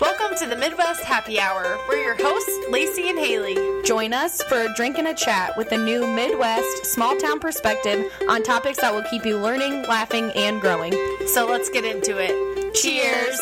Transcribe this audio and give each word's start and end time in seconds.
Welcome 0.00 0.36
to 0.38 0.46
the 0.46 0.56
Midwest 0.56 1.02
Happy 1.02 1.40
Hour. 1.40 1.78
We're 1.88 1.96
your 2.02 2.14
hosts, 2.16 2.50
Lacey 2.70 3.08
and 3.08 3.18
Hayley. 3.18 3.56
Join 3.84 4.12
us 4.12 4.42
for 4.44 4.62
a 4.62 4.74
drink 4.74 4.98
and 4.98 5.08
a 5.08 5.14
chat 5.14 5.56
with 5.56 5.72
a 5.72 5.78
new 5.78 6.06
Midwest 6.06 6.86
small 6.86 7.16
town 7.18 7.40
perspective 7.40 8.12
on 8.28 8.42
topics 8.42 8.78
that 8.80 8.94
will 8.94 9.02
keep 9.04 9.24
you 9.26 9.38
learning, 9.38 9.82
laughing, 9.84 10.30
and 10.36 10.60
growing. 10.60 10.92
So 11.26 11.46
let's 11.46 11.68
get 11.68 11.84
into 11.84 12.16
it. 12.18 12.74
Cheers. 12.74 13.40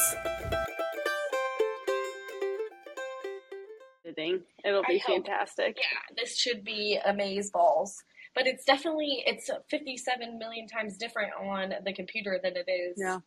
It'll 4.64 4.82
I 4.84 4.88
be 4.88 4.98
hope. 4.98 5.24
fantastic. 5.26 5.76
Yeah, 5.76 6.16
this 6.16 6.38
should 6.38 6.64
be 6.64 6.98
amaze 7.04 7.50
balls. 7.50 8.02
But 8.34 8.46
it's 8.46 8.64
definitely 8.64 9.22
it's 9.26 9.48
57 9.70 10.38
million 10.38 10.66
times 10.66 10.96
different 10.96 11.30
on 11.40 11.72
the 11.84 11.92
computer 11.92 12.40
than 12.42 12.54
it 12.56 12.68
is 12.68 12.96
Yeah. 12.98 13.18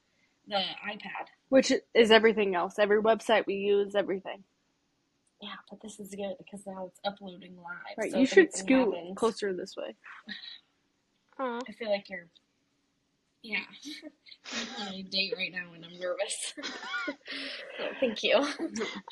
The 0.49 0.55
iPad. 0.55 1.27
Which 1.49 1.71
is 1.93 2.11
everything 2.11 2.55
else. 2.55 2.77
Every 2.79 3.01
website 3.01 3.45
we 3.47 3.55
use, 3.55 3.95
everything. 3.95 4.43
Yeah, 5.41 5.55
but 5.69 5.79
this 5.81 5.99
is 5.99 6.09
good 6.13 6.35
because 6.37 6.65
now 6.67 6.87
it's 6.87 6.99
uploading 7.05 7.55
live. 7.57 7.97
Right. 7.97 8.11
so 8.11 8.17
you 8.19 8.25
should 8.25 8.53
scoot 8.53 8.93
happens- 8.93 9.17
closer 9.17 9.53
this 9.53 9.75
way. 9.77 9.95
Aw. 11.39 11.59
I 11.67 11.71
feel 11.71 11.89
like 11.89 12.09
you're. 12.09 12.27
Yeah, 13.41 13.59
I'm 14.79 14.87
on 14.87 14.93
a 14.95 15.03
date 15.03 15.33
right 15.37 15.51
now 15.53 15.71
and 15.73 15.85
I'm 15.85 15.97
nervous. 15.97 16.53
so, 17.05 17.85
thank 18.01 18.21
you. 18.21 18.35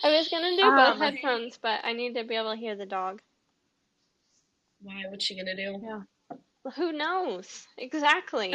I 0.03 0.11
was 0.17 0.27
gonna 0.27 0.53
do 0.57 0.63
both 0.63 0.95
Um, 0.95 0.99
headphones, 0.99 1.57
but 1.61 1.79
I 1.85 1.93
need 1.93 2.13
to 2.15 2.25
be 2.25 2.35
able 2.35 2.51
to 2.51 2.59
hear 2.59 2.75
the 2.75 2.85
dog. 2.85 3.21
Why? 4.81 5.03
What's 5.09 5.23
she 5.23 5.37
gonna 5.37 5.55
do? 5.55 5.79
Yeah. 5.81 6.01
Who 6.75 6.91
knows? 6.91 7.65
Exactly. 7.77 8.53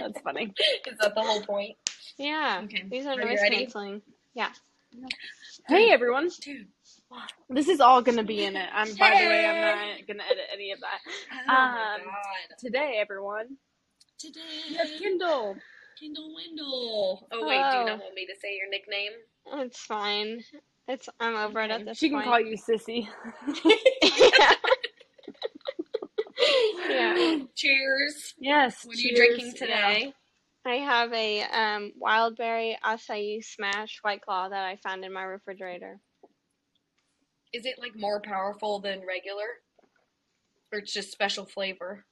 That's 0.00 0.20
funny. 0.20 0.52
Is 0.86 0.98
that 1.00 1.14
the 1.14 1.22
whole 1.22 1.42
point? 1.42 1.76
Yeah. 2.18 2.60
Okay. 2.64 2.84
These 2.90 3.06
are 3.06 3.12
Are 3.20 3.24
noise 3.24 3.38
canceling. 3.48 4.02
Yeah. 4.34 4.50
Hey 5.68 5.90
everyone. 5.90 6.30
This 7.48 7.68
is 7.68 7.80
all 7.80 8.02
gonna 8.02 8.24
be 8.24 8.44
in 8.44 8.56
it. 8.56 8.68
I'm 8.72 8.88
by 8.96 9.10
the 9.10 9.26
way, 9.28 9.46
I'm 9.46 9.60
not 9.98 10.06
gonna 10.06 10.22
edit 10.30 10.44
any 10.52 10.72
of 10.72 10.80
that. 10.80 10.98
Oh 11.48 12.04
Um. 12.06 12.12
Today, 12.58 12.96
everyone. 13.00 13.56
Today. 14.18 14.40
We 14.68 14.74
have 14.76 14.88
Kendall. 15.00 15.56
Kendall 15.98 16.34
Wendell. 16.34 17.28
Oh 17.32 17.46
wait, 17.46 17.56
do 17.70 17.76
you 17.78 17.82
Oh. 17.82 17.86
not 17.86 18.00
want 18.00 18.14
me 18.14 18.26
to 18.26 18.34
say 18.40 18.56
your 18.56 18.68
nickname? 18.68 19.12
It's 19.64 19.78
fine. 19.80 20.42
It's 20.88 21.08
I'm 21.20 21.36
over 21.36 21.60
it 21.60 21.70
at 21.70 21.84
this 21.84 21.98
She 21.98 22.10
can 22.10 22.22
call 22.22 22.40
you 22.40 22.56
Sissy. 22.56 23.06
yeah. 26.88 27.16
yeah. 27.16 27.38
Cheers. 27.54 28.34
Yes. 28.38 28.84
What 28.84 28.96
are 28.96 29.00
you 29.00 29.14
drinking 29.16 29.54
today? 29.54 30.14
I 30.64 30.74
have 30.74 31.12
a 31.12 31.42
um, 31.42 31.92
wild 31.98 32.36
berry 32.36 32.76
acai 32.84 33.42
smash 33.44 33.98
white 34.02 34.20
claw 34.22 34.48
that 34.48 34.64
I 34.64 34.76
found 34.76 35.04
in 35.04 35.12
my 35.12 35.22
refrigerator. 35.22 35.98
Is 37.52 37.64
it 37.66 37.76
like 37.78 37.96
more 37.96 38.20
powerful 38.20 38.78
than 38.80 39.06
regular? 39.06 39.46
Or 40.72 40.78
it's 40.78 40.92
just 40.92 41.10
special 41.10 41.46
flavor? 41.46 42.04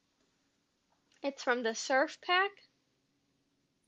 It's 1.22 1.42
from 1.42 1.62
the 1.62 1.74
Surf 1.74 2.18
Pack. 2.24 2.50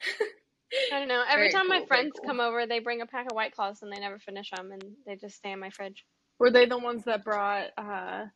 I 0.93 0.99
don't 0.99 1.09
know. 1.09 1.25
Every 1.29 1.51
Very 1.51 1.53
time 1.53 1.69
my 1.69 1.79
cool, 1.79 1.87
very 1.87 2.03
friends 2.03 2.13
cool. 2.17 2.29
come 2.29 2.41
over, 2.41 2.67
they 2.67 2.79
bring 2.79 3.01
a 3.01 3.07
pack 3.07 3.27
of 3.27 3.35
White 3.35 3.55
Claws 3.55 3.83
and 3.83 3.93
they 3.93 3.99
never 3.99 4.19
finish 4.19 4.51
them, 4.51 4.71
and 4.73 4.83
they 5.07 5.17
just 5.17 5.37
stay 5.37 5.53
in 5.53 5.59
my 5.59 5.71
fridge. 5.71 6.05
Were 6.39 6.51
they 6.51 6.67
the 6.67 6.79
ones 6.79 7.05
that 7.05 7.25
brought 7.25 7.67
uh 7.77 8.27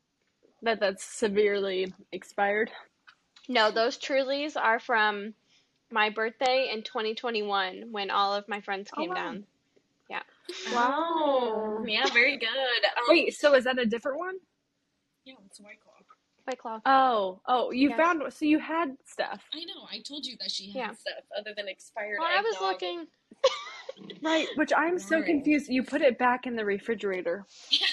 that 0.65 0.81
that's 0.81 1.05
severely 1.05 1.93
expired? 2.13 2.71
No, 3.49 3.71
those 3.71 3.99
Trulies 3.99 4.57
are 4.57 4.79
from 4.81 5.35
my 5.91 6.11
birthday 6.11 6.71
in 6.73 6.83
2021 6.83 7.85
when 7.93 8.11
all 8.11 8.35
of 8.35 8.49
my 8.49 8.61
friends 8.61 8.91
Oh, 8.97 9.01
came 9.01 9.11
wow. 9.11 9.15
down. 9.15 9.45
Yeah. 10.11 10.23
Wow. 10.73 11.83
Yeah, 11.87 12.07
very 12.13 12.37
good. 12.37 12.49
Um, 12.49 13.05
Wait, 13.09 13.35
so 13.35 13.55
is 13.55 13.65
that 13.65 13.79
a 13.79 13.87
different 13.87 14.19
one? 14.19 14.35
Yeah, 15.25 15.35
it's 15.47 15.61
White 15.61 15.81
Claw. 15.83 15.93
White 16.45 16.59
Claw. 16.59 16.81
Oh, 16.87 17.41
oh, 17.47 17.71
you 17.71 17.91
Yes. 17.91 17.97
found 17.99 18.23
so 18.33 18.45
you 18.45 18.59
had 18.59 18.97
stuff. 19.05 19.43
I 19.53 19.61
know. 19.61 19.87
I 19.91 20.01
told 20.01 20.27
you 20.27 20.37
that 20.41 20.51
she 20.51 20.67
had 20.71 20.79
Yeah. 20.79 20.93
stuff 20.93 21.25
other 21.39 21.55
than 21.55 21.69
expired. 21.69 22.19
Well, 22.19 22.29
I 22.31 22.41
was 22.41 22.57
eggnog. 22.57 22.73
looking. 22.73 23.07
Right, 24.23 24.49
which 24.57 24.73
I'm 24.77 24.99
so 24.99 25.17
Right. 25.17 25.27
confused. 25.27 25.69
You 25.69 25.83
put 25.83 26.03
it 26.03 26.19
back 26.19 26.47
in 26.47 26.57
the 26.57 26.65
refrigerator. 26.65 27.47
Yeah, 27.71 27.87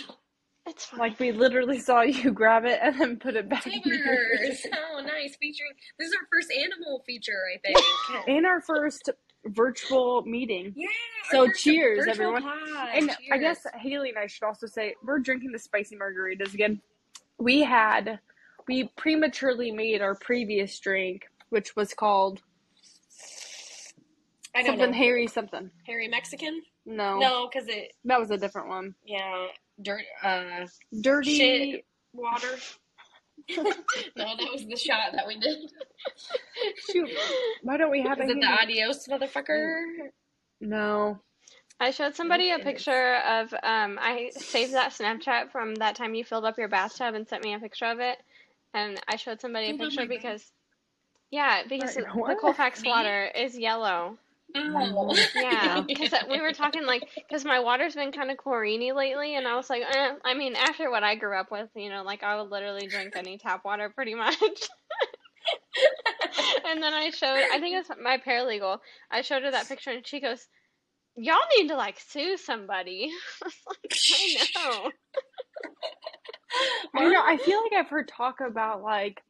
It's 0.68 0.86
fine. 0.86 1.00
Like 1.00 1.20
we 1.20 1.32
literally 1.32 1.80
saw 1.80 2.02
you 2.02 2.32
grab 2.34 2.66
it 2.66 2.80
and 2.82 3.00
then 3.00 3.18
put 3.18 3.36
it 3.36 3.50
back 3.50 3.66
in 3.66 3.74
the 3.74 3.82
flavors. 3.82 4.06
refrigerator. 4.42 4.78
Oh, 4.94 5.02
nice. 5.02 5.36
Featuring. 5.40 5.72
This 5.98 6.10
is 6.10 6.14
our 6.14 6.28
first 6.32 6.52
animal 6.52 7.04
feature, 7.06 7.40
I 7.56 7.58
think. 7.60 8.28
In 8.28 8.46
our 8.46 8.62
first 8.62 9.10
virtual 9.46 10.22
meeting. 10.24 10.72
yeah. 10.76 10.88
So 11.32 11.48
cheers, 11.52 12.06
everyone. 12.08 12.44
pod. 12.44 12.58
And 12.94 13.12
I 13.32 13.38
guess 13.40 13.66
Hayley 13.76 14.10
and 14.10 14.20
I 14.20 14.28
should 14.28 14.44
also 14.46 14.68
say 14.68 14.94
we're 15.04 15.18
drinking 15.20 15.52
the 15.52 15.60
spicy 15.60 15.96
margaritas 15.96 16.54
again. 16.54 16.80
We 17.40 17.62
had 17.64 18.20
we 18.68 18.92
prematurely 18.98 19.72
made 19.72 20.02
our 20.04 20.14
previous 20.14 20.78
drink, 20.80 21.24
which 21.50 21.76
was 21.76 21.94
called 21.96 22.42
something 24.64 24.92
know. 24.92 24.98
Harry 24.98 25.26
something. 25.28 25.72
Harry 25.88 26.08
Mexican? 26.08 26.62
No, 26.86 27.18
No, 27.20 27.50
because 27.52 27.68
it. 27.68 27.94
that 28.06 28.20
was 28.20 28.30
a 28.32 28.38
different 28.38 28.68
one. 28.68 28.94
Yeah. 29.06 29.48
Dirt. 29.82 30.02
Uh. 30.24 30.68
Dirty. 31.02 31.36
Shit. 31.38 31.86
Water. 32.14 32.58
no, 33.58 33.64
that 34.16 34.50
was 34.52 34.66
the 34.68 34.76
shot 34.78 35.14
that 35.14 35.28
we 35.28 35.40
did. 35.40 35.58
Shoot, 36.92 37.10
why 37.64 37.78
don't 37.78 37.92
we 37.92 38.02
have 38.02 38.20
Is 38.20 38.30
a 38.30 38.32
it 38.32 38.40
the 38.40 38.48
Hayley- 38.48 38.84
adios, 38.84 39.08
motherfucker? 39.08 39.82
No. 40.60 41.20
I 41.80 41.90
showed 41.90 42.16
somebody 42.16 42.52
a 42.52 42.60
picture 42.60 43.16
of 43.28 43.52
um 43.64 43.98
I 44.00 44.30
saved 44.36 44.74
that 44.74 44.92
Snapchat 44.92 45.52
from 45.52 45.74
that 45.76 45.96
time 45.96 46.14
you 46.14 46.24
filled 46.24 46.46
up 46.46 46.60
your 46.60 46.68
bathtub 46.68 47.16
and 47.16 47.28
sent 47.28 47.44
me 47.44 47.56
a 47.56 47.60
picture 47.60 47.86
of 47.86 48.00
it. 48.00 48.18
And 48.76 49.02
I 49.08 49.16
showed 49.16 49.42
somebody 49.42 49.72
a 49.72 49.78
picture 49.78 50.06
because 50.06 50.52
yeah, 51.32 51.64
because 51.68 51.96
the? 51.96 52.04
Colfax 52.40 52.84
water 52.86 53.32
is 53.36 53.58
yellow. 53.58 54.18
Oh. 54.56 55.16
Yeah, 55.36 55.82
because 55.88 56.14
uh, 56.14 56.24
we 56.30 56.42
were 56.42 56.54
talking 56.54 56.86
like 56.86 57.08
because 57.16 57.46
my 57.46 57.60
water's 57.60 57.96
been 57.96 58.12
kind 58.12 58.32
of 58.32 58.38
chloriney 58.38 58.94
lately, 58.94 59.36
and 59.36 59.48
I 59.48 59.56
was 59.56 59.70
like, 59.70 59.84
eh, 59.84 60.14
I 60.24 60.34
mean, 60.34 60.56
after 60.56 60.90
what 60.90 61.04
I 61.04 61.16
grew 61.16 61.38
up 61.38 61.52
with, 61.52 61.70
you 61.76 61.90
know, 61.90 62.04
like 62.04 62.24
I 62.24 62.40
would 62.40 62.52
literally 62.52 62.88
drink 62.88 63.14
any 63.16 63.38
tap 63.38 63.66
water 63.66 63.90
pretty 63.90 64.16
much. 64.16 64.36
and 66.66 66.82
then 66.82 66.94
I 66.94 67.10
showed, 67.10 67.44
I 67.52 67.60
think 67.60 67.78
it's 67.78 67.90
my 68.02 68.18
paralegal. 68.18 68.80
I 69.10 69.22
showed 69.22 69.44
her 69.44 69.52
that 69.52 69.68
picture, 69.68 69.92
and 69.92 70.06
she 70.06 70.20
goes, 70.20 70.48
"Y'all 71.16 71.38
need 71.58 71.70
to 71.70 71.76
like 71.76 72.00
sue 72.00 72.38
somebody." 72.38 73.12
I 73.44 73.46
was 73.46 73.56
like, 73.68 73.98
I 74.14 74.48
know. 74.56 74.92
I 76.96 77.10
know. 77.10 77.22
I 77.24 77.38
feel 77.38 77.62
like 77.62 77.74
I've 77.74 77.90
heard 77.90 78.08
talk 78.08 78.40
about 78.46 78.82
like 78.82 79.22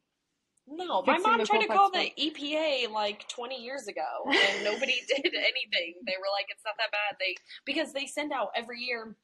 No, 0.74 1.02
my 1.02 1.18
mom 1.18 1.44
tried 1.44 1.60
to 1.60 1.66
call 1.68 1.90
the 1.90 2.10
EPA 2.18 2.90
like 2.90 3.28
20 3.28 3.62
years 3.62 3.88
ago, 3.88 4.02
and 4.26 4.64
nobody 4.64 4.94
did 5.08 5.26
anything. 5.26 5.94
They 6.06 6.14
were 6.18 6.32
like, 6.32 6.46
"It's 6.48 6.64
not 6.64 6.74
that 6.78 6.90
bad." 6.90 7.16
They 7.20 7.34
because 7.66 7.92
they 7.92 8.06
send 8.06 8.32
out 8.32 8.48
every 8.56 8.80
year. 8.80 9.16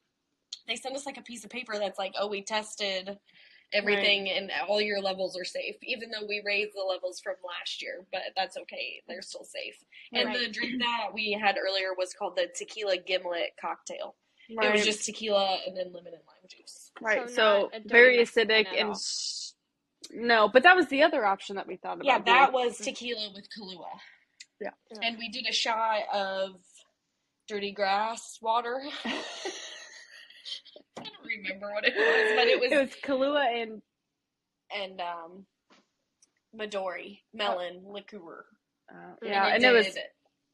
They 0.67 0.75
send 0.75 0.95
us 0.95 1.05
like 1.05 1.17
a 1.17 1.23
piece 1.23 1.43
of 1.43 1.49
paper 1.49 1.73
that's 1.77 1.97
like, 1.97 2.13
"Oh, 2.19 2.27
we 2.27 2.43
tested 2.43 3.17
everything, 3.73 4.29
and 4.29 4.51
all 4.67 4.79
your 4.79 5.01
levels 5.01 5.35
are 5.35 5.45
safe." 5.45 5.75
Even 5.81 6.11
though 6.11 6.27
we 6.27 6.43
raised 6.45 6.73
the 6.75 6.83
levels 6.83 7.19
from 7.19 7.35
last 7.43 7.81
year, 7.81 8.05
but 8.11 8.21
that's 8.35 8.57
okay; 8.57 9.01
they're 9.07 9.23
still 9.23 9.45
safe. 9.45 9.83
And 10.13 10.33
the 10.35 10.51
drink 10.51 10.79
that 10.79 11.13
we 11.13 11.31
had 11.31 11.57
earlier 11.57 11.93
was 11.97 12.13
called 12.13 12.35
the 12.35 12.47
tequila 12.55 12.97
gimlet 12.97 13.51
cocktail. 13.59 14.15
It 14.49 14.71
was 14.71 14.83
just 14.83 15.05
tequila 15.05 15.59
and 15.65 15.77
then 15.77 15.93
lemon 15.93 16.13
and 16.13 16.23
lime 16.27 16.47
juice. 16.47 16.91
right. 17.01 17.29
So 17.29 17.35
So, 17.35 17.69
not 17.71 17.75
a 17.75 17.79
dirty 17.87 17.89
very 17.89 18.17
acidic 18.25 18.67
and 18.75 18.89
all. 18.89 19.01
S- 20.03 20.11
no, 20.13 20.47
but 20.49 20.63
that 20.63 20.75
was 20.75 20.87
the 20.87 21.03
other 21.03 21.25
option 21.25 21.55
that 21.57 21.67
we 21.67 21.75
thought 21.77 21.95
about. 21.95 22.05
Yeah, 22.05 22.19
doing. 22.19 22.25
that 22.37 22.53
was 22.53 22.77
tequila 22.77 23.31
with 23.33 23.47
Kahlua. 23.49 23.85
Yeah. 24.61 24.71
And 25.01 25.17
we 25.17 25.29
did 25.29 25.45
a 25.49 25.53
shot 25.53 26.01
of 26.13 26.55
dirty 27.47 27.71
grass 27.71 28.37
water. 28.41 28.81
I 29.05 31.03
don't 31.03 31.11
remember 31.25 31.71
what 31.73 31.85
it 31.85 31.93
was, 31.95 32.31
but 32.35 32.47
it 32.47 32.59
was, 32.59 32.71
it 32.71 32.77
was 32.81 32.89
Kahlua 33.03 33.61
and 33.63 33.81
and 34.75 35.01
um 35.01 35.45
Midori 36.55 37.19
melon 37.33 37.83
liqueur. 37.85 38.45
uh, 38.91 38.95
And 39.21 39.29
yeah, 39.29 39.47
it 39.49 39.55
and 39.55 39.63
it 39.63 39.71
was 39.73 39.85
did- 39.87 40.03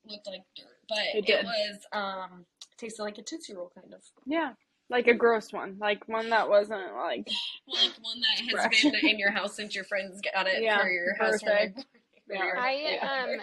looked 0.08 0.28
like 0.28 0.42
dirt, 0.56 0.66
but 0.88 0.98
It 1.16 1.30
it, 1.30 1.46
was 1.46 1.80
um 1.92 2.46
tasted 2.78 3.02
like 3.04 3.18
a 3.18 3.24
tootsie 3.24 3.56
roll 3.56 3.72
kind 3.74 3.94
of. 3.94 4.02
yeah, 4.26 4.52
like 4.90 5.08
a 5.08 5.14
gross 5.14 5.52
one, 5.52 5.78
like 5.80 6.08
one 6.08 6.30
that 6.30 6.50
wasn't 6.50 6.94
like 6.96 7.28
Like 7.68 7.92
one 8.02 8.22
that 8.22 8.40
has 8.40 8.52
Fresh. 8.52 8.84
been 8.84 9.10
in 9.10 9.20
your 9.20 9.32
house 9.32 9.56
since 9.56 9.74
your 9.76 9.84
friends 9.84 10.22
got 10.34 10.48
it 10.48 10.62
Yeah, 10.64 10.82
for 10.82 10.90
your 10.90 11.16
birthday. 11.18 11.74
housewarming. 11.74 11.86
Yeah. 12.30 12.52
I 12.58 13.00
birthday. 13.02 13.34
um 13.34 13.40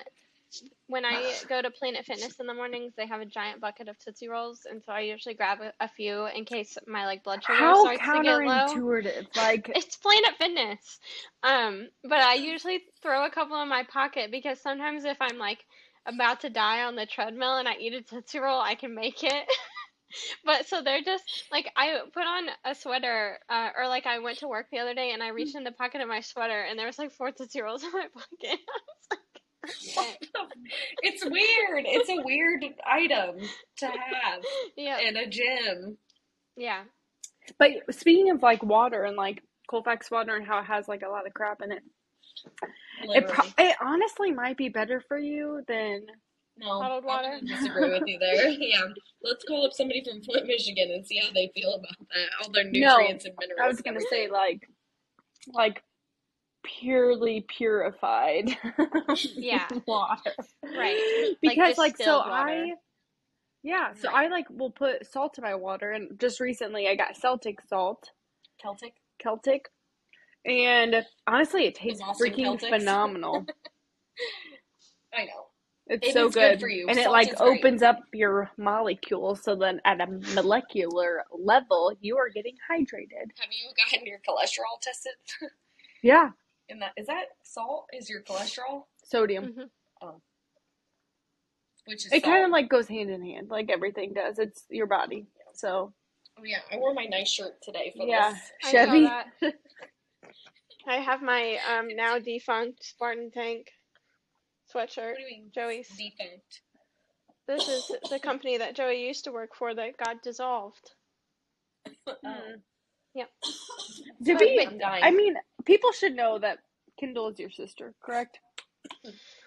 when 0.86 1.04
I 1.06 1.32
go 1.48 1.62
to 1.62 1.70
Planet 1.70 2.04
Fitness 2.04 2.38
in 2.38 2.46
the 2.46 2.52
mornings, 2.52 2.92
they 2.96 3.06
have 3.06 3.22
a 3.22 3.24
giant 3.24 3.60
bucket 3.62 3.88
of 3.88 3.98
Tootsie 3.98 4.28
Rolls, 4.28 4.66
and 4.70 4.82
so 4.84 4.92
I 4.92 5.00
usually 5.00 5.34
grab 5.34 5.58
a, 5.62 5.72
a 5.82 5.88
few 5.88 6.26
in 6.26 6.44
case 6.44 6.76
my 6.86 7.06
like 7.06 7.24
blood 7.24 7.42
sugar 7.42 7.54
how 7.54 7.80
starts 7.80 8.00
to 8.00 8.20
get 8.22 8.36
low. 8.44 8.66
counterintuitive. 8.66 9.26
Like 9.36 9.70
It's 9.74 9.96
Planet 9.96 10.32
Fitness. 10.38 10.98
Um, 11.42 11.88
but 12.04 12.20
I 12.20 12.34
usually 12.34 12.82
throw 13.02 13.24
a 13.24 13.30
couple 13.30 13.60
in 13.62 13.68
my 13.70 13.84
pocket 13.84 14.30
because 14.30 14.60
sometimes 14.60 15.04
if 15.04 15.16
I'm 15.20 15.38
like 15.38 15.64
about 16.06 16.40
to 16.40 16.50
die 16.50 16.82
on 16.84 16.96
the 16.96 17.06
treadmill 17.06 17.56
and 17.56 17.66
I 17.68 17.74
eat 17.80 17.94
a 17.94 18.02
Tootsie 18.02 18.40
Roll, 18.40 18.60
I 18.60 18.74
can 18.74 18.94
make 18.94 19.22
it. 19.24 19.46
But 20.44 20.66
so 20.68 20.82
they're 20.82 21.02
just 21.02 21.24
like 21.52 21.70
I 21.76 22.00
put 22.12 22.24
on 22.24 22.44
a 22.64 22.74
sweater, 22.74 23.38
uh, 23.48 23.70
or 23.76 23.88
like 23.88 24.06
I 24.06 24.18
went 24.20 24.38
to 24.38 24.48
work 24.48 24.66
the 24.72 24.78
other 24.78 24.94
day 24.94 25.12
and 25.12 25.22
I 25.22 25.28
reached 25.28 25.56
in 25.56 25.64
the 25.64 25.72
pocket 25.72 26.00
of 26.00 26.08
my 26.08 26.20
sweater 26.20 26.60
and 26.62 26.78
there 26.78 26.86
was 26.86 26.98
like 26.98 27.12
four 27.12 27.32
Tootsie 27.32 27.62
Rolls 27.62 27.82
in 27.84 27.92
my 27.92 28.06
pocket. 28.14 28.58
I 29.64 29.68
was 29.68 29.96
like, 29.96 30.20
It's 31.02 31.24
weird. 31.24 31.84
It's 31.86 32.08
a 32.10 32.22
weird 32.24 32.64
item 32.86 33.38
to 33.78 33.86
have 33.86 34.42
yeah, 34.76 34.98
in 35.00 35.16
a 35.16 35.26
gym. 35.28 35.98
yeah. 36.56 36.82
But 37.58 37.70
speaking 37.90 38.30
of 38.30 38.42
like 38.42 38.62
water 38.62 39.04
and 39.04 39.16
like 39.16 39.42
Colfax 39.70 40.10
water 40.10 40.36
and 40.36 40.46
how 40.46 40.58
it 40.60 40.64
has 40.66 40.88
like 40.88 41.02
a 41.02 41.08
lot 41.08 41.26
of 41.26 41.34
crap 41.34 41.62
in 41.62 41.72
it, 41.72 41.82
it, 43.02 43.28
pro- 43.28 43.52
it 43.58 43.76
honestly 43.82 44.32
might 44.32 44.56
be 44.56 44.68
better 44.68 45.02
for 45.08 45.18
you 45.18 45.62
than 45.68 46.06
No, 46.58 46.80
Bottled 46.80 47.04
I'm 47.04 47.08
water? 47.08 47.28
gonna 47.40 47.46
disagree 47.54 47.90
with 47.90 48.04
you 48.06 48.18
there. 48.18 48.48
yeah, 48.50 48.86
let's 49.22 49.44
call 49.44 49.66
up 49.66 49.72
somebody 49.72 50.04
from 50.04 50.22
Flint, 50.22 50.46
Michigan, 50.46 50.90
and 50.92 51.06
see 51.06 51.18
how 51.18 51.32
they 51.32 51.50
feel 51.54 51.74
about 51.74 51.96
that. 51.98 52.28
All 52.42 52.52
their 52.52 52.64
No, 52.64 52.96
nutrients 52.96 53.24
and 53.24 53.34
minerals. 53.40 53.60
I 53.64 53.68
was 53.68 53.80
gonna 53.80 54.00
say 54.00 54.28
like 54.28 54.68
like 55.54 55.82
purely 56.62 57.44
purified 57.48 58.56
Yeah. 59.36 59.66
water. 59.86 60.34
Right. 60.76 60.96
Because 61.40 61.78
like, 61.78 61.96
so 61.96 62.18
water. 62.18 62.30
I 62.30 62.72
yeah, 63.64 63.94
so 63.94 64.08
Right. 64.08 64.26
I 64.26 64.28
like 64.28 64.46
will 64.50 64.70
put 64.70 65.06
salt 65.10 65.38
in 65.38 65.42
my 65.44 65.54
water 65.54 65.90
and 65.92 66.18
just 66.20 66.40
recently 66.40 66.88
I 66.88 66.96
got 66.96 67.16
Celtic 67.16 67.60
salt, 67.68 68.10
Celtic. 68.60 68.94
Celtic. 69.22 69.68
And 70.44 71.04
honestly 71.26 71.66
it 71.66 71.74
tastes 71.76 72.02
freaking 72.20 72.44
Celtics? 72.60 72.68
phenomenal. 72.68 73.46
I 75.14 75.24
know. 75.24 75.46
It's 75.92 76.08
It 76.08 76.12
so 76.14 76.28
good 76.30 76.52
good. 76.52 76.60
for 76.60 76.68
you. 76.68 76.88
And 76.88 76.98
it 76.98 77.10
like 77.10 77.38
opens 77.40 77.82
up 77.82 77.98
your 78.12 78.50
molecules 78.56 79.42
so 79.42 79.54
then 79.54 79.80
at 79.84 80.00
a 80.00 80.06
molecular 80.34 81.24
level 81.30 81.92
you 82.00 82.16
are 82.16 82.30
getting 82.30 82.54
hydrated. 82.70 83.28
Have 83.38 83.50
you 83.50 83.70
gotten 83.90 84.06
your 84.06 84.18
cholesterol 84.26 84.80
tested? 84.80 85.12
Yeah. 86.02 86.30
In 86.68 86.80
that 86.80 86.92
is 86.96 87.06
that 87.06 87.26
salt? 87.44 87.86
Is 87.92 88.10
your 88.10 88.22
cholesterol? 88.22 88.86
Sodium. 89.04 89.54
Mhm. 90.02 90.20
Which 91.84 92.06
is 92.06 92.12
It 92.12 92.22
salt. 92.22 92.24
kind 92.24 92.44
of 92.44 92.50
like 92.50 92.68
goes 92.68 92.88
hand 92.88 93.10
in 93.10 93.22
hand, 93.24 93.50
like 93.50 93.70
everything 93.70 94.12
does. 94.14 94.38
It's 94.40 94.64
your 94.70 94.86
body. 94.86 95.26
So 95.54 95.92
Oh 96.38 96.44
yeah, 96.44 96.58
I 96.72 96.78
wore 96.78 96.94
my 96.94 97.04
nice 97.04 97.30
shirt 97.30 97.60
today 97.62 97.92
for 97.96 98.04
Yeah. 98.06 98.30
this. 98.32 98.40
I 98.64 98.70
saw 98.70 98.70
Chevy. 98.72 99.00
that. 99.04 99.26
I 100.88 100.94
have 100.96 101.22
my 101.22 101.58
um 101.70 101.88
now 101.94 102.18
defunct 102.18 102.84
Spartan 102.84 103.30
Tank 103.30 103.68
sweatshirt. 104.74 105.08
What 105.10 105.16
do 105.16 105.22
you 105.22 105.28
mean? 105.28 105.50
Joey's. 105.54 105.88
Defunct. 105.88 106.60
This 107.48 107.68
is 107.68 107.90
the 108.10 108.18
company 108.18 108.58
that 108.58 108.76
Joey 108.76 109.06
used 109.06 109.24
to 109.24 109.32
work 109.32 109.50
for 109.56 109.74
that 109.74 109.96
got 109.96 110.22
dissolved. 110.22 110.92
Oh, 113.14 113.24
to 114.24 114.32
But- 114.34 114.38
be, 114.38 114.60
I'm. 114.84 115.04
I 115.04 115.10
mean, 115.10 115.34
people 115.66 115.92
should 115.92 116.14
know 116.14 116.38
that 116.38 116.58
Kendall 116.98 117.28
is 117.28 117.38
your 117.38 117.50
sister, 117.50 117.92
correct? 118.02 118.38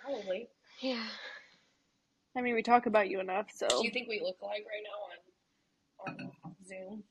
probably. 0.04 0.48
Yeah. 0.82 1.04
I 2.38 2.42
mean, 2.42 2.54
we 2.54 2.62
talk 2.62 2.86
about 2.86 3.10
you 3.10 3.20
enough, 3.20 3.48
so 3.56 3.68
Do 3.68 3.84
you 3.84 3.90
think 3.92 4.08
we 4.08 4.20
look 4.22 4.38
like 4.42 4.66
right 4.68 4.84
now 6.08 6.14
on 6.14 6.30
on 6.46 6.56
Zoom? 6.68 7.04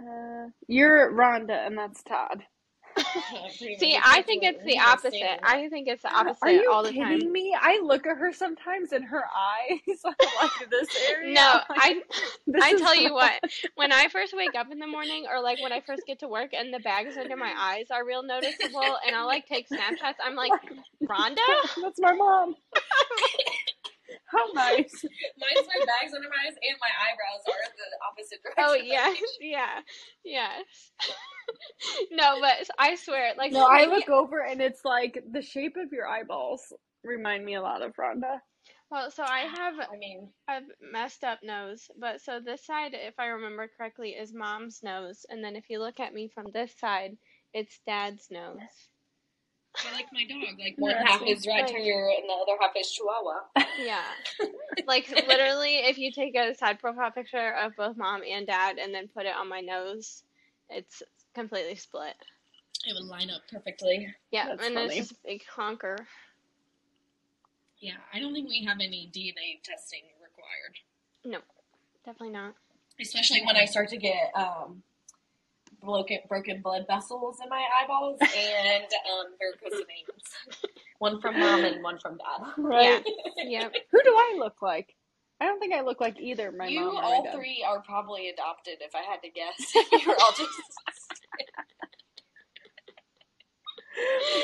uh, 0.00 0.50
you're 0.68 1.12
Rhonda 1.12 1.66
and 1.66 1.76
that's 1.76 2.02
Todd. 2.04 2.44
See. 3.50 3.98
I 4.02 4.22
think 4.22 4.42
it's 4.42 4.62
the 4.64 4.78
opposite. 4.78 5.40
I 5.42 5.68
think 5.68 5.88
it's 5.88 6.02
the 6.02 6.12
opposite 6.14 6.38
Are 6.42 6.50
you 6.50 6.70
all 6.70 6.82
the 6.82 6.90
kidding 6.90 7.20
time. 7.20 7.32
me? 7.32 7.56
I 7.58 7.80
look 7.82 8.06
at 8.06 8.16
her 8.16 8.32
sometimes 8.32 8.92
and 8.92 9.04
her 9.04 9.24
eyes 9.24 9.80
like 10.04 10.70
this 10.70 10.88
area. 11.10 11.34
No, 11.34 11.60
like, 11.70 11.78
I 11.78 12.02
I 12.62 12.74
tell 12.78 12.94
you 12.94 13.12
what, 13.14 13.40
when 13.74 13.92
I 13.92 14.08
first 14.08 14.34
wake 14.36 14.54
up 14.54 14.70
in 14.70 14.78
the 14.78 14.86
morning 14.86 15.26
or 15.30 15.40
like 15.40 15.60
when 15.62 15.72
I 15.72 15.80
first 15.80 16.02
get 16.06 16.18
to 16.20 16.28
work 16.28 16.50
and 16.52 16.72
the 16.72 16.80
bags 16.80 17.16
under 17.16 17.36
my 17.36 17.52
eyes 17.58 17.86
are 17.90 18.04
real 18.04 18.22
noticeable 18.22 18.98
and 19.06 19.14
I'll 19.16 19.26
like 19.26 19.46
take 19.46 19.68
snapshots, 19.68 20.18
I'm 20.24 20.34
like, 20.34 20.52
Rhonda? 21.02 21.36
That's 21.82 22.00
my 22.00 22.12
mom. 22.12 22.54
How 24.30 24.46
nice. 24.54 25.04
Mine's 25.38 25.66
my 25.66 25.84
bags 25.86 26.14
under 26.14 26.28
my 26.28 26.36
eyes 26.46 26.56
and 26.62 26.76
my 26.80 26.90
eyebrows 27.02 27.42
are 27.48 27.70
the 27.76 27.98
opposite 28.08 28.38
oh, 28.58 28.74
direction. 28.74 28.86
Oh 28.88 28.94
yes, 28.94 29.22
yeah, 29.40 29.80
yes. 30.24 30.92
no, 32.12 32.40
but 32.40 32.68
I 32.78 32.94
swear, 32.94 33.32
like 33.36 33.52
No, 33.52 33.66
I 33.66 33.86
look 33.86 34.08
over 34.08 34.40
and 34.40 34.60
it's 34.60 34.84
like 34.84 35.22
the 35.32 35.42
shape 35.42 35.76
of 35.76 35.92
your 35.92 36.06
eyeballs 36.06 36.72
remind 37.02 37.44
me 37.44 37.54
a 37.54 37.62
lot 37.62 37.82
of 37.82 37.94
Rhonda. 37.96 38.40
Well, 38.90 39.10
so 39.10 39.22
I 39.22 39.40
have 39.40 39.74
I 39.80 39.96
mean, 39.96 40.28
I've 40.48 40.64
messed 40.80 41.24
up 41.24 41.40
nose, 41.42 41.88
but 41.98 42.20
so 42.20 42.40
this 42.40 42.64
side, 42.66 42.92
if 42.94 43.14
I 43.18 43.26
remember 43.26 43.68
correctly, 43.76 44.10
is 44.10 44.34
mom's 44.34 44.80
nose, 44.82 45.24
and 45.28 45.42
then 45.42 45.56
if 45.56 45.64
you 45.70 45.78
look 45.78 46.00
at 46.00 46.14
me 46.14 46.28
from 46.32 46.46
this 46.52 46.72
side, 46.78 47.16
it's 47.54 47.80
dad's 47.86 48.28
nose. 48.30 48.58
I 49.76 49.92
like 49.94 50.06
my 50.12 50.24
dog. 50.28 50.58
Like 50.58 50.74
one 50.78 50.94
half 50.96 51.22
is 51.26 51.46
red 51.46 51.62
Like- 51.62 51.66
terrier 51.68 52.08
and 52.18 52.28
the 52.28 52.32
other 52.34 52.58
half 52.60 52.72
is 52.76 52.90
Chihuahua. 52.90 53.40
Yeah. 53.78 54.02
like 54.86 55.08
literally 55.28 55.76
if 55.76 55.96
you 55.96 56.10
take 56.12 56.34
a 56.36 56.54
side 56.54 56.78
profile 56.80 57.10
picture 57.10 57.54
of 57.54 57.76
both 57.76 57.96
mom 57.96 58.22
and 58.28 58.46
dad 58.46 58.78
and 58.78 58.92
then 58.94 59.08
put 59.08 59.26
it 59.26 59.34
on 59.34 59.48
my 59.48 59.60
nose, 59.60 60.22
it's 60.68 61.02
completely 61.34 61.76
split. 61.76 62.14
It 62.86 62.94
would 62.94 63.04
line 63.04 63.30
up 63.30 63.42
perfectly. 63.50 64.12
Yeah, 64.30 64.48
That's 64.48 64.66
and 64.66 64.74
funny. 64.74 64.86
it's 64.88 64.96
just 64.96 65.12
a 65.12 65.16
big 65.24 65.42
honker. 65.46 65.96
Yeah, 67.78 67.96
I 68.12 68.18
don't 68.18 68.34
think 68.34 68.48
we 68.48 68.64
have 68.64 68.78
any 68.80 69.10
DNA 69.14 69.62
testing 69.62 70.02
required. 70.22 70.76
No, 71.24 71.38
definitely 72.04 72.34
not. 72.34 72.54
Especially 73.00 73.42
when 73.46 73.56
I 73.56 73.64
start 73.64 73.88
to 73.90 73.96
get 73.96 74.30
um, 74.34 74.82
broken, 75.82 76.18
broken 76.28 76.60
blood 76.62 76.86
vessels 76.86 77.38
in 77.42 77.48
my 77.48 77.64
eyeballs 77.82 78.18
and 78.20 78.84
um, 78.84 79.26
varicose 79.38 79.84
veins. 79.86 80.68
One 80.98 81.20
from 81.20 81.38
mom 81.38 81.64
and 81.64 81.82
one 81.82 81.98
from 81.98 82.18
dad. 82.18 82.46
Right. 82.58 83.04
Yep. 83.36 83.74
Who 83.90 84.02
do 84.02 84.10
I 84.10 84.36
look 84.38 84.62
like? 84.62 84.94
I 85.40 85.46
don't 85.46 85.58
think 85.58 85.72
I 85.72 85.80
look 85.80 86.00
like 86.00 86.20
either 86.20 86.52
my 86.52 86.66
you 86.66 86.80
mom 86.80 86.96
or 86.96 87.02
all 87.02 87.22
my 87.22 87.30
dad. 87.30 87.36
three 87.36 87.64
are 87.66 87.80
probably 87.80 88.28
adopted, 88.28 88.74
if 88.80 88.94
I 88.94 89.00
had 89.00 89.22
to 89.22 89.30
guess. 89.30 89.74
You're 90.04 90.16
all 90.16 90.32
just. 90.36 90.50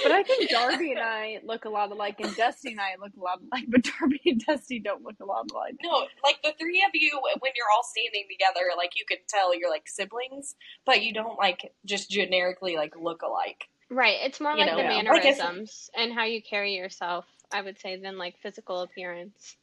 But 0.03 0.13
I 0.13 0.23
think 0.23 0.51
Darby 0.51 0.93
and 0.93 1.01
I 1.01 1.39
look 1.45 1.65
a 1.65 1.69
lot 1.69 1.91
alike, 1.91 2.17
and 2.21 2.35
Dusty 2.37 2.71
and 2.73 2.81
I 2.81 2.95
look 3.01 3.13
a 3.17 3.21
lot 3.23 3.41
alike, 3.41 3.65
but 3.69 3.83
Darby 4.01 4.21
and 4.27 4.45
Dusty 4.45 4.79
don't 4.79 5.03
look 5.03 5.17
a 5.21 5.25
lot 5.25 5.51
alike. 5.53 5.77
No, 5.83 6.07
like 6.25 6.43
the 6.43 6.53
three 6.59 6.83
of 6.87 6.91
you, 6.95 7.21
when 7.41 7.53
you're 7.57 7.67
all 7.75 7.85
standing 7.85 8.25
together, 8.31 8.67
like 8.77 8.93
you 8.97 9.05
could 9.09 9.27
tell 9.29 9.55
you're 9.59 9.71
like 9.71 9.89
siblings, 9.89 10.55
but 10.85 11.03
you 11.03 11.13
don't 11.13 11.39
like 11.39 11.73
just 11.85 12.11
generically 12.11 12.77
like 12.77 12.95
look 13.01 13.23
alike. 13.23 13.69
Right. 13.91 14.17
It's 14.23 14.41
more 14.41 14.53
You 14.53 14.59
like 14.65 14.71
know, 14.71 14.77
the 14.79 14.83
yeah. 14.83 14.89
Like 15.13 15.25
if- 15.25 15.39
mannerisms 15.39 15.91
and 15.97 16.13
how 16.13 16.25
you 16.25 16.43
carry 16.43 16.75
yourself, 16.75 17.25
I 17.53 17.63
would 17.63 17.79
say, 17.79 17.97
than 17.97 18.19
like 18.19 18.37
physical 18.43 18.81
appearance. 18.81 19.57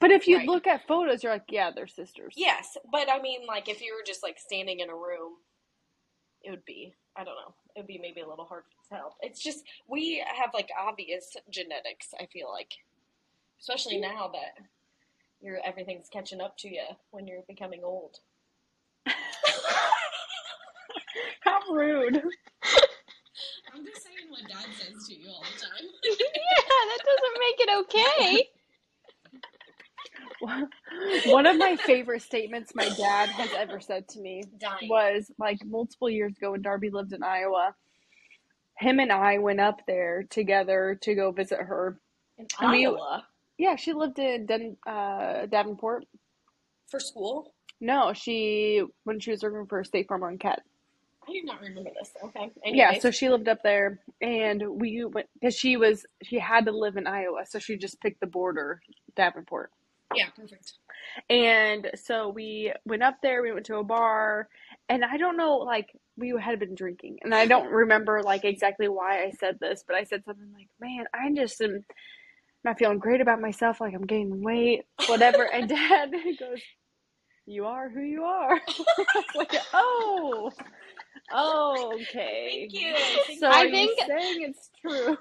But 0.00 0.12
if 0.12 0.28
you 0.28 0.36
Right. 0.36 0.46
look 0.46 0.68
at 0.68 0.86
photos, 0.86 1.24
you're 1.24 1.32
like, 1.32 1.46
yeah, 1.48 1.72
they're 1.74 1.88
sisters. 1.88 2.34
Yes, 2.36 2.76
but 2.92 3.10
I 3.10 3.20
mean, 3.20 3.46
like 3.48 3.68
if 3.68 3.80
you 3.82 3.94
were 3.96 4.04
just 4.06 4.22
like 4.22 4.38
standing 4.38 4.78
in 4.78 4.90
a 4.90 4.94
room, 4.94 5.32
it 6.42 6.50
would 6.50 6.64
be 6.64 6.94
I 7.16 7.24
don't 7.24 7.34
know, 7.34 7.52
it 7.78 7.82
would 7.82 7.86
be 7.86 7.98
maybe 7.98 8.20
a 8.22 8.28
little 8.28 8.44
hard 8.44 8.64
to 8.70 8.76
tell. 8.96 9.16
It's 9.20 9.40
just 9.40 9.62
we 9.86 10.20
have 10.26 10.50
like 10.52 10.68
obvious 10.78 11.36
genetics. 11.48 12.08
I 12.20 12.26
feel 12.26 12.50
like, 12.50 12.74
especially 13.60 14.00
now 14.00 14.32
that 14.32 14.64
you're 15.40 15.60
everything's 15.64 16.08
catching 16.08 16.40
up 16.40 16.58
to 16.58 16.68
you 16.68 16.82
when 17.12 17.28
you're 17.28 17.44
becoming 17.48 17.82
old. 17.84 18.16
How 21.42 21.60
rude. 21.70 22.20
I'm 23.72 23.84
just 23.86 24.02
saying 24.02 24.28
what 24.28 24.42
Dad 24.48 24.66
says 24.76 25.06
to 25.06 25.14
you 25.14 25.28
all 25.28 25.42
the 25.42 25.60
time. 25.60 25.86
yeah, 26.02 26.16
that 26.66 26.98
doesn't 27.04 27.38
make 27.38 27.60
it 27.60 27.70
okay. 27.78 28.48
One 30.40 31.46
of 31.46 31.56
my 31.56 31.76
favorite 31.76 32.22
statements 32.22 32.72
my 32.74 32.88
dad 32.88 33.28
has 33.30 33.50
ever 33.56 33.80
said 33.80 34.08
to 34.10 34.20
me 34.20 34.44
Dying. 34.58 34.88
was 34.88 35.30
like 35.38 35.58
multiple 35.64 36.08
years 36.10 36.36
ago 36.36 36.52
when 36.52 36.62
Darby 36.62 36.90
lived 36.90 37.12
in 37.12 37.22
Iowa. 37.22 37.74
Him 38.78 39.00
and 39.00 39.10
I 39.12 39.38
went 39.38 39.60
up 39.60 39.80
there 39.86 40.24
together 40.30 40.98
to 41.02 41.14
go 41.14 41.32
visit 41.32 41.58
her. 41.60 41.98
In 42.38 42.46
Iowa 42.60 43.26
Yeah, 43.58 43.74
she 43.76 43.92
lived 43.92 44.18
in 44.20 44.46
Den- 44.46 44.76
uh, 44.86 45.46
Davenport. 45.46 46.04
for 46.88 47.00
school. 47.00 47.54
No, 47.80 48.12
she 48.12 48.82
when 49.04 49.20
she 49.20 49.30
was 49.32 49.42
working 49.42 49.66
for 49.66 49.80
a 49.80 49.84
State 49.84 50.08
Farm 50.08 50.22
on 50.22 50.38
Cat. 50.38 50.62
I 51.28 51.32
do 51.32 51.42
not 51.44 51.60
remember 51.60 51.90
this. 51.98 52.12
Okay. 52.24 52.50
Yeah, 52.64 52.98
so 53.00 53.10
she 53.10 53.28
lived 53.28 53.48
up 53.48 53.62
there, 53.62 54.00
and 54.22 54.62
we 54.80 55.04
went 55.04 55.28
because 55.34 55.54
she 55.54 55.76
was 55.76 56.06
she 56.22 56.38
had 56.38 56.64
to 56.66 56.72
live 56.72 56.96
in 56.96 57.06
Iowa, 57.06 57.44
so 57.46 57.58
she 57.58 57.76
just 57.76 58.00
picked 58.00 58.20
the 58.20 58.26
border, 58.26 58.80
Davenport. 59.14 59.70
Yeah, 60.14 60.30
perfect. 60.36 60.72
And 61.28 61.90
so 61.96 62.28
we 62.28 62.72
went 62.86 63.02
up 63.02 63.16
there. 63.22 63.42
We 63.42 63.52
went 63.52 63.66
to 63.66 63.76
a 63.76 63.84
bar, 63.84 64.48
and 64.88 65.04
I 65.04 65.16
don't 65.16 65.36
know, 65.36 65.56
like 65.58 65.88
we 66.16 66.34
had 66.40 66.58
been 66.58 66.74
drinking, 66.74 67.18
and 67.22 67.34
I 67.34 67.46
don't 67.46 67.70
remember 67.70 68.22
like 68.22 68.44
exactly 68.44 68.88
why 68.88 69.22
I 69.24 69.30
said 69.38 69.58
this, 69.60 69.84
but 69.86 69.96
I 69.96 70.04
said 70.04 70.24
something 70.24 70.52
like, 70.54 70.68
"Man, 70.80 71.04
I'm 71.14 71.36
just 71.36 71.60
am 71.60 71.84
not 72.64 72.78
feeling 72.78 72.98
great 72.98 73.20
about 73.20 73.40
myself. 73.40 73.80
Like 73.80 73.94
I'm 73.94 74.06
gaining 74.06 74.42
weight, 74.42 74.84
whatever." 75.06 75.42
and 75.44 75.68
Dad 75.68 76.10
goes, 76.40 76.60
"You 77.46 77.66
are 77.66 77.88
who 77.88 78.00
you 78.02 78.24
are." 78.24 78.60
like, 79.34 79.54
oh, 79.74 80.50
oh, 81.32 81.92
okay. 82.02 82.68
Thank 82.70 82.72
you. 82.72 83.36
So 83.38 83.48
I 83.50 83.70
think- 83.70 83.98
saying 84.06 84.42
it's 84.42 84.70
true? 84.80 85.16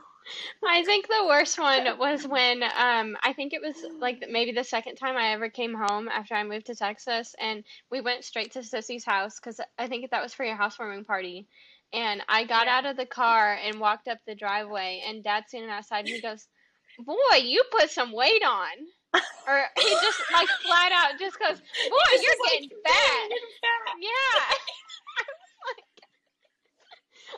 I 0.68 0.84
think 0.84 1.08
the 1.08 1.26
worst 1.28 1.58
one 1.60 1.98
was 1.98 2.28
when 2.28 2.64
um 2.64 3.18
I 3.24 3.34
think 3.34 3.54
it 3.54 3.62
was 3.62 3.76
like 4.00 4.24
maybe 4.30 4.52
the 4.52 4.64
second 4.64 4.96
time 4.96 5.16
I 5.18 5.34
ever 5.34 5.50
came 5.50 5.74
home 5.74 6.08
after 6.10 6.36
I 6.36 6.44
moved 6.44 6.68
to 6.68 6.76
Texas 6.76 7.36
and 7.40 7.64
we 7.92 8.02
went 8.02 8.24
straight 8.26 8.52
to 8.54 8.60
Sissy's 8.60 9.06
house 9.06 9.40
cuz 9.40 9.60
I 9.78 9.88
think 9.88 10.10
that 10.12 10.22
was 10.24 10.34
for 10.34 10.46
your 10.46 10.56
housewarming 10.56 11.06
party. 11.06 11.48
And 11.94 12.22
I 12.28 12.44
got 12.44 12.66
Yeah. 12.66 12.78
out 12.78 12.86
of 12.86 12.98
the 12.98 13.06
car 13.06 13.54
and 13.54 13.80
walked 13.80 14.08
up 14.08 14.20
the 14.26 14.36
driveway 14.36 15.04
and 15.06 15.24
dad's 15.24 15.48
standing 15.50 15.70
outside 15.72 16.06
and 16.06 16.10
he 16.14 16.20
goes, 16.22 16.48
"Boy, 17.00 17.38
you 17.42 17.64
put 17.72 17.90
some 17.90 18.12
weight 18.12 18.44
on." 18.44 18.88
Or 19.48 19.64
he 19.78 19.90
just 19.90 20.20
like 20.34 20.50
flat 20.50 20.92
out 20.92 21.18
just 21.20 21.40
goes, 21.40 21.58
"Boy, 21.58 22.12
you're 22.22 22.36
like, 22.44 22.52
getting 22.52 22.70
"Dang, 22.86 23.30
fat." 23.30 23.96
Yeah. 24.02 24.10
I 25.20 25.24
was 25.24 25.54
like, 25.72 25.86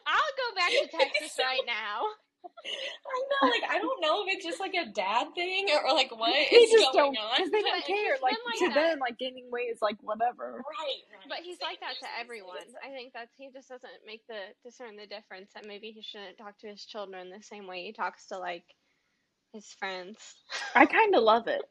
I'll 0.07 0.33
go 0.37 0.55
back 0.55 0.71
to 0.71 0.87
Texas 0.97 1.37
right 1.37 1.61
now. 1.67 2.01
I 2.45 3.17
know, 3.29 3.49
like 3.49 3.63
I 3.69 3.79
don't 3.79 4.01
know 4.01 4.23
if 4.25 4.35
it's 4.35 4.45
just 4.45 4.59
like 4.59 4.73
a 4.75 4.85
dad 4.91 5.27
thing 5.35 5.67
or 5.71 5.93
like 5.93 6.11
what 6.11 6.31
They 6.33 6.55
is 6.57 6.71
just 6.71 6.93
going 6.93 7.13
don't 7.13 7.17
on. 7.17 7.31
because 7.37 7.51
they 7.51 7.61
don't 7.61 7.85
care. 7.85 8.15
Like, 8.21 8.35
like 8.45 8.59
to 8.59 8.67
that. 8.69 8.75
them, 8.75 8.99
like 8.99 9.17
gaining 9.17 9.49
weight 9.51 9.71
is 9.73 9.81
like 9.81 9.97
whatever. 10.01 10.61
Right, 10.63 11.01
right. 11.11 11.27
But 11.27 11.39
he's 11.43 11.57
like 11.61 11.79
that 11.81 11.95
to 12.01 12.07
everyone. 12.19 12.57
I 12.85 12.89
think 12.89 13.13
that's 13.13 13.31
he 13.37 13.49
just 13.53 13.69
doesn't 13.69 14.05
make 14.05 14.21
the 14.27 14.39
discern 14.63 14.95
the 14.95 15.07
difference 15.07 15.51
that 15.55 15.65
maybe 15.65 15.91
he 15.91 16.01
shouldn't 16.01 16.37
talk 16.37 16.57
to 16.59 16.67
his 16.67 16.85
children 16.85 17.29
the 17.29 17.43
same 17.43 17.67
way 17.67 17.83
he 17.83 17.93
talks 17.93 18.27
to 18.27 18.37
like 18.37 18.65
his 19.53 19.65
friends. 19.79 20.17
I 20.75 20.85
kind 20.85 21.15
of 21.15 21.23
love 21.23 21.47
it. 21.47 21.61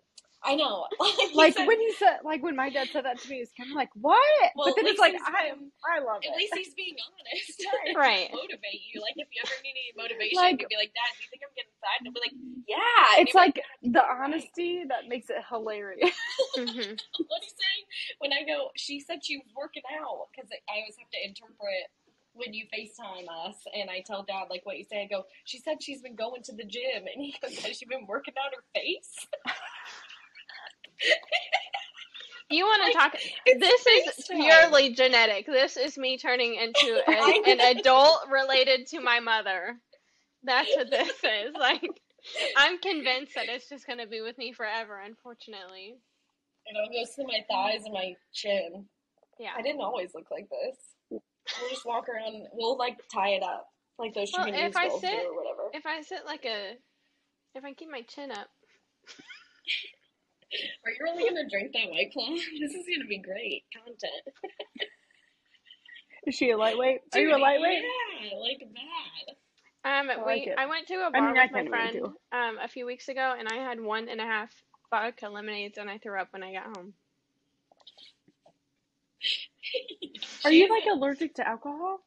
I 0.45 0.55
know. 0.55 0.87
Like 1.35 1.55
said- 1.55 1.67
when 1.67 1.81
you 1.81 1.93
said, 1.99 2.19
like 2.25 2.43
when 2.43 2.57
my 2.57 2.71
dad 2.71 2.89
said 2.93 3.05
that 3.05 3.19
to 3.21 3.29
me, 3.31 3.37
it's 3.39 3.53
kind 3.57 3.71
of 3.71 3.77
like 3.77 3.91
what? 3.95 4.19
Well, 4.57 4.67
but 4.69 4.77
then 4.77 4.87
at 4.87 4.91
it's 4.93 5.01
like 5.01 5.15
I, 5.15 5.55
he's- 5.55 5.71
I 5.87 5.99
love 6.01 6.19
At 6.23 6.25
it. 6.25 6.31
At 6.33 6.37
least 6.39 6.55
he's 6.57 6.75
being 6.75 6.97
honest. 6.99 7.63
Right. 7.97 8.29
Motivate 8.33 8.83
you. 8.93 9.01
Like 9.03 9.15
if 9.17 9.29
you 9.31 9.41
ever 9.45 9.55
need 9.63 9.75
any 9.79 9.93
motivation, 9.97 10.37
Like- 10.39 10.61
you'd 10.63 10.69
be 10.73 10.77
like, 10.81 10.95
Dad, 10.95 11.11
do 11.15 11.23
you 11.23 11.31
think 11.31 11.43
I'm 11.47 11.55
getting 11.55 11.77
fat? 11.83 11.97
And 12.01 12.05
he'll 12.09 12.17
be 12.17 12.23
like, 12.25 12.37
Yeah. 12.67 13.19
And 13.19 13.21
It's 13.27 13.35
you'll 13.35 13.43
like 13.45 13.59
the 13.83 14.03
honesty 14.05 14.83
that 14.89 15.07
makes 15.09 15.31
it 15.31 15.39
hilarious. 15.49 16.11
hmm 16.59 16.95
what 17.29 17.41
he's 17.43 17.55
saying 17.59 17.85
when 18.19 18.33
I 18.33 18.43
go, 18.47 18.71
she 18.77 18.99
said 19.01 19.23
she 19.23 19.37
was 19.39 19.51
working 19.55 19.83
out 20.01 20.29
because 20.35 20.51
I 20.51 20.81
always 20.83 20.97
have 20.99 21.11
to 21.13 21.21
interpret 21.23 21.91
when 22.35 22.55
you 22.55 22.67
FaceTime 22.71 23.27
us 23.47 23.59
and 23.75 23.91
I 23.91 24.01
tell 24.07 24.23
dad 24.23 24.47
like 24.51 24.65
what 24.65 24.79
you 24.79 24.85
say. 24.87 25.03
I 25.03 25.07
go, 25.07 25.25
she 25.45 25.59
said 25.59 25.83
she's 25.83 26.01
been 26.03 26.15
going 26.17 26.43
to 26.45 26.53
the 26.55 26.65
gym 26.65 27.05
and 27.07 27.19
he 27.23 27.35
goes, 27.43 27.59
has 27.63 27.77
she 27.79 27.87
been 27.87 28.07
working 28.07 28.35
out 28.39 28.55
her 28.55 28.65
face? 28.75 29.27
You 32.51 32.65
want 32.65 32.91
to 32.91 32.99
talk? 32.99 33.15
it's 33.45 33.61
This 33.61 33.87
is 34.19 34.27
purely 34.27 34.95
genetic. 34.95 35.45
This 35.47 35.77
is 35.77 35.99
me 35.99 36.17
turning 36.17 36.55
into 36.55 37.03
a, 37.09 37.51
an 37.51 37.77
adult 37.77 38.21
related 38.31 38.87
to 38.89 39.01
my 39.01 39.21
mother. 39.21 39.77
That's 40.43 40.69
what 40.75 40.91
this 40.91 41.11
is. 41.23 41.55
Like, 41.59 41.83
I'm 42.57 42.79
convinced 42.79 43.35
that 43.35 43.49
it's 43.49 43.69
just 43.69 43.87
gonna 43.87 44.07
be 44.07 44.23
with 44.23 44.39
me 44.39 44.53
forever. 44.53 44.99
Unfortunately, 45.05 45.97
And 46.67 46.77
it 46.77 46.99
goes 46.99 47.15
to 47.17 47.25
my 47.25 47.41
thighs 47.51 47.85
and 47.85 47.93
my 47.93 48.15
chin. 48.33 48.87
yeah. 49.39 49.51
I 49.57 49.61
didn't 49.63 49.83
always 49.83 50.15
look 50.15 50.31
like 50.31 50.49
this. 50.49 50.77
We'll 51.11 51.71
just 51.71 51.85
walk 51.85 52.09
around. 52.09 52.47
We'll 52.55 52.79
like 52.79 52.97
tie 53.13 53.31
it 53.31 53.43
up 53.43 53.69
like 53.99 54.15
those 54.15 54.31
Well, 54.35 54.47
Chinese 54.47 54.71
if 54.71 54.77
I 54.77 54.89
sit- 54.89 55.27
or 55.27 55.35
whatever. 55.37 55.69
If 55.75 55.85
I 55.87 56.01
sit 56.01 56.25
like 56.25 56.45
a, 56.47 56.77
if 57.55 57.65
I 57.65 57.75
keep 57.75 57.91
my 57.91 58.03
chin 58.03 58.31
up, 58.31 58.49
Are 60.85 60.91
you 60.93 60.99
really 61.03 61.29
gonna 61.29 61.49
drink 61.49 61.73
that 61.75 61.91
white 61.91 62.13
claw? 62.13 62.29
This 62.61 62.75
is 62.75 62.87
gonna 62.89 63.09
be 63.09 63.19
great 63.19 63.65
content. 63.75 64.37
Is 66.27 66.35
she 66.35 66.51
a 66.51 66.57
lightweight? 66.59 67.01
Are 67.15 67.21
you 67.21 67.35
a 67.35 67.39
lightweight? 67.39 67.83
Yeah, 68.23 68.39
like 68.39 68.59
that. 68.61 69.35
Um, 69.85 70.11
I 70.11 70.17
we 70.17 70.23
like 70.25 70.47
it. 70.47 70.59
I 70.59 70.67
went 70.67 70.89
to 70.89 70.95
a 71.07 71.11
bar 71.11 71.35
mean, 71.35 71.43
with 71.43 71.53
my 71.53 71.65
friend 71.69 72.01
um 72.33 72.59
a 72.63 72.69
few 72.69 72.87
weeks 72.87 73.09
ago, 73.09 73.35
and 73.39 73.49
I 73.49 73.57
had 73.57 73.81
one 73.81 74.09
and 74.09 74.21
a 74.21 74.25
half 74.25 74.51
vodka 74.91 75.29
lemonades, 75.29 75.79
and 75.79 75.91
I 75.91 75.99
threw 75.99 76.19
up 76.21 76.29
when 76.33 76.43
I 76.43 76.53
got 76.53 76.77
home. 76.77 76.95
Are 80.45 80.53
you 80.53 80.69
like 80.69 80.85
allergic 80.93 81.35
to 81.37 81.47
alcohol? 81.49 82.01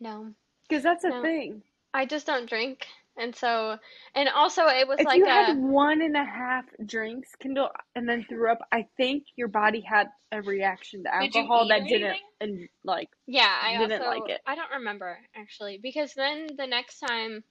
No, 0.00 0.34
Because 0.68 0.82
that's 0.82 1.04
a 1.04 1.10
No. 1.10 1.22
thing. 1.22 1.62
I 1.94 2.06
just 2.06 2.26
don't 2.26 2.48
drink, 2.48 2.86
and 3.16 3.34
so 3.36 3.76
and 4.14 4.28
also 4.34 4.66
it 4.66 4.86
was 4.88 4.98
If 5.00 5.06
like 5.06 5.18
you 5.18 5.26
a 5.26 5.30
had 5.30 5.58
one 5.58 6.00
and 6.02 6.16
a 6.16 6.24
half 6.24 6.64
drinks, 6.86 7.30
Kendall, 7.40 7.70
and 7.94 8.08
then 8.08 8.24
threw 8.28 8.50
up, 8.50 8.58
I 8.72 8.86
think 8.96 9.24
your 9.36 9.48
body 9.48 9.80
had 9.80 10.08
a 10.32 10.40
reaction 10.42 11.04
to 11.04 11.14
alcohol 11.14 11.64
eat 11.64 11.68
that 11.68 11.80
or 11.82 11.86
didn't, 11.88 12.16
and 12.40 12.68
like, 12.84 13.08
yeah. 13.26 13.54
I 13.62 13.76
didn't 13.78 14.00
also 14.02 14.20
like 14.20 14.30
it. 14.30 14.40
I 14.46 14.54
don't 14.54 14.70
remember 14.72 15.18
actually 15.36 15.78
because 15.82 16.14
then 16.14 16.48
the 16.56 16.66
next 16.66 17.00
time, 17.00 17.44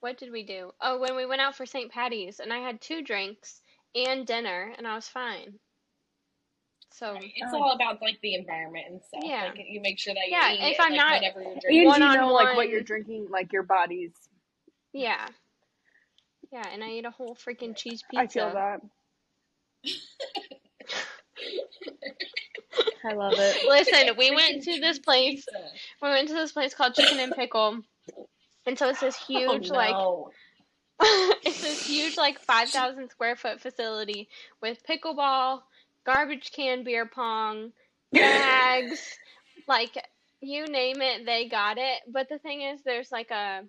what 0.00 0.18
did 0.18 0.30
we 0.32 0.44
do? 0.44 0.72
Oh, 0.80 0.98
when 1.00 1.16
we 1.16 1.26
went 1.26 1.40
out 1.40 1.56
for 1.56 1.64
St. 1.66 1.90
Patty's, 1.90 2.38
and 2.40 2.52
I 2.52 2.58
had 2.58 2.80
two 2.80 3.02
drinks 3.02 3.60
and 3.94 4.26
dinner, 4.26 4.72
and 4.76 4.86
I 4.86 4.94
was 4.94 5.08
fine. 5.08 5.54
So 6.92 7.14
Right. 7.14 7.32
It's 7.36 7.52
Oh. 7.54 7.62
all 7.62 7.72
about 7.72 8.02
like 8.02 8.20
the 8.20 8.34
environment 8.34 8.84
and 8.90 9.02
stuff. 9.02 9.22
Yeah. 9.24 9.44
Like 9.46 9.64
you 9.66 9.80
make 9.80 9.98
sure 9.98 10.12
that 10.12 10.26
you 10.26 10.32
Yeah, 10.32 10.52
eat 10.52 10.72
if 10.74 10.80
I'm 10.80 10.90
like, 10.92 10.96
not- 10.98 11.14
whatever 11.22 11.40
you're 11.40 11.52
and 11.52 11.74
you 11.74 11.98
know 11.98 12.26
on 12.26 12.32
like 12.32 12.56
what 12.56 12.68
you're 12.68 12.82
drinking, 12.82 13.28
like 13.30 13.52
your 13.52 13.62
body's. 13.62 14.12
Yeah, 14.92 15.26
yeah, 16.52 16.64
and 16.72 16.82
I 16.84 16.88
ate 16.88 17.06
a 17.06 17.10
whole 17.10 17.34
freaking 17.34 17.76
cheese 17.76 18.02
pizza. 18.10 18.22
I 18.22 18.26
feel 18.26 18.52
that. 18.52 18.80
I 23.04 23.14
love 23.14 23.34
it. 23.36 23.66
Listen, 23.68 24.16
we 24.16 24.30
went 24.30 24.62
to 24.62 24.80
this 24.80 24.98
place. 24.98 25.44
We 26.00 26.08
went 26.08 26.28
to 26.28 26.34
this 26.34 26.52
place 26.52 26.74
called 26.74 26.94
Chicken 26.94 27.18
and 27.18 27.32
Pickle, 27.32 27.80
and 28.66 28.78
so 28.78 28.88
it's 28.88 29.00
this 29.00 29.16
huge 29.26 29.70
oh, 29.70 29.74
like 29.74 29.96
it's 31.44 31.62
this 31.62 31.86
huge 31.86 32.16
like 32.16 32.38
5000 32.38 33.10
square 33.10 33.36
foot 33.36 33.60
facility 33.60 34.28
with 34.60 34.78
pickleball 34.88 35.62
garbage 36.04 36.52
can 36.52 36.84
beer 36.84 37.06
pong 37.06 37.72
bags 38.12 39.00
like 39.68 39.96
you 40.40 40.66
name 40.66 41.00
it 41.00 41.24
they 41.24 41.48
got 41.48 41.78
it 41.78 42.02
but 42.08 42.28
the 42.28 42.38
thing 42.38 42.62
is 42.62 42.80
there's 42.84 43.10
like 43.10 43.30
a 43.30 43.62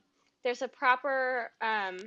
there's 0.43 0.61
a 0.61 0.67
proper 0.67 1.49
um 1.61 1.97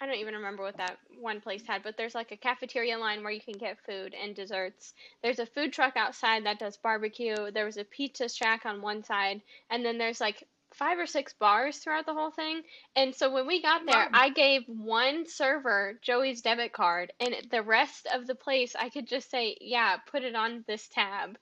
I 0.00 0.04
don't 0.06 0.16
even 0.16 0.34
remember 0.34 0.62
what 0.62 0.76
that 0.76 0.98
one 1.18 1.40
place 1.40 1.66
had, 1.66 1.82
but 1.82 1.96
there's 1.96 2.14
like 2.14 2.30
a 2.30 2.36
cafeteria 2.36 2.98
line 2.98 3.22
where 3.22 3.32
you 3.32 3.40
can 3.40 3.56
get 3.56 3.78
food 3.86 4.14
and 4.14 4.34
desserts. 4.34 4.92
There's 5.22 5.38
a 5.38 5.46
food 5.46 5.72
truck 5.72 5.94
outside 5.96 6.44
that 6.44 6.58
does 6.58 6.76
barbecue. 6.76 7.50
There 7.50 7.64
was 7.64 7.78
a 7.78 7.84
pizza 7.84 8.28
shack 8.28 8.66
on 8.66 8.82
one 8.82 9.04
side, 9.04 9.40
and 9.70 9.84
then 9.84 9.96
there's 9.96 10.20
like 10.20 10.44
five 10.74 10.98
or 10.98 11.06
six 11.06 11.32
bars 11.32 11.78
throughout 11.78 12.04
the 12.04 12.12
whole 12.12 12.30
thing. 12.30 12.60
And 12.94 13.14
so 13.14 13.32
when 13.32 13.46
we 13.46 13.62
got 13.62 13.86
there, 13.86 14.08
I 14.12 14.28
gave 14.28 14.64
one 14.66 15.24
server 15.26 15.98
Joey's 16.02 16.42
debit 16.42 16.74
card, 16.74 17.12
and 17.18 17.34
the 17.50 17.62
rest 17.62 18.06
of 18.12 18.26
the 18.26 18.34
place 18.34 18.76
I 18.78 18.90
could 18.90 19.06
just 19.06 19.30
say, 19.30 19.56
"Yeah, 19.62 19.96
put 19.96 20.24
it 20.24 20.34
on 20.34 20.64
this 20.66 20.88
tab." 20.88 21.38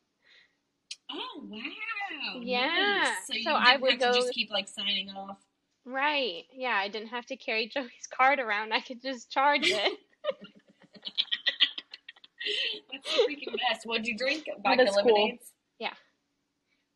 Oh 1.10 1.42
wow. 1.42 2.40
Yeah. 2.40 2.66
Nice. 2.66 3.26
So, 3.26 3.32
you 3.34 3.42
So 3.42 3.50
I 3.50 3.76
would 3.76 3.90
have 3.92 4.00
to 4.00 4.06
go- 4.06 4.14
just 4.20 4.34
keep 4.34 4.50
like 4.50 4.68
signing 4.68 5.10
off. 5.10 5.38
Right? 5.86 6.44
Yeah, 6.52 6.74
I 6.76 6.88
didn't 6.88 7.08
have 7.08 7.26
to 7.26 7.36
carry 7.36 7.68
Joey's 7.74 8.06
card 8.16 8.38
around. 8.38 8.72
I 8.72 8.80
could 8.80 9.02
just 9.02 9.30
charge 9.30 9.68
it. 9.70 9.92
That's 12.92 13.06
a 13.16 13.20
freaking 13.20 13.52
mess. 13.52 13.84
What'd 13.84 14.06
you 14.06 14.16
drink? 14.16 14.44
That 14.46 14.62
Vodka 14.62 14.82
lemonades? 14.84 14.96
cool. 15.02 15.14
lemonades? 15.14 15.50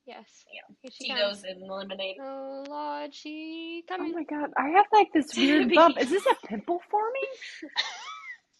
yes. 0.06 0.44
Yeah. 0.52 0.74
Here 0.82 0.90
she 0.92 1.04
Tito's 1.08 1.42
comes. 1.42 1.44
and 1.44 1.68
lemonade. 1.70 2.16
Oh 2.22 2.64
Lord, 2.68 3.14
she 3.14 3.84
coming. 3.88 4.12
Oh 4.14 4.16
my 4.16 4.24
god, 4.24 4.50
I 4.56 4.68
have 4.70 4.86
like 4.92 5.12
this 5.12 5.26
weird 5.36 5.72
bump. 5.74 5.98
Is 6.00 6.08
this 6.10 6.24
a 6.26 6.46
pimple 6.46 6.80
forming? 6.90 7.22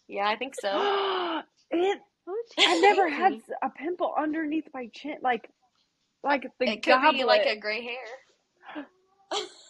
Yeah, 0.07 0.27
I 0.27 0.35
think 0.35 0.53
so. 0.59 0.69
it. 1.71 1.99
Oh, 2.27 2.43
I've 2.59 2.81
never 2.81 3.09
had 3.09 3.41
a 3.63 3.69
pimple 3.69 4.13
underneath 4.15 4.67
my 4.73 4.89
chin, 4.93 5.15
like, 5.23 5.49
like 6.23 6.43
the 6.59 6.67
it 6.69 6.83
could 6.83 6.91
goblet. 6.91 7.15
be 7.15 7.23
like 7.23 7.45
a 7.47 7.55
gray 7.55 7.81
hair. 7.83 8.85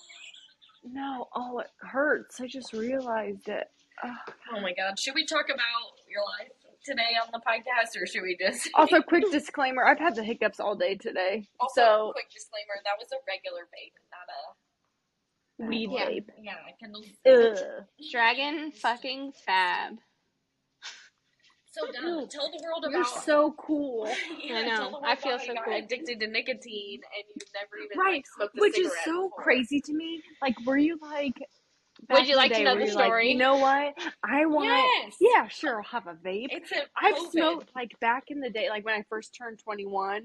No, 0.84 1.28
oh, 1.36 1.60
it 1.60 1.68
hurts. 1.82 2.40
I 2.42 2.48
just 2.48 2.74
realized 2.74 3.48
it. 3.50 3.68
Ugh. 4.04 4.12
Oh 4.56 4.62
my 4.62 4.74
god. 4.74 4.98
Should 5.00 5.16
we 5.16 5.26
talk 5.26 5.46
about 5.46 5.92
your 6.10 6.22
life 6.40 6.52
today 6.86 7.18
on 7.22 7.30
the 7.34 7.40
podcast 7.40 8.02
or 8.02 8.06
should 8.06 8.22
we 8.24 8.38
just 8.40 8.70
Also, 8.76 9.02
quick 9.02 9.26
disclaimer: 9.32 9.86
I've 9.86 10.00
had 10.00 10.16
the 10.16 10.24
hiccups 10.24 10.60
all 10.60 10.76
day 10.76 10.96
today, 10.96 11.48
Also, 11.60 11.82
so 11.82 12.12
quick 12.14 12.30
disclaimer, 12.34 12.80
that 12.86 12.94
was 12.98 13.10
a 13.12 13.18
regular 13.28 13.64
vape, 13.64 13.98
not 14.12 15.66
a 15.66 15.68
weed 15.68 15.90
Yeah. 15.92 16.06
vape. 16.06 16.30
yeah, 16.42 16.56
Kendall's 16.80 17.08
Ugh. 17.26 17.84
Dragon 18.12 18.72
fucking 18.72 19.34
fab. 19.46 19.98
So 21.72 21.82
dumb. 21.92 22.28
Tell 22.30 22.50
the 22.52 22.62
world 22.64 22.84
about. 22.86 22.94
You're 22.94 23.04
so 23.24 23.54
cool. 23.58 24.10
Yeah, 24.44 24.56
I 24.56 24.62
know. 24.64 24.76
tell 24.76 24.86
the 24.92 24.92
world 24.94 25.06
I 25.06 25.16
feel 25.16 25.38
so 25.40 25.54
cool. 25.64 25.76
addicted 25.76 26.20
to 26.20 26.28
nicotine 26.28 27.02
and 27.16 27.24
you 27.36 27.46
never 27.54 27.78
even 27.84 27.98
Right, 28.00 28.14
like 28.16 28.26
smoked 28.36 28.58
a 28.58 28.62
Which 28.62 28.80
is 28.80 28.92
so 29.06 29.30
before. 29.30 29.44
crazy 29.44 29.80
to 29.82 29.94
me. 29.94 30.22
Like, 30.42 30.56
were 30.66 30.78
you 30.78 30.98
like? 31.02 31.34
Would 32.12 32.28
you 32.28 32.36
like 32.36 32.54
to 32.54 32.64
know 32.64 32.76
the 32.76 32.86
you 32.88 32.94
like, 32.94 33.06
story? 33.08 33.32
you 33.32 33.38
know 33.38 33.58
what? 33.58 33.94
I 34.24 34.46
want. 34.46 34.66
Yes. 35.06 35.16
Yeah, 35.20 35.48
sure. 35.48 35.78
I'll 35.78 36.02
have 36.02 36.08
a 36.08 36.14
vape. 36.14 36.48
It's 36.50 36.72
a 36.72 36.76
I've 37.00 37.16
COVID. 37.16 37.32
smoked 37.32 37.70
like 37.76 37.92
back 38.00 38.26
in 38.30 38.40
the 38.40 38.50
day, 38.50 38.70
like 38.70 38.86
when 38.86 38.96
I 38.96 39.04
first 39.10 39.36
turned 39.38 39.60
21. 39.64 40.24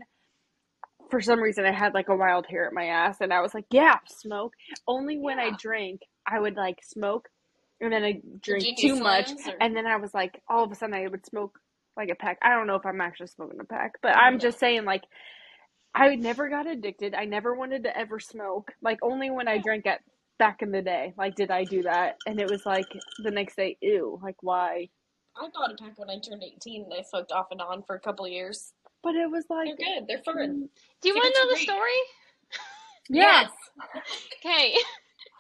For 1.11 1.21
some 1.21 1.41
reason, 1.41 1.67
I 1.67 1.73
had 1.73 1.93
like 1.93 2.09
a 2.09 2.17
wild 2.17 2.47
hair 2.47 2.67
at 2.67 2.73
my 2.73 2.87
ass, 2.87 3.19
and 3.21 3.33
I 3.33 3.41
was 3.41 3.53
like, 3.53 3.67
"Yeah, 3.71 3.99
smoke." 4.09 4.55
Only 4.89 5.19
when 5.19 5.39
I 5.39 5.47
Yeah. 5.49 5.57
drank, 5.59 6.01
I 6.27 6.41
would 6.41 6.57
like 6.57 6.79
smoke, 6.83 7.29
and 7.81 7.93
then 7.93 8.05
I 8.05 8.21
drink 8.41 8.65
Virginia 8.65 8.77
too 8.77 8.95
much, 9.03 9.31
or- 9.47 9.57
and 9.61 9.77
then 9.77 9.87
I 9.87 9.97
was 9.97 10.15
like, 10.15 10.41
all 10.49 10.65
of 10.65 10.73
a 10.73 10.75
sudden, 10.75 10.95
I 10.95 11.07
would 11.09 11.27
smoke 11.27 11.59
like 11.97 12.09
a 12.11 12.15
pack. 12.15 12.39
I 12.43 12.51
don't 12.51 12.67
know 12.67 12.77
if 12.77 12.87
I'm 12.87 13.01
actually 13.01 13.29
smoking 13.29 13.61
a 13.61 13.65
pack, 13.65 13.93
but 14.03 14.17
I'm 14.17 14.39
just 14.39 14.59
saying, 14.59 14.85
like, 14.85 15.05
I 15.95 16.17
never 16.17 16.49
got 16.49 16.67
addicted. 16.67 17.15
I 17.15 17.25
never 17.25 17.55
wanted 17.55 17.85
to 17.85 17.97
ever 17.97 18.19
smoke. 18.21 18.73
Like, 18.83 18.99
only 19.03 19.31
when 19.31 19.49
I 19.49 19.59
drank 19.59 19.87
it 19.87 20.01
back 20.39 20.63
in 20.63 20.73
the 20.73 20.83
day, 20.83 21.15
like, 21.17 21.37
did 21.37 21.51
I 21.51 21.65
do 21.65 21.83
that, 21.85 22.17
and 22.27 22.41
it 22.41 22.51
was 22.51 22.67
like 22.67 22.87
the 23.23 23.31
next 23.31 23.57
day, 23.57 23.77
ew, 23.81 24.19
like, 24.23 24.37
why? 24.43 24.89
I 25.37 25.49
bought 25.53 25.73
a 25.73 25.77
pack 25.77 25.99
when 25.99 26.11
I 26.11 26.19
turned 26.21 26.43
18 26.45 26.85
and 26.85 26.95
I 26.95 27.03
smoked 27.03 27.33
off 27.33 27.47
and 27.51 27.61
on 27.61 27.83
for 27.83 27.97
a 27.97 28.01
couple 28.01 28.25
of 28.25 28.31
years. 28.31 28.73
But 29.03 29.17
it 29.17 29.31
was 29.31 29.45
like 29.51 29.69
They're 29.79 29.99
good. 30.01 30.07
They're 30.09 30.23
fun. 30.25 30.37
Mm. 30.37 30.69
Do 31.03 31.09
you 31.09 31.15
want 31.15 31.27
it 31.27 31.35
to 31.35 31.41
to 31.41 31.45
know 31.47 31.51
the 31.51 31.59
me. 31.59 31.65
story? 31.65 32.01
yes. 33.11 33.51
Okay. 34.47 34.75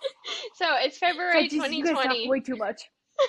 so 0.54 0.66
it's 0.78 0.98
February 0.98 1.42
Like, 1.42 1.50
Jesus, 1.50 1.70
you 1.72 1.84
guys 1.84 1.90
2020. 1.92 2.28
way 2.28 2.40
too 2.40 2.56
much. 2.56 2.82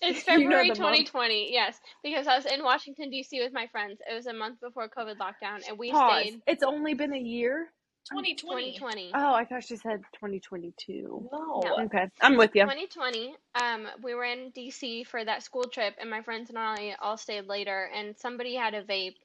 It's 0.00 0.26
You 0.28 0.34
know 0.34 0.42
February 0.42 0.70
the 0.70 0.80
month. 0.80 0.96
2020, 1.10 1.52
yes, 1.52 1.78
because 2.04 2.26
I 2.26 2.36
was 2.36 2.46
in 2.46 2.62
Washington 2.62 3.10
D.C. 3.10 3.40
with 3.42 3.52
my 3.52 3.66
friends. 3.68 4.00
It 4.10 4.14
was 4.14 4.26
a 4.26 4.32
month 4.32 4.60
before 4.60 4.88
COVID 4.88 5.16
lockdown, 5.16 5.68
and 5.68 5.78
we 5.78 5.90
Pause. 5.90 6.22
stayed 6.22 6.42
It's 6.46 6.62
only 6.62 6.94
been 6.94 7.12
a 7.14 7.18
year. 7.18 7.68
2020. 8.10 8.72
2020. 8.78 9.10
Oh, 9.14 9.34
I 9.34 9.44
thought 9.44 9.64
she 9.64 9.76
said 9.76 10.00
2022. 10.14 11.28
No. 11.30 11.60
No. 11.62 11.84
Okay, 11.84 12.06
I'm 12.22 12.36
with 12.36 12.52
you. 12.54 12.62
2020. 12.62 13.34
Um, 13.60 13.86
we 14.02 14.14
were 14.14 14.24
in 14.24 14.50
D.C. 14.54 15.04
for 15.04 15.22
that 15.24 15.42
school 15.42 15.64
trip, 15.64 15.94
and 16.00 16.08
my 16.08 16.22
friends 16.22 16.48
and 16.48 16.58
I 16.58 16.96
all 17.02 17.16
stayed 17.16 17.46
later. 17.46 17.90
And 17.94 18.16
somebody 18.16 18.54
had 18.54 18.74
a 18.74 18.82
vape, 18.82 19.16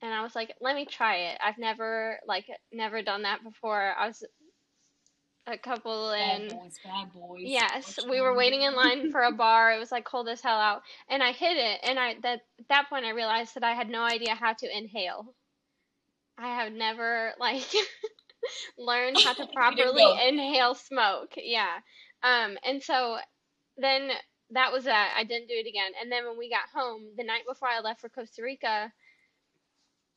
and 0.00 0.12
I 0.12 0.22
was 0.22 0.34
like, 0.34 0.54
"Let 0.60 0.74
me 0.74 0.86
try 0.86 1.16
it." 1.30 1.38
I've 1.44 1.58
never 1.58 2.18
like 2.26 2.46
never 2.72 3.02
done 3.02 3.22
that 3.22 3.44
before. 3.44 3.94
I 3.98 4.06
was 4.08 4.24
a 5.46 5.58
couple 5.58 6.10
Bad 6.10 6.48
boys, 6.50 6.78
bad 6.84 7.12
boys. 7.12 7.42
Yes, 7.44 7.98
we 8.08 8.20
were 8.20 8.36
waiting 8.36 8.62
in 8.62 8.74
line 8.74 9.10
for 9.10 9.22
a 9.22 9.32
bar. 9.36 9.72
It 9.72 9.78
was 9.78 9.92
like 9.92 10.04
cold 10.04 10.28
as 10.28 10.40
hell 10.40 10.58
out, 10.58 10.82
and 11.08 11.22
I 11.22 11.32
hit 11.32 11.56
it. 11.56 11.80
And 11.82 11.98
I 11.98 12.14
that 12.22 12.40
at 12.60 12.68
that 12.68 12.88
point 12.88 13.04
I 13.04 13.10
realized 13.10 13.54
that 13.54 13.64
I 13.64 13.72
had 13.72 13.88
no 13.88 14.02
idea 14.02 14.34
how 14.34 14.52
to 14.52 14.76
inhale. 14.76 15.34
I 16.38 16.48
have 16.48 16.72
never 16.72 17.32
like 17.38 17.66
learned 18.78 19.18
how 19.22 19.34
to 19.34 19.46
properly 19.54 20.06
inhale 20.28 20.74
smoke. 20.74 21.34
Yeah. 21.36 21.78
Um, 22.22 22.56
and 22.64 22.82
so 22.82 23.18
then 23.76 24.10
that 24.50 24.72
was 24.72 24.84
that. 24.84 25.14
I 25.16 25.24
didn't 25.24 25.48
do 25.48 25.54
it 25.54 25.68
again. 25.68 25.92
And 26.00 26.10
then 26.10 26.24
when 26.26 26.38
we 26.38 26.50
got 26.50 26.68
home, 26.74 27.02
the 27.16 27.24
night 27.24 27.42
before 27.48 27.68
I 27.68 27.80
left 27.80 28.00
for 28.00 28.08
Costa 28.08 28.42
Rica, 28.42 28.92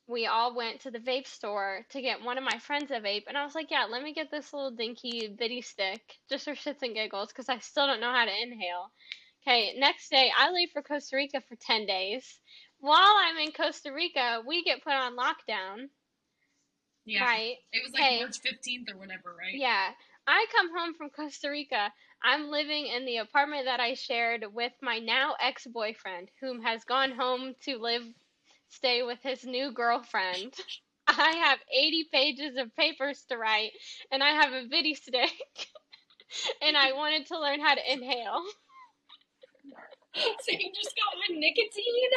we 0.08 0.26
all 0.26 0.54
went 0.54 0.80
to 0.82 0.90
the 0.90 0.98
vape 0.98 1.26
store 1.26 1.84
to 1.90 2.00
get 2.00 2.22
one 2.22 2.38
of 2.38 2.44
my 2.44 2.58
friends 2.58 2.90
a 2.90 3.00
vape. 3.00 3.24
And 3.28 3.36
I 3.36 3.44
was 3.44 3.54
like, 3.54 3.70
yeah, 3.70 3.86
let 3.90 4.02
me 4.02 4.14
get 4.14 4.30
this 4.30 4.52
little 4.52 4.70
dinky 4.70 5.34
bitty 5.36 5.62
stick 5.62 6.00
just 6.28 6.44
for 6.44 6.52
shits 6.54 6.82
and 6.82 6.94
giggles 6.94 7.28
because 7.28 7.48
I 7.48 7.58
still 7.58 7.86
don't 7.86 8.00
know 8.00 8.12
how 8.12 8.24
to 8.24 8.30
inhale. 8.42 8.90
Okay, 9.46 9.74
next 9.78 10.10
day, 10.10 10.30
I 10.36 10.50
leave 10.50 10.70
for 10.72 10.82
Costa 10.82 11.16
Rica 11.16 11.40
for 11.48 11.56
10 11.56 11.86
days. 11.86 12.40
While 12.78 13.14
I'm 13.16 13.36
in 13.38 13.52
Costa 13.52 13.92
Rica, 13.92 14.42
we 14.46 14.62
get 14.64 14.82
put 14.82 14.92
on 14.92 15.16
lockdown, 15.16 15.88
Yeah. 17.04 17.24
right? 17.24 17.56
It 17.72 17.82
was 17.82 17.92
like 17.92 18.02
Hey. 18.02 18.18
March 18.20 18.40
15th 18.40 18.88
or 18.92 18.96
whatever, 18.98 19.34
right? 19.38 19.54
Yeah. 19.54 19.92
I 20.26 20.46
come 20.52 20.76
home 20.76 20.94
from 20.94 21.10
Costa 21.10 21.50
Rica. 21.50 21.92
I'm 22.22 22.48
living 22.48 22.86
in 22.86 23.04
the 23.06 23.18
apartment 23.18 23.66
that 23.66 23.78
I 23.78 23.94
shared 23.94 24.44
with 24.52 24.72
my 24.82 24.98
now 24.98 25.36
ex 25.40 25.66
boyfriend, 25.66 26.28
whom 26.40 26.62
has 26.62 26.84
gone 26.84 27.12
home 27.12 27.54
to 27.62 27.78
live, 27.78 28.02
stay 28.68 29.02
with 29.02 29.18
his 29.22 29.44
new 29.44 29.72
girlfriend. 29.72 30.54
I 31.08 31.36
have 31.44 31.58
80 31.72 32.08
pages 32.12 32.56
of 32.58 32.74
papers 32.74 33.24
to 33.28 33.36
write, 33.36 33.70
and 34.10 34.22
I 34.22 34.30
have 34.30 34.52
a 34.52 34.68
bitty 34.68 34.94
stick. 34.94 35.30
and 36.62 36.76
I 36.76 36.92
wanted 36.92 37.26
to 37.26 37.38
learn 37.40 37.60
how 37.60 37.74
to 37.74 37.92
inhale. 37.92 38.42
so 40.14 40.50
you 40.50 40.72
just 40.74 40.94
got 40.96 41.14
on 41.30 41.40
nicotine? 41.40 42.10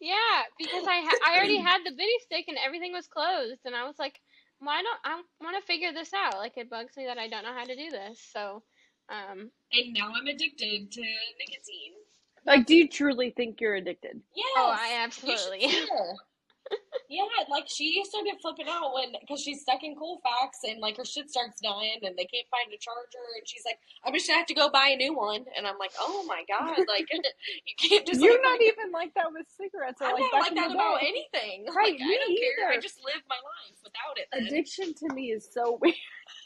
Yeah, 0.00 0.42
because 0.58 0.86
I 0.86 1.00
ha- 1.00 1.20
I 1.26 1.36
already 1.36 1.58
had 1.58 1.78
the 1.84 1.92
bitty 1.92 2.18
stick 2.24 2.46
and 2.48 2.58
everything 2.64 2.92
was 2.92 3.06
closed, 3.06 3.60
and 3.64 3.74
I 3.74 3.86
was 3.86 3.98
like, 3.98 4.20
why 4.58 4.82
don't 4.82 5.00
I 5.04 5.22
want 5.42 5.56
to 5.56 5.66
figure 5.66 5.92
this 5.92 6.12
out? 6.14 6.38
Like 6.38 6.56
it 6.56 6.70
bugs 6.70 6.96
me 6.96 7.06
that 7.06 7.18
I 7.18 7.28
don't 7.28 7.44
know 7.44 7.54
how 7.54 7.64
to 7.64 7.76
do 7.76 7.90
this. 7.90 8.20
So, 8.32 8.62
um, 9.08 9.50
And 9.72 9.92
now 9.92 10.12
I'm 10.14 10.26
addicted 10.26 10.90
to 10.92 11.00
nicotine. 11.00 12.03
Like, 12.46 12.66
do 12.66 12.74
you 12.74 12.88
truly 12.88 13.30
think 13.30 13.60
you're 13.60 13.74
addicted? 13.74 14.20
Yes. 14.34 14.46
oh, 14.56 14.74
I 14.76 15.02
absolutely. 15.02 15.68
see 15.68 15.86
yeah, 17.10 17.22
like 17.50 17.64
she 17.68 18.02
started 18.04 18.34
flipping 18.40 18.66
out 18.68 18.94
when 18.94 19.12
because 19.20 19.40
she's 19.40 19.60
stuck 19.60 19.82
in 19.84 19.94
Colfax 19.94 20.60
and 20.64 20.80
like 20.80 20.96
her 20.96 21.04
shit 21.04 21.28
starts 21.30 21.60
dying 21.60 21.98
and 22.02 22.16
they 22.16 22.24
can't 22.24 22.46
find 22.50 22.72
a 22.72 22.78
charger 22.80 23.20
and 23.36 23.46
she's 23.46 23.62
like, 23.66 23.78
I'm 24.04 24.14
just 24.14 24.26
gonna 24.26 24.38
have 24.38 24.46
to 24.48 24.54
go 24.54 24.70
buy 24.70 24.88
a 24.92 24.96
new 24.96 25.14
one 25.14 25.44
and 25.56 25.66
I'm 25.66 25.76
like, 25.78 25.92
oh 26.00 26.24
my 26.26 26.42
god, 26.48 26.78
like 26.88 27.06
you 27.12 27.74
can't 27.78 28.06
just. 28.06 28.20
You're 28.20 28.32
like, 28.32 28.42
not 28.42 28.52
fucking- 28.52 28.66
even 28.78 28.92
like 28.92 29.12
that 29.14 29.30
with 29.32 29.46
cigarettes. 29.56 30.00
Or 30.00 30.06
I'm 30.06 30.14
like 30.14 30.22
not 30.22 30.32
back 30.32 30.40
like 30.42 30.50
in 30.52 30.56
that 30.56 30.70
about 30.74 31.00
day. 31.00 31.06
anything. 31.08 31.66
Right, 31.74 31.92
Like, 31.92 32.00
I 32.00 32.16
don't 32.26 32.38
care. 32.38 32.68
I 32.72 32.80
just 32.80 32.98
live 33.04 33.22
my 33.28 33.36
life 33.36 33.78
without 33.84 34.16
it. 34.16 34.28
Then. 34.32 34.46
Addiction 34.48 34.94
to 34.94 35.14
me 35.14 35.32
is 35.32 35.46
so 35.52 35.78
weird. 35.82 35.94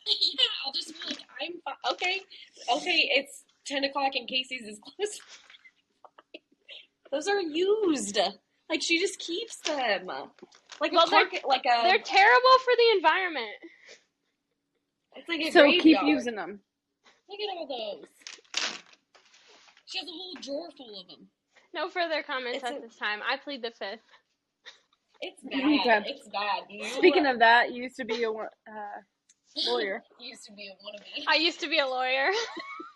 yeah, 0.07 0.47
I'll 0.67 0.73
just 0.73 0.95
be 0.95 1.09
like, 1.15 1.23
I'm 1.41 1.55
fi- 1.65 1.91
okay. 1.93 2.21
Okay, 2.75 3.11
it's 3.15 3.45
ten 3.65 3.85
o'clock 3.85 4.13
and 4.17 4.27
Casey's 4.27 4.67
is 4.67 4.81
closed. 4.83 5.21
Those 7.11 7.29
are 7.29 7.41
used. 7.41 8.19
Like 8.69 8.83
she 8.83 8.99
just 9.01 9.19
keeps 9.19 9.57
them. 9.61 10.07
Like 10.81 10.93
Well, 10.93 11.07
a 11.07 11.11
they're- 11.11 11.25
pocket, 11.25 11.43
like 11.47 11.65
a. 11.65 11.83
They're 11.83 11.99
terrible 12.03 12.59
for 12.65 12.73
the 12.77 12.91
environment. 12.97 13.57
It's 15.17 15.29
like 15.29 15.41
a 15.41 15.51
So 15.51 15.65
keep 15.81 15.99
using 16.03 16.37
them. 16.37 16.61
Look 17.29 17.41
at 17.41 17.57
all 17.57 17.67
those. 17.67 18.07
She 19.87 19.99
has 19.99 20.07
a 20.07 20.13
whole 20.13 20.35
drawer 20.41 20.69
full 20.77 21.01
of 21.01 21.09
them. 21.09 21.29
No 21.75 21.89
further 21.89 22.23
comments 22.23 22.59
It's 22.59 22.71
at 22.71 22.77
a- 22.79 22.81
this 22.81 22.97
time. 22.97 23.21
I 23.29 23.37
plead 23.39 23.63
the 23.63 23.71
fifth. 23.71 24.01
It's 25.21 25.43
bad. 25.43 25.65
Okay. 25.65 26.11
It's 26.15 26.29
bad. 26.29 26.63
You 26.71 26.85
Speaking 26.91 27.27
of 27.27 27.39
that, 27.41 27.73
you 27.73 27.83
used 27.83 27.97
to 27.97 28.05
be 28.05 28.23
a 28.23 28.31
uh, 28.31 28.45
lawyer. 29.67 30.03
used 30.21 30.45
to 30.45 30.53
be 30.53 30.69
a 30.69 30.73
wannabe. 30.73 31.25
I 31.27 31.37
used 31.37 31.59
to 31.61 31.69
be 31.69 31.79
a 31.79 31.87
lawyer. 31.87 32.31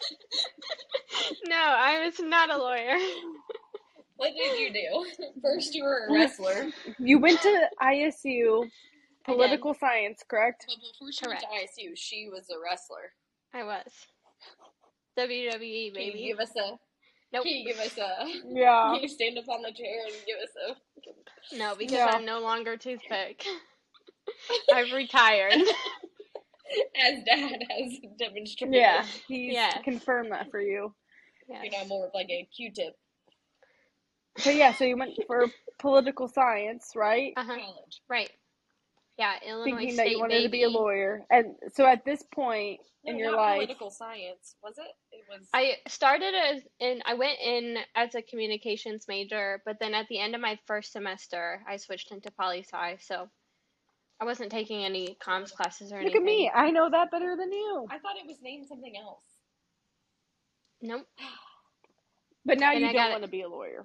no, 1.46 1.56
I 1.56 2.04
was 2.04 2.18
not 2.20 2.50
a 2.50 2.56
lawyer. 2.58 2.96
What 4.16 4.32
did 4.36 4.58
you 4.60 4.72
do? 4.72 5.24
First, 5.42 5.74
you 5.74 5.84
were 5.84 6.06
a 6.08 6.12
wrestler, 6.12 6.70
You 6.98 7.18
went 7.18 7.40
to 7.42 7.68
ISU 7.82 8.68
political 9.24 9.74
science, 9.74 10.22
correct? 10.28 10.64
but 10.68 10.76
before 10.76 11.12
she 11.12 11.26
went 11.26 11.40
to 11.40 11.46
ISU, 11.46 11.92
she 11.96 12.28
was 12.30 12.46
a 12.50 12.56
wrestler. 12.62 13.12
I 13.52 13.64
was. 13.64 13.90
WWE, 15.18 15.50
Can 15.60 15.62
you 15.62 15.92
baby. 16.12 16.26
give 16.28 16.38
us 16.40 16.50
a? 16.56 16.76
Nope. 17.32 17.44
Can 17.44 17.52
you 17.52 17.66
give 17.72 17.80
us 17.80 17.96
a? 17.98 18.26
Yeah. 18.48 18.90
Can 18.94 19.02
you 19.02 19.08
stand 19.08 19.38
up 19.38 19.48
on 19.48 19.62
the 19.62 19.72
chair 19.72 20.04
and 20.06 20.14
give 20.26 20.38
us 20.42 20.50
a? 20.68 21.56
No, 21.56 21.74
because 21.76 21.92
Yeah. 21.96 22.10
I'm 22.12 22.24
no 22.24 22.40
longer 22.40 22.76
toothpick. 22.76 23.44
I've 24.74 24.92
retired. 24.92 25.60
As 26.96 27.22
Dad 27.24 27.62
has 27.70 27.92
demonstrated. 28.18 28.74
Yeah, 28.74 29.04
he's 29.28 29.54
Yeah. 29.54 29.78
confirmed 29.82 30.32
that 30.32 30.50
for 30.50 30.60
you. 30.60 30.94
You're 31.48 31.64
Yes. 31.64 31.72
now 31.82 31.88
more 31.88 32.06
of 32.06 32.14
like 32.14 32.30
a 32.30 32.48
Q-tip. 32.56 32.94
So 34.38 34.50
yeah, 34.50 34.72
so 34.72 34.84
you 34.84 34.96
went 34.96 35.12
for 35.26 35.46
political 35.78 36.26
science, 36.28 36.92
right? 36.96 37.32
Uh-huh. 37.36 37.56
College. 37.58 38.00
Right. 38.08 38.30
Yeah, 39.16 39.34
Illinois 39.46 39.76
Thinking 39.76 39.94
State 39.94 40.04
that 40.04 40.10
you 40.10 40.18
wanted 40.18 40.42
to 40.42 40.48
be 40.48 40.64
a 40.64 40.68
lawyer, 40.68 41.24
and 41.30 41.54
so 41.72 41.86
at 41.86 42.04
this 42.04 42.24
point 42.34 42.80
in 43.04 43.14
No, 43.14 43.18
your 43.20 43.30
not 43.32 43.36
life, 43.36 43.56
political 43.60 43.90
science, 43.90 44.56
was 44.60 44.76
it? 44.76 44.90
It 45.12 45.24
was. 45.28 45.46
I 45.54 45.76
started 45.86 46.34
as 46.34 46.62
in 46.80 47.00
I 47.06 47.14
went 47.14 47.38
in 47.40 47.78
as 47.94 48.16
a 48.16 48.22
communications 48.22 49.04
major, 49.06 49.62
but 49.64 49.76
then 49.78 49.94
at 49.94 50.08
the 50.08 50.18
end 50.18 50.34
of 50.34 50.40
my 50.40 50.58
first 50.66 50.90
semester, 50.90 51.62
I 51.68 51.76
switched 51.76 52.10
into 52.10 52.32
poli 52.32 52.64
sci. 52.64 52.96
So 53.02 53.28
I 54.24 54.26
wasn't 54.26 54.50
taking 54.50 54.82
any 54.86 55.18
comms 55.22 55.52
classes 55.52 55.92
or 55.92 55.96
look 55.96 56.14
anything. 56.14 56.22
at 56.22 56.24
me, 56.24 56.50
I 56.54 56.70
know 56.70 56.88
that 56.90 57.10
better 57.10 57.36
than 57.38 57.52
you. 57.52 57.86
I 57.90 57.98
thought 57.98 58.16
it 58.16 58.26
was 58.26 58.38
named 58.40 58.66
something 58.66 58.94
else. 58.96 59.20
Nope. 60.80 61.06
But 62.46 62.58
now 62.58 62.72
And 62.72 62.80
you 62.80 62.86
I 62.86 62.92
don't 62.94 63.10
want 63.10 63.22
to 63.24 63.28
be 63.30 63.40
a 63.42 63.48
lawyer. 63.48 63.84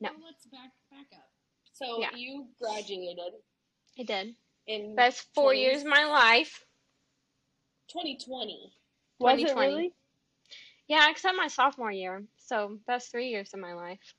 No. 0.00 0.10
Well, 0.10 0.26
let's 0.26 0.46
back 0.46 0.72
back 0.90 1.06
up. 1.14 1.24
So 1.72 2.00
Yeah. 2.00 2.10
you 2.14 2.46
graduated 2.60 3.18
I 3.98 4.02
did. 4.04 4.34
in 4.66 4.94
Best 4.94 5.26
four 5.34 5.52
20 5.52 5.60
years 5.60 5.80
of 5.82 5.88
my 5.88 6.04
life. 6.06 6.64
2020. 7.88 8.72
Was 9.20 9.40
it 9.40 9.54
really? 9.56 9.92
Yeah, 10.86 11.10
except 11.10 11.36
my 11.36 11.48
sophomore 11.48 11.90
year. 11.92 12.24
So 12.38 12.78
best 12.86 13.10
three 13.10 13.28
years 13.28 13.52
of 13.54 13.60
my 13.60 13.74
life. 13.74 14.14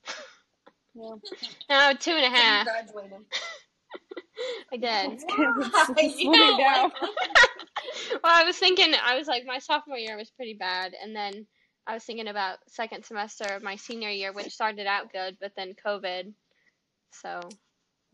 Yeah. 0.94 1.14
no, 1.70 1.92
two 1.98 2.12
and 2.12 2.34
a 2.34 2.36
So 2.36 2.42
you 2.42 2.64
graduated. 2.64 3.26
I 4.72 4.76
did. 4.76 5.12
It's 5.12 6.16
Yeah, 6.18 6.88
well, 8.22 8.32
I 8.34 8.44
was 8.44 8.56
thinking, 8.56 8.94
I 9.02 9.16
was 9.16 9.26
like, 9.26 9.44
my 9.46 9.58
sophomore 9.58 9.98
year 9.98 10.16
was 10.16 10.30
pretty 10.30 10.54
bad, 10.54 10.94
and 11.02 11.14
then 11.14 11.46
I 11.86 11.94
was 11.94 12.04
thinking 12.04 12.28
about 12.28 12.58
second 12.68 13.04
semester 13.04 13.44
of 13.54 13.62
my 13.62 13.76
senior 13.76 14.10
year, 14.10 14.32
which 14.32 14.52
started 14.52 14.86
out 14.86 15.12
good, 15.12 15.36
but 15.40 15.52
then 15.56 15.74
COVID. 15.84 16.32
So 17.12 17.40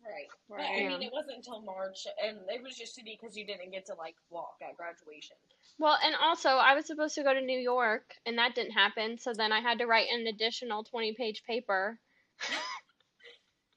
Right. 0.06 0.28
But, 0.48 0.60
I 0.60 0.88
mean, 0.88 1.02
it 1.02 1.12
wasn't 1.12 1.38
until 1.38 1.62
March, 1.62 2.06
and 2.22 2.38
it 2.48 2.62
was 2.62 2.76
just 2.76 2.96
shitty 2.96 3.18
because 3.20 3.36
you 3.36 3.44
didn't 3.44 3.72
get 3.72 3.86
to 3.86 3.94
like 3.94 4.14
walk 4.30 4.54
at 4.62 4.76
graduation. 4.76 5.36
Well, 5.78 5.98
and 6.04 6.14
also 6.22 6.50
I 6.50 6.74
was 6.74 6.86
supposed 6.86 7.14
to 7.16 7.24
go 7.24 7.34
to 7.34 7.40
New 7.40 7.58
York, 7.58 8.14
and 8.24 8.38
that 8.38 8.54
didn't 8.54 8.72
happen. 8.72 9.18
So 9.18 9.32
then 9.36 9.52
I 9.52 9.60
had 9.60 9.78
to 9.78 9.86
write 9.86 10.06
an 10.12 10.26
additional 10.26 10.84
20-page 10.84 11.42
paper. 11.46 11.98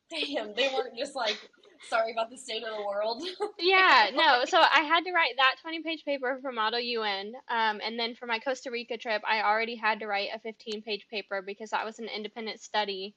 Damn, 0.10 0.54
they 0.56 0.70
weren't 0.74 0.98
just 0.98 1.16
like, 1.16 1.38
sorry 1.88 2.12
about 2.12 2.30
the 2.30 2.38
state 2.38 2.64
of 2.64 2.76
the 2.76 2.86
world. 2.86 3.24
Yeah, 3.60 4.10
no. 4.14 4.46
So 4.46 4.58
I 4.58 4.82
had 4.82 5.04
to 5.04 5.12
write 5.12 5.34
that 5.38 5.56
20-page 5.66 6.06
paper 6.06 6.40
for 6.42 6.52
Model 6.52 6.80
UN, 6.80 7.34
um, 7.50 7.82
and 7.86 8.00
then 8.00 8.16
for 8.16 8.26
my 8.26 8.40
Costa 8.40 8.72
Rica 8.72 8.98
trip, 8.98 9.22
I 9.28 9.42
already 9.42 9.76
had 9.76 10.00
to 10.00 10.08
write 10.08 10.30
a 10.34 10.40
15-page 10.40 11.08
paper 11.12 11.42
because 11.46 11.72
that 11.72 11.86
was 11.86 12.00
an 12.00 12.08
independent 12.14 12.62
study. 12.62 13.16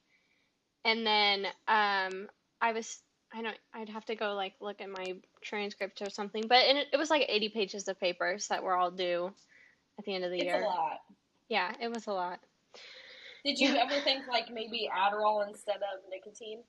And 0.85 1.05
then 1.05 1.45
um, 1.67 2.27
I 2.61 2.73
was, 2.73 3.01
I 3.33 3.41
don't, 3.41 3.57
I'd 3.73 3.89
have 3.89 4.05
to 4.05 4.15
go 4.15 4.33
like 4.33 4.53
look 4.59 4.81
at 4.81 4.89
my 4.89 5.15
transcript 5.41 6.01
or 6.01 6.09
something, 6.09 6.43
but 6.47 6.59
it, 6.59 6.87
it 6.91 6.97
was 6.97 7.09
like 7.09 7.25
80 7.27 7.49
pages 7.49 7.87
of 7.87 7.99
papers 7.99 8.47
that 8.49 8.63
were 8.63 8.75
all 8.75 8.91
due 8.91 9.31
at 9.97 10.05
the 10.05 10.13
end 10.13 10.25
of 10.25 10.31
the 10.31 10.37
it's 10.37 10.45
year. 10.45 10.61
a 10.61 10.65
lot. 10.65 10.99
Yeah, 11.49 11.71
it 11.81 11.89
was 11.89 12.07
a 12.07 12.11
lot. 12.13 12.39
Did 13.45 13.59
you 13.59 13.75
ever 13.75 13.99
think 14.01 14.27
like 14.27 14.51
maybe 14.51 14.89
Adderall 14.93 15.47
instead 15.47 15.77
of 15.77 16.01
nicotine? 16.09 16.63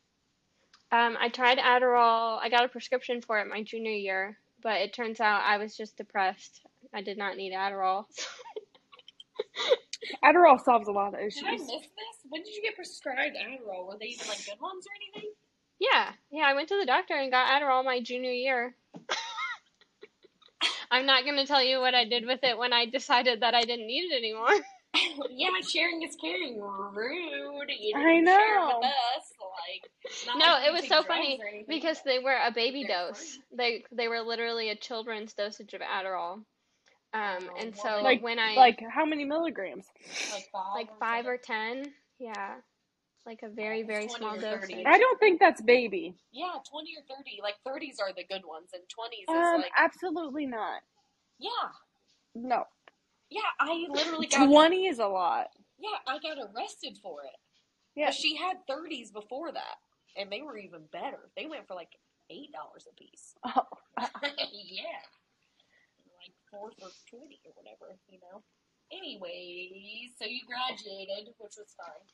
Um, 0.94 1.16
I 1.20 1.28
tried 1.28 1.58
Adderall. 1.58 2.38
I 2.40 2.48
got 2.48 2.64
a 2.64 2.68
prescription 2.68 3.20
for 3.20 3.40
it 3.40 3.48
my 3.48 3.64
junior 3.64 3.90
year, 3.90 4.38
but 4.62 4.80
it 4.80 4.92
turns 4.92 5.18
out 5.18 5.42
I 5.44 5.56
was 5.56 5.76
just 5.76 5.96
depressed. 5.96 6.60
I 6.94 7.02
did 7.02 7.18
not 7.18 7.36
need 7.36 7.52
Adderall. 7.52 8.04
Adderall 10.24 10.62
solves 10.62 10.86
a 10.86 10.92
lot 10.92 11.14
of 11.14 11.20
issues. 11.20 11.42
Did 11.42 11.48
I 11.48 11.52
miss 11.52 11.66
this? 11.66 11.88
When 12.28 12.44
did 12.44 12.54
you 12.54 12.62
get 12.62 12.76
prescribed 12.76 13.34
Adderall? 13.34 13.88
Were 13.88 13.96
they 13.98 14.06
even 14.06 14.28
like 14.28 14.46
good 14.46 14.60
ones 14.60 14.86
or 14.86 14.94
anything? 15.02 15.32
Yeah, 15.80 16.12
yeah, 16.30 16.44
I 16.44 16.54
went 16.54 16.68
to 16.68 16.78
the 16.78 16.86
doctor 16.86 17.14
and 17.14 17.32
got 17.32 17.50
Adderall 17.50 17.84
my 17.84 18.00
junior 18.00 18.30
year. 18.30 18.76
I'm 20.92 21.06
not 21.06 21.24
going 21.24 21.38
to 21.38 21.46
tell 21.46 21.64
you 21.64 21.80
what 21.80 21.94
I 21.94 22.04
did 22.04 22.24
with 22.24 22.44
it 22.44 22.56
when 22.56 22.72
I 22.72 22.86
decided 22.86 23.40
that 23.40 23.54
I 23.54 23.62
didn't 23.62 23.88
need 23.88 24.12
it 24.12 24.16
anymore. 24.16 24.46
yeah, 25.30 25.48
sharing 25.68 26.02
is 26.02 26.16
caring. 26.16 26.60
Rude. 26.60 27.70
You 27.80 27.92
I 27.96 28.02
didn't 28.02 28.26
share 28.26 28.56
know. 28.56 28.78
with 28.80 28.86
us. 28.86 29.32
Like, 29.40 30.36
No, 30.38 30.46
like 30.52 30.66
it 30.68 30.72
was 30.72 30.88
so 30.88 31.02
funny 31.02 31.38
or 31.42 31.46
anything. 31.48 31.66
because 31.68 32.00
they 32.04 32.18
were 32.18 32.36
a 32.46 32.50
baby 32.50 32.84
They're 32.86 33.08
dose. 33.08 33.18
free. 33.18 33.42
They 33.56 33.84
they 33.92 34.08
were 34.08 34.20
literally 34.20 34.70
a 34.70 34.76
children's 34.76 35.32
dosage 35.34 35.74
of 35.74 35.80
Adderall. 35.80 36.44
Um, 37.12 37.48
Oh, 37.48 37.56
and 37.58 37.76
so 37.76 38.00
Like- 38.02 38.22
when 38.22 38.38
I 38.38 38.54
Like 38.54 38.80
how 38.90 39.04
many 39.04 39.24
milligrams? 39.24 39.86
like 40.32 40.48
five, 40.52 40.74
like 40.74 40.90
or 40.90 40.96
five 40.98 41.26
or 41.26 41.38
something. 41.42 41.84
ten, 41.84 41.94
yeah, 42.18 42.56
like 43.24 43.42
a 43.42 43.48
very 43.48 43.80
it's 43.80 43.86
very 43.88 44.08
small 44.08 44.36
dose. 44.38 44.64
I 44.84 44.98
don't 44.98 45.20
think 45.20 45.38
that's 45.40 45.62
baby. 45.62 46.14
Yeah, 46.32 46.54
twenty 46.68 46.96
or 46.96 47.02
thirty. 47.16 47.38
Like 47.42 47.54
thirties 47.64 47.98
are 48.00 48.12
the 48.12 48.24
good 48.24 48.44
ones, 48.44 48.70
and 48.74 48.82
twenties 48.88 49.26
is 49.28 49.34
Um, 49.34 49.60
like 49.62 49.72
absolutely 49.76 50.46
not. 50.46 50.82
yeah, 51.38 51.70
No, 52.34 52.64
yeah. 53.30 53.40
I 53.60 53.86
literally 53.88 54.26
got 54.26 54.46
twenty 54.46 54.86
is 54.86 54.98
a 54.98 55.06
lot. 55.06 55.48
yeah. 55.78 55.98
I 56.06 56.18
got 56.18 56.38
arrested 56.38 56.98
for 57.02 57.22
it. 57.24 57.36
Yeah. 57.94 58.06
But 58.06 58.14
she 58.14 58.36
had 58.36 58.56
thirties 58.66 59.10
before 59.10 59.52
that, 59.52 59.76
and 60.16 60.30
they 60.30 60.42
were 60.42 60.58
even 60.58 60.82
better. 60.92 61.30
They 61.36 61.46
went 61.46 61.66
for 61.68 61.74
like 61.74 61.92
eight 62.30 62.52
dollars 62.52 62.86
a 62.90 62.94
piece. 62.94 63.34
Oh, 63.96 64.02
yeah, 64.02 65.04
like 66.18 66.34
four 66.50 66.70
for 66.72 66.90
twenty 67.08 67.38
or 67.46 67.52
whatever, 67.54 67.96
you 68.08 68.18
know. 68.18 68.42
Anyways, 68.92 70.18
so 70.18 70.26
you 70.26 70.40
graduated, 70.46 71.32
which 71.38 71.54
was 71.56 71.74
fine. 71.78 72.06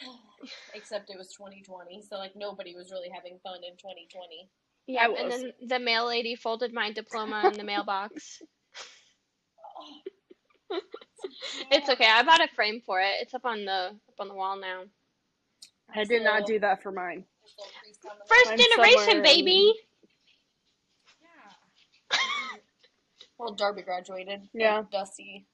Except 0.74 1.10
it 1.10 1.18
was 1.18 1.28
2020, 1.36 2.02
so 2.08 2.16
like 2.16 2.36
nobody 2.36 2.74
was 2.74 2.92
really 2.92 3.10
having 3.12 3.38
fun 3.42 3.58
in 3.66 3.74
2020. 3.76 4.48
Yeah, 4.86 5.08
and 5.18 5.30
then 5.30 5.52
the 5.66 5.78
mail 5.78 6.06
lady 6.06 6.34
folded 6.36 6.72
my 6.72 6.92
diploma 6.92 7.42
in 7.52 7.58
the 7.58 7.64
mailbox. 7.64 8.40
It's 11.70 11.88
okay. 11.88 12.06
I 12.08 12.22
bought 12.22 12.40
a 12.42 12.48
frame 12.54 12.80
for 12.84 13.00
it. 13.00 13.14
It's 13.20 13.34
up 13.34 13.44
on 13.44 13.64
the 13.64 13.90
up 14.08 14.14
on 14.20 14.28
the 14.28 14.34
wall 14.34 14.56
now. 14.58 14.82
I 15.94 16.04
did 16.04 16.22
not 16.22 16.46
do 16.46 16.58
that 16.60 16.82
for 16.82 16.92
mine. 16.92 17.24
First 18.28 18.50
I'm 18.50 18.58
generation, 18.58 19.22
baby. 19.22 19.72
Yeah. 21.20 22.18
well, 23.38 23.52
Darby 23.54 23.82
graduated. 23.82 24.40
and 24.40 24.48
Yeah. 24.54 24.82
Dusty. 24.92 25.46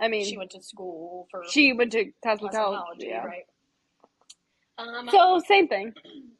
I 0.00 0.08
mean, 0.08 0.24
She 0.26 0.36
went 0.36 0.50
to 0.50 0.62
school 0.62 1.26
for 1.30 1.42
she 1.48 1.72
went 1.72 1.92
to 1.92 2.12
cosmetology. 2.24 2.52
cosmetology, 2.52 3.08
Yeah. 3.08 3.24
right? 3.24 3.46
Um, 4.78 5.08
So 5.10 5.38
same 5.46 5.68
thing. 5.68 5.94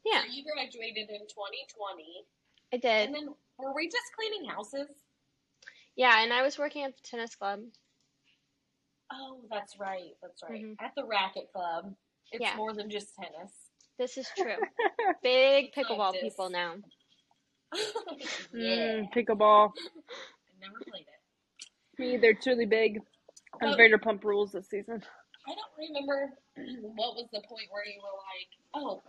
Yeah, 0.05 0.21
so 0.21 0.27
you 0.31 0.43
graduated 0.43 1.09
in 1.09 1.21
2020, 1.21 2.25
I 2.71 2.77
did. 2.77 3.07
and 3.07 3.15
then 3.15 3.29
were 3.57 3.73
we 3.73 3.87
just 3.87 4.13
cleaning 4.15 4.47
houses? 4.47 4.87
Yeah, 5.95 6.21
and 6.21 6.31
I 6.31 6.43
was 6.43 6.59
working 6.59 6.83
at 6.83 6.95
the 6.95 7.01
tennis 7.01 7.33
club. 7.35 7.61
Oh, 9.11 9.41
that's 9.49 9.77
right. 9.79 10.11
That's 10.21 10.43
right. 10.43 10.63
Mhm. 10.63 10.75
At 10.79 10.93
the 10.95 11.05
racket 11.05 11.51
club, 11.53 11.95
it's 12.31 12.41
Yeah. 12.41 12.55
more 12.55 12.73
than 12.73 12.89
just 12.89 13.15
tennis. 13.15 13.51
This 13.97 14.17
is 14.17 14.29
true. 14.37 14.57
Big 15.23 15.73
pickleball 15.73 16.11
Practice. 16.11 16.21
people 16.21 16.49
now. 16.49 16.75
yeah, 18.53 19.01
Mm, 19.01 19.13
pickleball. 19.13 19.71
I 19.77 20.59
never 20.59 20.79
played 20.89 21.05
it. 21.07 21.99
Me 21.99 22.13
either. 22.15 22.29
It's 22.29 22.45
really 22.47 22.65
big. 22.65 23.01
Vanderpump 23.61 24.23
Rules 24.23 24.51
this 24.51 24.69
season. 24.69 25.03
I 25.47 25.55
don't 25.55 25.89
remember 25.89 26.33
what 26.95 27.15
was 27.15 27.27
the 27.31 27.41
point 27.41 27.67
where 27.71 27.85
you 27.85 27.99
were 28.01 28.17
like, 28.17 28.49
oh, 28.75 29.01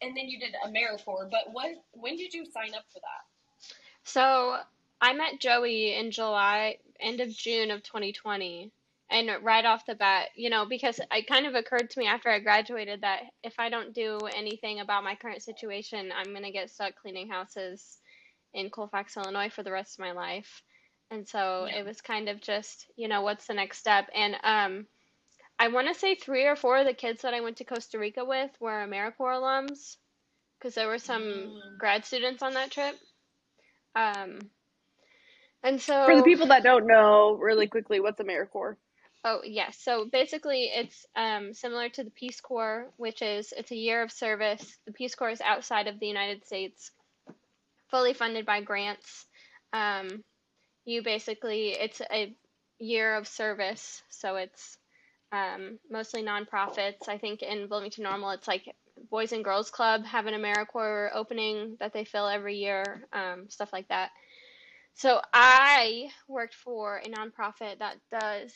and 0.00 0.16
then 0.16 0.28
you 0.28 0.38
did 0.38 0.54
AmeriCorps. 0.64 1.30
But 1.30 1.52
what? 1.52 1.70
When 1.92 2.16
did 2.16 2.32
you 2.34 2.44
sign 2.46 2.74
up 2.74 2.84
for 2.92 3.00
that? 3.00 3.68
So 4.04 4.58
I 5.00 5.14
met 5.14 5.40
Joey 5.40 5.94
in 5.94 6.10
July, 6.10 6.78
end 7.00 7.20
of 7.20 7.28
June 7.30 7.70
of 7.70 7.82
2020. 7.82 8.70
And 9.12 9.30
right 9.44 9.64
off 9.66 9.86
the 9.86 9.94
bat, 9.94 10.30
you 10.36 10.48
know, 10.50 10.64
because 10.66 10.98
it 10.98 11.26
kind 11.26 11.46
of 11.46 11.54
occurred 11.54 11.90
to 11.90 12.00
me 12.00 12.06
after 12.06 12.30
I 12.30 12.38
graduated 12.40 13.02
that 13.02 13.20
if 13.44 13.54
I 13.58 13.68
don't 13.68 13.94
do 13.94 14.18
anything 14.34 14.80
about 14.80 15.04
my 15.04 15.16
current 15.16 15.42
situation, 15.42 16.10
I'm 16.16 16.32
going 16.32 16.44
to 16.44 16.50
get 16.50 16.70
stuck 16.70 16.94
cleaning 16.96 17.28
houses 17.28 17.98
in 18.54 18.70
Colfax, 18.70 19.16
Illinois 19.16 19.50
for 19.50 19.62
the 19.62 19.72
rest 19.72 19.98
of 19.98 20.04
my 20.04 20.12
life. 20.12 20.62
And 21.10 21.28
so 21.28 21.66
Yeah. 21.66 21.80
it 21.80 21.86
was 21.86 22.00
kind 22.00 22.28
of 22.30 22.40
just, 22.40 22.86
you 22.96 23.08
know, 23.08 23.22
what's 23.22 23.46
the 23.46 23.54
next 23.54 23.78
step? 23.78 24.08
And 24.14 24.36
um, 24.42 24.86
I 25.58 25.68
want 25.68 25.88
to 25.88 25.94
say 25.94 26.14
three 26.14 26.46
or 26.46 26.56
four 26.56 26.78
of 26.78 26.86
the 26.86 26.94
kids 26.94 27.22
that 27.22 27.34
I 27.34 27.40
went 27.40 27.58
to 27.58 27.64
Costa 27.64 27.98
Rica 27.98 28.24
with 28.24 28.50
were 28.60 28.86
AmeriCorps 28.86 29.12
alums 29.18 29.96
because 30.58 30.74
there 30.74 30.88
were 30.88 30.98
some 30.98 31.22
Mm. 31.22 31.78
grad 31.78 32.04
students 32.06 32.42
on 32.42 32.54
that 32.54 32.70
trip. 32.70 32.96
Um, 33.94 34.38
and 35.62 35.80
so 35.80 35.94
For 36.06 36.16
the 36.16 36.22
people 36.22 36.48
that 36.48 36.62
don't 36.64 36.86
know, 36.86 37.34
really 37.34 37.66
quickly, 37.68 38.00
what's 38.00 38.20
AmeriCorps? 38.20 38.76
Oh, 39.24 39.40
yes. 39.44 39.78
So 39.80 40.06
basically, 40.10 40.64
it's 40.64 41.06
um, 41.14 41.54
similar 41.54 41.88
to 41.90 42.02
the 42.02 42.10
Peace 42.10 42.40
Corps, 42.40 42.88
which 42.96 43.22
is 43.22 43.52
it's 43.56 43.70
a 43.70 43.76
year 43.76 44.02
of 44.02 44.10
service. 44.10 44.78
The 44.86 44.92
Peace 44.92 45.14
Corps 45.14 45.30
is 45.30 45.40
outside 45.40 45.86
of 45.86 46.00
the 46.00 46.06
United 46.06 46.44
States, 46.44 46.90
fully 47.88 48.14
funded 48.14 48.46
by 48.46 48.62
grants. 48.62 49.26
Um, 49.72 50.24
you 50.84 51.02
basically, 51.02 51.68
it's 51.68 52.00
a 52.00 52.34
year 52.80 53.14
of 53.14 53.28
service, 53.28 54.02
so 54.10 54.36
it's 54.36 54.76
um, 55.30 55.78
mostly 55.88 56.24
nonprofits. 56.24 57.08
I 57.08 57.18
think 57.18 57.42
in 57.42 57.68
Bloomington 57.68 58.02
Normal, 58.02 58.30
it's 58.30 58.48
like 58.48 58.74
Boys 59.08 59.32
and 59.32 59.44
Girls 59.44 59.70
Club 59.70 60.04
have 60.04 60.26
an 60.26 60.34
AmeriCorps 60.34 61.10
opening 61.14 61.76
that 61.78 61.92
they 61.92 62.04
fill 62.04 62.26
every 62.26 62.56
year, 62.56 63.06
um, 63.12 63.48
stuff 63.48 63.72
like 63.72 63.88
that. 63.88 64.10
So 64.94 65.20
I 65.32 66.10
worked 66.28 66.54
for 66.54 66.98
a 66.98 67.08
nonprofit 67.08 67.78
that 67.78 67.96
does 68.10 68.52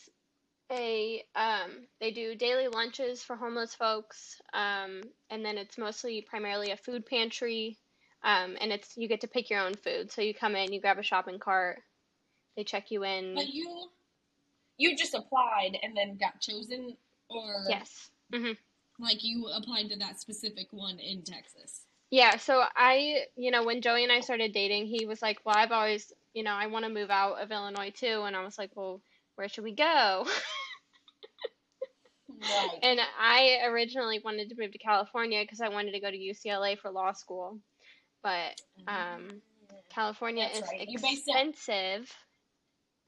a 0.71 1.23
um, 1.35 1.87
they 2.01 2.11
do 2.11 2.35
daily 2.35 2.69
lunches 2.69 3.23
for 3.23 3.37
homeless 3.37 3.75
folks 3.75 4.41
um, 4.53 5.03
and 5.31 5.45
then 5.45 5.59
it's 5.59 5.79
mostly 5.79 6.23
primarily 6.23 6.73
a 6.73 6.77
food 6.77 7.07
pantry 7.07 7.79
um, 8.25 8.57
and 8.61 8.73
it's 8.73 8.97
you 8.97 9.07
get 9.07 9.21
to 9.21 9.29
pick 9.29 9.51
your 9.51 9.61
own 9.61 9.75
food. 9.75 10.11
So 10.11 10.23
you 10.23 10.35
come 10.35 10.57
in 10.57 10.73
you 10.73 10.81
grab 10.81 10.99
a 10.99 11.03
shopping 11.03 11.39
cart 11.39 11.79
they 12.57 12.65
check 12.65 12.91
you 12.91 13.05
in. 13.05 13.35
But 13.35 13.49
you, 13.49 13.91
you 14.79 14.97
just 14.97 15.15
applied 15.15 15.77
and 15.83 15.95
then 15.95 16.17
got 16.17 16.41
chosen, 16.41 16.97
or 17.29 17.65
yes. 17.69 18.09
Hmm 18.33 18.53
like 18.99 19.23
you 19.23 19.47
applied 19.55 19.89
to 19.91 19.99
that 19.99 20.21
specific 20.21 20.69
one 20.71 20.99
in 20.99 21.23
Texas. 21.23 21.83
yeah 22.11 22.37
so 22.37 22.63
i 22.77 23.25
you 23.37 23.51
know 23.51 23.65
when 23.65 23.81
joey 23.83 24.03
and 24.03 24.13
i 24.13 24.21
started 24.21 24.53
dating 24.53 24.87
he 24.87 25.07
was 25.07 25.21
like 25.21 25.39
well 25.45 25.57
i've 25.57 25.73
always 25.73 26.13
you 26.35 26.43
know 26.43 26.53
i 26.53 26.67
want 26.67 26.85
to 26.85 26.91
move 26.91 27.11
out 27.11 27.41
of 27.43 27.51
illinois 27.51 27.91
too. 27.91 28.23
And 28.27 28.37
i 28.37 28.45
was 28.45 28.59
like 28.59 28.71
well 28.75 29.01
where 29.37 29.49
should 29.49 29.65
we 29.65 29.73
go? 29.75 30.27
Right. 32.39 32.79
and 32.83 33.01
I 33.19 33.61
originally 33.67 34.21
wanted 34.23 34.51
to 34.51 34.57
move 34.59 34.73
to 34.73 34.79
California 34.79 35.43
because 35.43 35.61
I 35.63 35.69
wanted 35.71 35.93
to 35.93 36.01
go 36.01 36.11
to 36.11 36.17
UCLA 36.19 36.79
for 36.79 36.91
law 36.91 37.13
school, 37.13 37.59
but 38.23 38.61
um, 38.87 39.41
California 39.91 40.45
That's 40.53 40.59
is 40.67 40.69
right. 40.71 40.87
You 40.89 40.99
based 40.99 41.29
it- 41.29 41.31
expensive. 41.31 42.13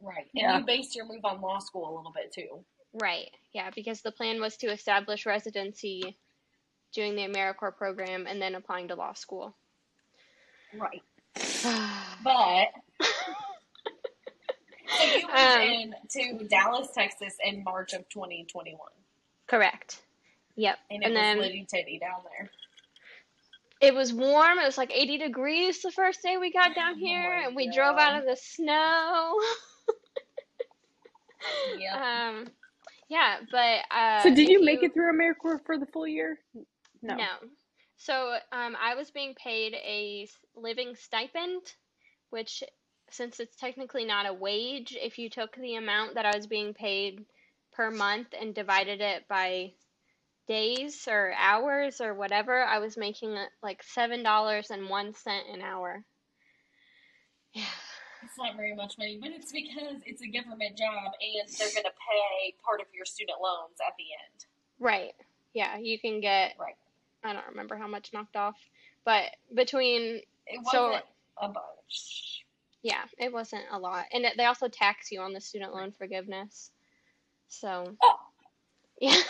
Right. 0.01 0.27
And 0.35 0.43
Yeah. 0.43 0.59
you 0.59 0.65
based 0.65 0.95
your 0.97 1.07
move 1.07 1.25
on 1.25 1.41
law 1.43 1.59
school 1.59 1.85
a 1.89 1.95
little 1.97 2.13
bit 2.13 2.33
too. 2.33 2.65
Right. 2.95 3.31
Yeah, 3.53 3.71
because 3.75 4.01
the 4.01 4.13
plan 4.13 4.41
was 4.41 4.57
to 4.59 4.69
establish 4.69 5.27
residency 5.27 6.17
doing 6.95 7.15
the 7.17 7.23
AmeriCorps 7.27 7.77
program 7.77 8.27
and 8.27 8.41
then 8.41 8.55
applying 8.55 8.89
to 8.89 8.95
law 8.95 9.13
school. 9.13 9.55
Right. 10.75 11.03
But 12.25 12.69
so 14.89 15.05
you 15.05 15.27
moved 15.27 15.59
Um, 15.59 15.61
in 15.61 15.95
to 16.11 16.45
Dallas, 16.49 16.89
Texas 16.95 17.37
in 17.45 17.63
March 17.65 17.93
of 17.93 18.09
2021. 18.09 18.79
Correct. 19.47 20.03
Yep. 20.57 20.79
And 20.91 21.03
it 21.05 21.07
And 21.07 21.15
was 21.15 21.23
then 21.23 21.39
litty 21.39 21.65
titty 21.69 21.99
down 21.99 22.23
there. 22.25 22.51
it 23.81 23.95
was 23.95 24.13
warm. 24.13 24.59
It 24.59 24.65
was 24.67 24.79
like 24.79 24.93
80 24.93 25.19
degrees 25.19 25.83
the 25.83 25.93
first 25.93 26.23
day 26.23 26.37
we 26.37 26.53
got 26.53 26.75
down 26.75 26.95
Oh 26.95 26.99
here, 26.99 27.31
my 27.31 27.47
and 27.47 27.57
we 27.57 27.71
drove 27.71 27.97
out 27.99 28.19
of 28.19 28.25
the 28.27 28.37
snow. 28.37 29.39
Yep. 31.79 31.95
um, 31.95 32.47
yeah, 33.09 33.37
but 33.51 33.81
uh, 33.95 34.23
So 34.23 34.35
did 34.35 34.49
you 34.49 34.65
make 34.65 34.83
it 34.83 34.93
through 34.95 35.13
AmeriCorps 35.13 35.65
for 35.65 35.79
the 35.79 35.87
full 35.87 36.07
year? 36.07 36.39
No. 37.03 37.17
No. 37.17 37.27
So 37.97 38.37
um, 38.53 38.77
I 38.81 38.95
was 38.95 39.11
being 39.11 39.35
paid 39.35 39.75
a 39.75 40.29
living 40.57 40.95
stipend, 40.97 41.63
which, 42.31 42.63
since 43.11 43.41
it's 43.41 43.57
technically 43.57 44.05
not 44.05 44.27
a 44.29 44.33
wage, 44.35 44.97
if 45.01 45.19
you 45.19 45.29
took 45.31 45.57
the 45.57 45.77
amount 45.77 46.15
that 46.15 46.27
I 46.27 46.37
was 46.37 46.47
being 46.47 46.75
paid 46.75 47.25
per 47.73 47.91
month 47.91 48.29
and 48.39 48.55
divided 48.55 49.01
it 49.01 49.27
by 49.29 49.73
days 50.47 51.07
or 51.09 51.33
hours 51.37 52.01
or 52.01 52.15
whatever, 52.15 52.63
I 52.65 52.79
was 52.79 52.97
making 52.97 53.37
uh, 53.37 53.47
like 53.63 53.83
seven 53.83 54.23
dollars 54.23 54.71
and 54.71 54.89
one 54.89 55.15
cent 55.15 55.45
an 55.53 55.63
hour. 55.63 56.05
Yeah. 57.53 57.65
It's 58.25 58.37
not 58.37 58.57
very 58.57 58.75
much 58.75 58.99
money, 58.99 59.19
but 59.21 59.31
it's 59.31 59.53
because 59.53 60.03
it's 60.05 60.23
a 60.23 60.27
government 60.29 60.77
job 60.77 61.13
and 61.21 61.49
they're 61.57 61.69
going 61.69 61.85
to 61.85 61.91
pay 61.91 62.55
part 62.65 62.81
of 62.81 62.87
your 62.93 63.05
student 63.05 63.39
loans 63.41 63.77
at 63.87 63.95
the 63.97 64.05
end. 64.05 64.47
Right. 64.81 65.15
Yeah, 65.55 65.79
you 65.79 65.99
can 66.01 66.21
get. 66.21 66.55
Right. 66.59 66.75
I 67.23 67.33
don't 67.33 67.47
remember 67.49 67.77
how 67.77 67.87
much 67.87 68.13
knocked 68.13 68.37
off, 68.37 68.57
but 69.05 69.25
between 69.55 70.21
It 70.47 70.61
So- 70.73 70.89
wasn't 70.91 71.05
a 71.41 71.49
bunch. 71.49 72.45
Yeah, 72.83 73.03
it 73.19 73.33
wasn't 73.33 73.65
a 73.73 73.79
lot. 73.79 74.07
And 74.13 74.25
it, 74.25 74.35
they 74.37 74.45
also 74.45 74.69
tax 74.69 75.11
you 75.11 75.21
on 75.21 75.33
the 75.33 75.41
student 75.41 75.75
loan 75.75 75.93
forgiveness. 75.93 76.71
So, 77.49 77.97
Oh. 78.03 78.17
yeah. 79.01 79.17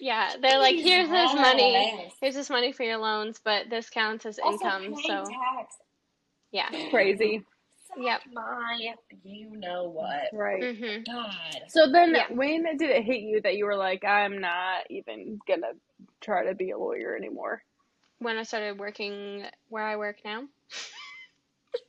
yeah, 0.00 0.34
they're 0.40 0.58
like, 0.58 0.76
here's 0.76 1.08
this 1.08 1.34
money. 1.34 2.12
Here's 2.20 2.34
this 2.34 2.50
money 2.50 2.72
for 2.72 2.84
your 2.84 2.98
loans, 2.98 3.40
but 3.42 3.70
this 3.70 3.90
counts 3.90 4.26
as 4.26 4.38
Also 4.38 4.64
income. 4.64 4.94
So, 5.04 5.24
tax. 5.24 5.76
yeah. 6.52 6.68
Crazy. 6.90 7.42
Yep. 7.98 8.20
My, 8.32 8.94
you 9.24 9.50
know 9.56 9.88
what? 9.88 10.28
Right. 10.32 10.62
Mhm. 10.62 11.06
God. 11.06 11.34
So 11.68 11.90
then, 11.90 12.14
Yeah. 12.14 12.26
when 12.30 12.64
did 12.76 12.90
it 12.90 13.02
hit 13.02 13.22
you 13.22 13.40
that 13.40 13.56
you 13.56 13.64
were 13.64 13.76
like, 13.76 14.04
I'm 14.04 14.38
not 14.38 14.84
even 14.90 15.40
gonna 15.48 15.72
try 16.20 16.44
to 16.46 16.54
be 16.54 16.70
a 16.70 16.78
lawyer 16.78 17.16
anymore? 17.16 17.64
When 18.18 18.36
I 18.36 18.42
started 18.44 18.78
working 18.78 19.44
where 19.68 19.84
I 19.84 19.96
work 19.96 20.18
now. 20.24 20.44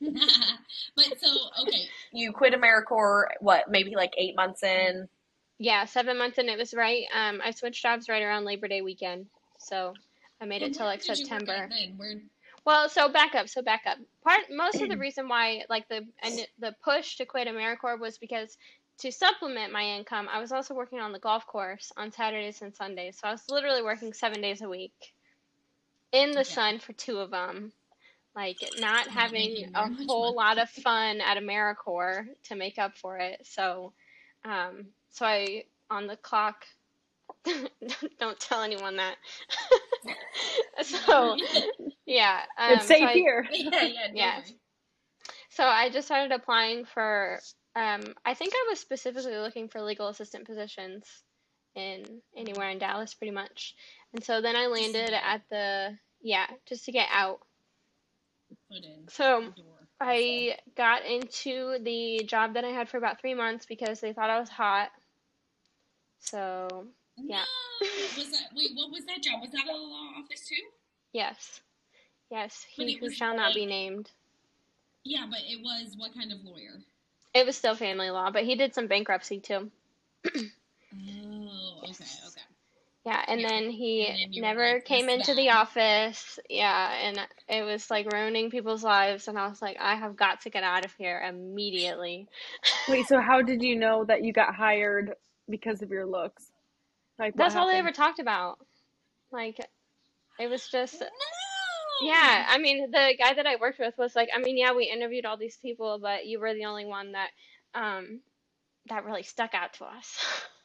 but 0.96 1.20
so, 1.20 1.28
okay. 1.62 1.88
You 2.12 2.32
quit 2.32 2.54
AmeriCorps, 2.54 3.24
what, 3.40 3.70
maybe 3.70 3.94
like 3.94 4.12
eight 4.18 4.36
months 4.36 4.62
in? 4.62 5.08
Yeah, 5.58 5.84
seven 5.84 6.18
months 6.18 6.38
and 6.38 6.48
it 6.48 6.58
was 6.58 6.72
right. 6.74 7.04
Um, 7.14 7.40
I 7.44 7.50
switched 7.50 7.82
jobs 7.82 8.08
right 8.08 8.22
around 8.22 8.44
Labor 8.44 8.68
Day 8.68 8.82
weekend. 8.82 9.26
So, 9.58 9.94
I 10.40 10.46
made 10.46 10.62
it 10.62 10.74
till 10.74 10.86
like 10.86 11.02
September. 11.02 11.68
Well, 12.64 12.88
so 12.88 13.08
back 13.08 13.34
up, 13.34 13.48
so 13.48 13.62
back 13.62 13.82
up. 13.86 13.98
Part 14.24 14.44
most 14.50 14.80
of 14.82 14.88
the 14.88 14.96
reason 14.98 15.28
why 15.28 15.64
like 15.68 15.88
the 15.88 16.06
and 16.22 16.46
the 16.58 16.74
push 16.82 17.16
to 17.16 17.26
quit 17.26 17.48
AmeriCorps 17.48 18.00
was 18.00 18.18
because 18.18 18.56
to 18.98 19.10
supplement 19.10 19.72
my 19.72 19.82
income, 19.82 20.28
I 20.30 20.40
was 20.40 20.52
also 20.52 20.74
working 20.74 21.00
on 21.00 21.12
the 21.12 21.18
golf 21.18 21.46
course 21.46 21.90
on 21.96 22.12
Saturdays 22.12 22.60
and 22.60 22.74
Sundays. 22.74 23.18
So 23.18 23.28
I 23.28 23.32
was 23.32 23.42
literally 23.48 23.82
working 23.82 24.12
7 24.12 24.40
days 24.42 24.60
a 24.60 24.68
week 24.68 24.92
in 26.12 26.32
the 26.32 26.40
Okay. 26.40 26.50
sun 26.50 26.78
for 26.78 26.92
two 26.92 27.18
of 27.18 27.30
them. 27.30 27.72
Like 28.36 28.58
not 28.78 29.06
Not 29.06 29.08
having 29.08 29.70
a 29.74 29.90
whole 30.06 30.34
lot 30.34 30.58
of 30.58 30.68
fun 30.84 31.20
at 31.20 31.36
AmeriCorps 31.36 32.26
to 32.44 32.56
make 32.56 32.78
up 32.78 32.96
for 32.96 33.18
it. 33.18 33.40
So 33.44 33.92
um 34.44 34.86
so 35.10 35.26
I 35.26 35.64
on 35.90 36.06
the 36.06 36.16
clock 36.16 36.64
don't 38.20 38.38
tell 38.40 38.62
anyone 38.62 38.96
that. 38.96 39.16
so 40.82 41.36
yeah, 42.06 42.40
um, 42.58 42.72
it's 42.74 42.86
safe 42.86 42.98
so 42.98 43.06
I- 43.06 43.12
here. 43.12 43.46
yeah, 43.50 43.84
yeah, 43.84 44.06
Yeah. 44.12 44.40
So 45.50 45.64
I 45.64 45.90
just 45.90 46.06
started 46.06 46.32
applying 46.32 46.84
for. 46.84 47.38
Um, 47.76 48.02
I 48.24 48.34
think 48.34 48.52
I 48.54 48.66
was 48.70 48.80
specifically 48.80 49.36
looking 49.36 49.68
for 49.68 49.80
legal 49.80 50.08
assistant 50.08 50.44
positions 50.46 51.04
in 51.74 52.04
anywhere 52.36 52.70
in 52.70 52.78
Dallas, 52.78 53.14
pretty 53.14 53.30
much. 53.32 53.74
And 54.12 54.24
so 54.24 54.40
then 54.40 54.56
I 54.56 54.66
landed 54.66 55.10
at 55.10 55.42
the 55.50 55.96
yeah, 56.22 56.46
just 56.66 56.84
to 56.86 56.92
get 56.92 57.08
out. 57.12 57.40
Put 58.68 58.84
in 58.84 59.08
So. 59.08 59.52
I 60.00 60.56
got 60.76 61.04
into 61.04 61.76
the 61.82 62.22
job 62.26 62.54
that 62.54 62.64
I 62.64 62.70
had 62.70 62.88
for 62.88 62.96
about 62.96 63.20
three 63.20 63.34
months 63.34 63.66
because 63.66 64.00
they 64.00 64.14
thought 64.14 64.30
I 64.30 64.40
was 64.40 64.48
hot. 64.48 64.90
So 66.20 66.86
yeah. 67.16 67.44
No. 67.82 67.88
Was 68.16 68.30
that 68.30 68.48
wait? 68.56 68.70
What 68.74 68.90
was 68.90 69.04
that 69.06 69.22
job? 69.22 69.40
Was 69.42 69.50
that 69.50 69.66
a 69.68 69.76
law 69.76 70.12
office 70.18 70.48
too? 70.48 70.56
yes, 71.12 71.60
yes, 72.30 72.64
he 72.70 72.94
who 72.94 73.10
shall 73.10 73.36
not 73.36 73.54
be 73.54 73.66
named. 73.66 74.10
Yeah, 75.04 75.26
but 75.28 75.40
it 75.40 75.60
was 75.62 75.94
what 75.96 76.14
kind 76.14 76.32
of 76.32 76.42
lawyer? 76.44 76.80
It 77.34 77.46
was 77.46 77.56
still 77.56 77.74
family 77.74 78.10
law, 78.10 78.30
but 78.30 78.44
he 78.44 78.54
did 78.54 78.74
some 78.74 78.86
bankruptcy 78.86 79.40
too. 79.40 79.70
Oh, 80.92 81.82
okay, 81.84 82.04
okay. 82.26 82.39
Yeah, 83.06 83.24
and 83.28 83.40
Yeah. 83.40 83.48
then 83.48 83.70
he 83.70 84.06
And 84.08 84.34
then 84.34 84.42
never 84.42 84.74
like, 84.74 84.84
came 84.84 85.06
"This 85.06 85.14
into 85.14 85.34
the 85.34 85.50
office. 85.50 86.38
Yeah, 86.50 86.92
and 86.92 87.28
it 87.48 87.62
was 87.62 87.90
like 87.90 88.12
ruining 88.12 88.50
people's 88.50 88.84
lives, 88.84 89.26
and 89.28 89.38
I 89.38 89.48
was 89.48 89.62
like, 89.62 89.78
I 89.80 89.96
have 89.96 90.16
got 90.16 90.42
to 90.42 90.50
get 90.50 90.64
out 90.64 90.84
of 90.84 90.94
here 90.94 91.20
immediately. 91.20 92.28
Wait, 92.88 93.06
so 93.06 93.20
how 93.20 93.42
did 93.42 93.62
you 93.62 93.76
know 93.76 94.04
that 94.04 94.22
you 94.22 94.32
got 94.32 94.54
hired 94.54 95.14
because 95.48 95.82
of 95.82 95.90
your 95.90 96.06
looks? 96.06 96.50
Like, 97.18 97.34
what 97.34 97.44
That's 97.44 97.56
all 97.56 97.66
they 97.68 97.78
ever 97.78 97.92
talked 97.92 98.18
about. 98.18 98.58
Like, 99.32 99.58
it 100.38 100.48
was 100.48 100.68
just, 100.68 101.00
No. 101.00 101.06
yeah. 102.02 102.46
I 102.48 102.58
mean, 102.58 102.90
the 102.90 103.14
guy 103.18 103.34
that 103.34 103.46
I 103.46 103.56
worked 103.56 103.78
with 103.78 103.94
was 103.98 104.14
like, 104.16 104.28
I 104.34 104.40
mean, 104.40 104.56
yeah, 104.58 104.72
we 104.72 104.84
interviewed 104.90 105.24
all 105.26 105.36
these 105.36 105.56
people, 105.56 105.98
but 106.00 106.26
you 106.26 106.40
were 106.40 106.54
the 106.54 106.64
only 106.66 106.86
one 106.86 107.12
that, 107.12 107.30
um, 107.74 108.20
that 108.88 109.04
really 109.04 109.22
stuck 109.22 109.54
out 109.54 109.74
to 109.74 109.84
us. 109.84 110.18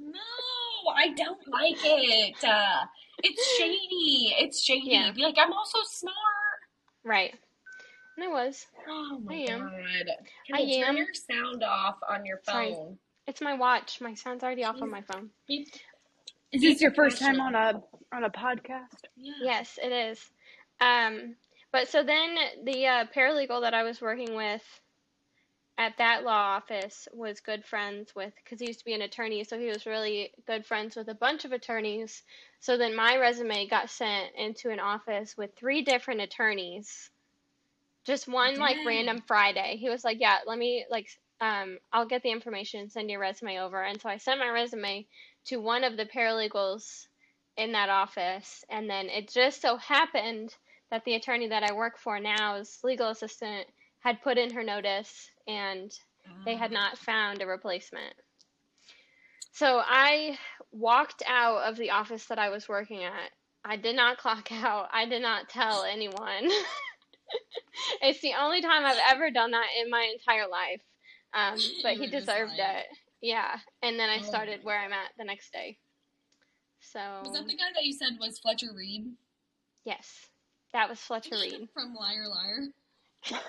No, 0.00 0.90
I 0.96 1.08
don't 1.14 1.46
like 1.48 1.76
it. 1.82 2.42
Uh, 2.44 2.84
it's 3.22 3.56
shady. 3.58 4.34
It's 4.38 4.62
shady. 4.62 4.90
Yeah. 4.92 5.12
Be 5.12 5.22
like, 5.22 5.36
I'm 5.38 5.52
also 5.52 5.78
smart. 5.84 6.14
right. 7.04 7.34
And 8.16 8.24
I 8.24 8.28
was. 8.28 8.66
Oh 8.88 9.20
my 9.24 9.34
I 9.34 9.36
am. 9.52 9.60
god. 9.60 9.74
I 10.52 10.58
Kendall, 10.58 10.74
am. 10.74 10.84
Turn 10.84 10.96
your 10.96 11.06
sound 11.14 11.62
off 11.64 11.96
on 12.08 12.26
your 12.26 12.40
Sorry. 12.44 12.72
phone. 12.72 12.98
It's 13.26 13.40
my 13.40 13.54
watch. 13.54 14.00
My 14.00 14.14
sound's 14.14 14.42
already 14.42 14.64
off 14.64 14.82
on 14.82 14.90
my 14.90 15.02
phone. 15.02 15.30
Be- 15.46 15.68
Is 16.52 16.60
be 16.60 16.72
this 16.72 16.80
your 16.82 16.92
first 16.92 17.18
time 17.18 17.40
on 17.40 17.54
a 17.54 17.82
on 18.12 18.24
a 18.24 18.30
podcast? 18.30 19.04
Yeah. 19.16 19.32
Yes, 19.42 19.78
it 19.82 19.92
is. 19.92 20.18
Um, 20.80 21.36
but 21.72 21.88
so 21.88 22.02
then 22.02 22.34
the 22.64 22.86
uh, 22.86 23.04
paralegal 23.16 23.60
that 23.62 23.74
I 23.74 23.84
was 23.84 24.00
working 24.00 24.34
with 24.34 24.62
at 25.80 25.96
that 25.96 26.24
law 26.24 26.56
office 26.56 27.08
was 27.10 27.40
good 27.40 27.64
friends 27.64 28.14
with, 28.14 28.34
because 28.44 28.60
he 28.60 28.66
used 28.66 28.80
to 28.80 28.84
be 28.84 28.92
an 28.92 29.00
attorney, 29.00 29.42
so 29.44 29.58
he 29.58 29.68
was 29.68 29.86
really 29.86 30.30
good 30.46 30.66
friends 30.66 30.94
with 30.94 31.08
a 31.08 31.14
bunch 31.14 31.46
of 31.46 31.52
attorneys. 31.52 32.22
So 32.60 32.76
then 32.76 32.94
my 32.94 33.16
resume 33.16 33.66
got 33.66 33.88
sent 33.88 34.34
into 34.36 34.68
an 34.68 34.78
office 34.78 35.38
with 35.38 35.56
three 35.56 35.80
different 35.80 36.20
attorneys. 36.20 37.08
Just 38.04 38.28
one 38.28 38.56
like 38.56 38.76
random 38.86 39.22
Friday. 39.26 39.78
He 39.80 39.88
was 39.88 40.04
like, 40.04 40.20
"Yeah, 40.20 40.40
let 40.46 40.58
me 40.58 40.84
like 40.90 41.08
um 41.40 41.78
I'll 41.90 42.04
get 42.04 42.22
the 42.22 42.30
information, 42.30 42.90
send 42.90 43.10
your 43.10 43.20
resume 43.20 43.58
over." 43.58 43.82
And 43.82 43.98
so 43.98 44.10
I 44.10 44.18
sent 44.18 44.38
my 44.38 44.50
resume 44.50 45.06
to 45.46 45.56
one 45.56 45.84
of 45.84 45.96
the 45.96 46.04
paralegals 46.04 47.06
in 47.56 47.72
that 47.72 47.88
office, 47.88 48.66
and 48.68 48.88
then 48.90 49.08
it 49.08 49.30
just 49.30 49.62
so 49.62 49.78
happened 49.78 50.54
that 50.90 51.06
the 51.06 51.14
attorney 51.14 51.48
that 51.48 51.62
I 51.62 51.72
work 51.72 51.98
for 51.98 52.20
now 52.20 52.56
is 52.56 52.80
legal 52.84 53.08
assistant 53.08 53.66
had 54.00 54.22
put 54.22 54.38
in 54.38 54.52
her 54.54 54.62
notice 54.62 55.30
and 55.46 55.92
they 56.44 56.56
had 56.56 56.70
not 56.70 56.98
found 56.98 57.42
a 57.42 57.46
replacement. 57.46 58.14
So 59.52 59.82
I 59.84 60.38
walked 60.72 61.22
out 61.26 61.68
of 61.68 61.76
the 61.76 61.90
office 61.90 62.26
that 62.26 62.38
I 62.38 62.48
was 62.48 62.68
working 62.68 63.04
at. 63.04 63.30
I 63.64 63.76
did 63.76 63.96
not 63.96 64.18
clock 64.18 64.50
out. 64.52 64.88
I 64.92 65.06
did 65.06 65.22
not 65.22 65.48
tell 65.48 65.84
anyone. 65.84 66.48
it's 68.02 68.20
the 68.20 68.34
only 68.40 68.62
time 68.62 68.84
I've 68.84 69.02
ever 69.10 69.30
done 69.30 69.50
that 69.50 69.66
in 69.82 69.90
my 69.90 70.12
entire 70.12 70.48
life. 70.48 70.82
Um, 71.34 71.58
but 71.82 71.94
he 71.94 72.06
deserved 72.06 72.54
it. 72.58 72.86
Yeah. 73.20 73.56
And 73.82 73.98
then 73.98 74.08
I 74.08 74.18
Oh 74.18 74.22
started 74.22 74.60
where 74.62 74.78
I'm 74.78 74.92
at 74.92 75.10
the 75.18 75.24
next 75.24 75.52
day. 75.52 75.78
So 76.80 76.98
Was 77.22 77.34
that 77.34 77.46
the 77.46 77.56
guy 77.56 77.68
that 77.74 77.84
you 77.84 77.92
said 77.92 78.16
was 78.18 78.38
Fletcher 78.38 78.72
Reed 78.74 79.12
yes, 79.84 80.26
that 80.72 80.88
was 80.88 80.98
Fletcher 80.98 81.36
Reed. 81.36 81.68
from 81.74 81.94
Liar 81.94 82.28
Liar? 82.28 83.40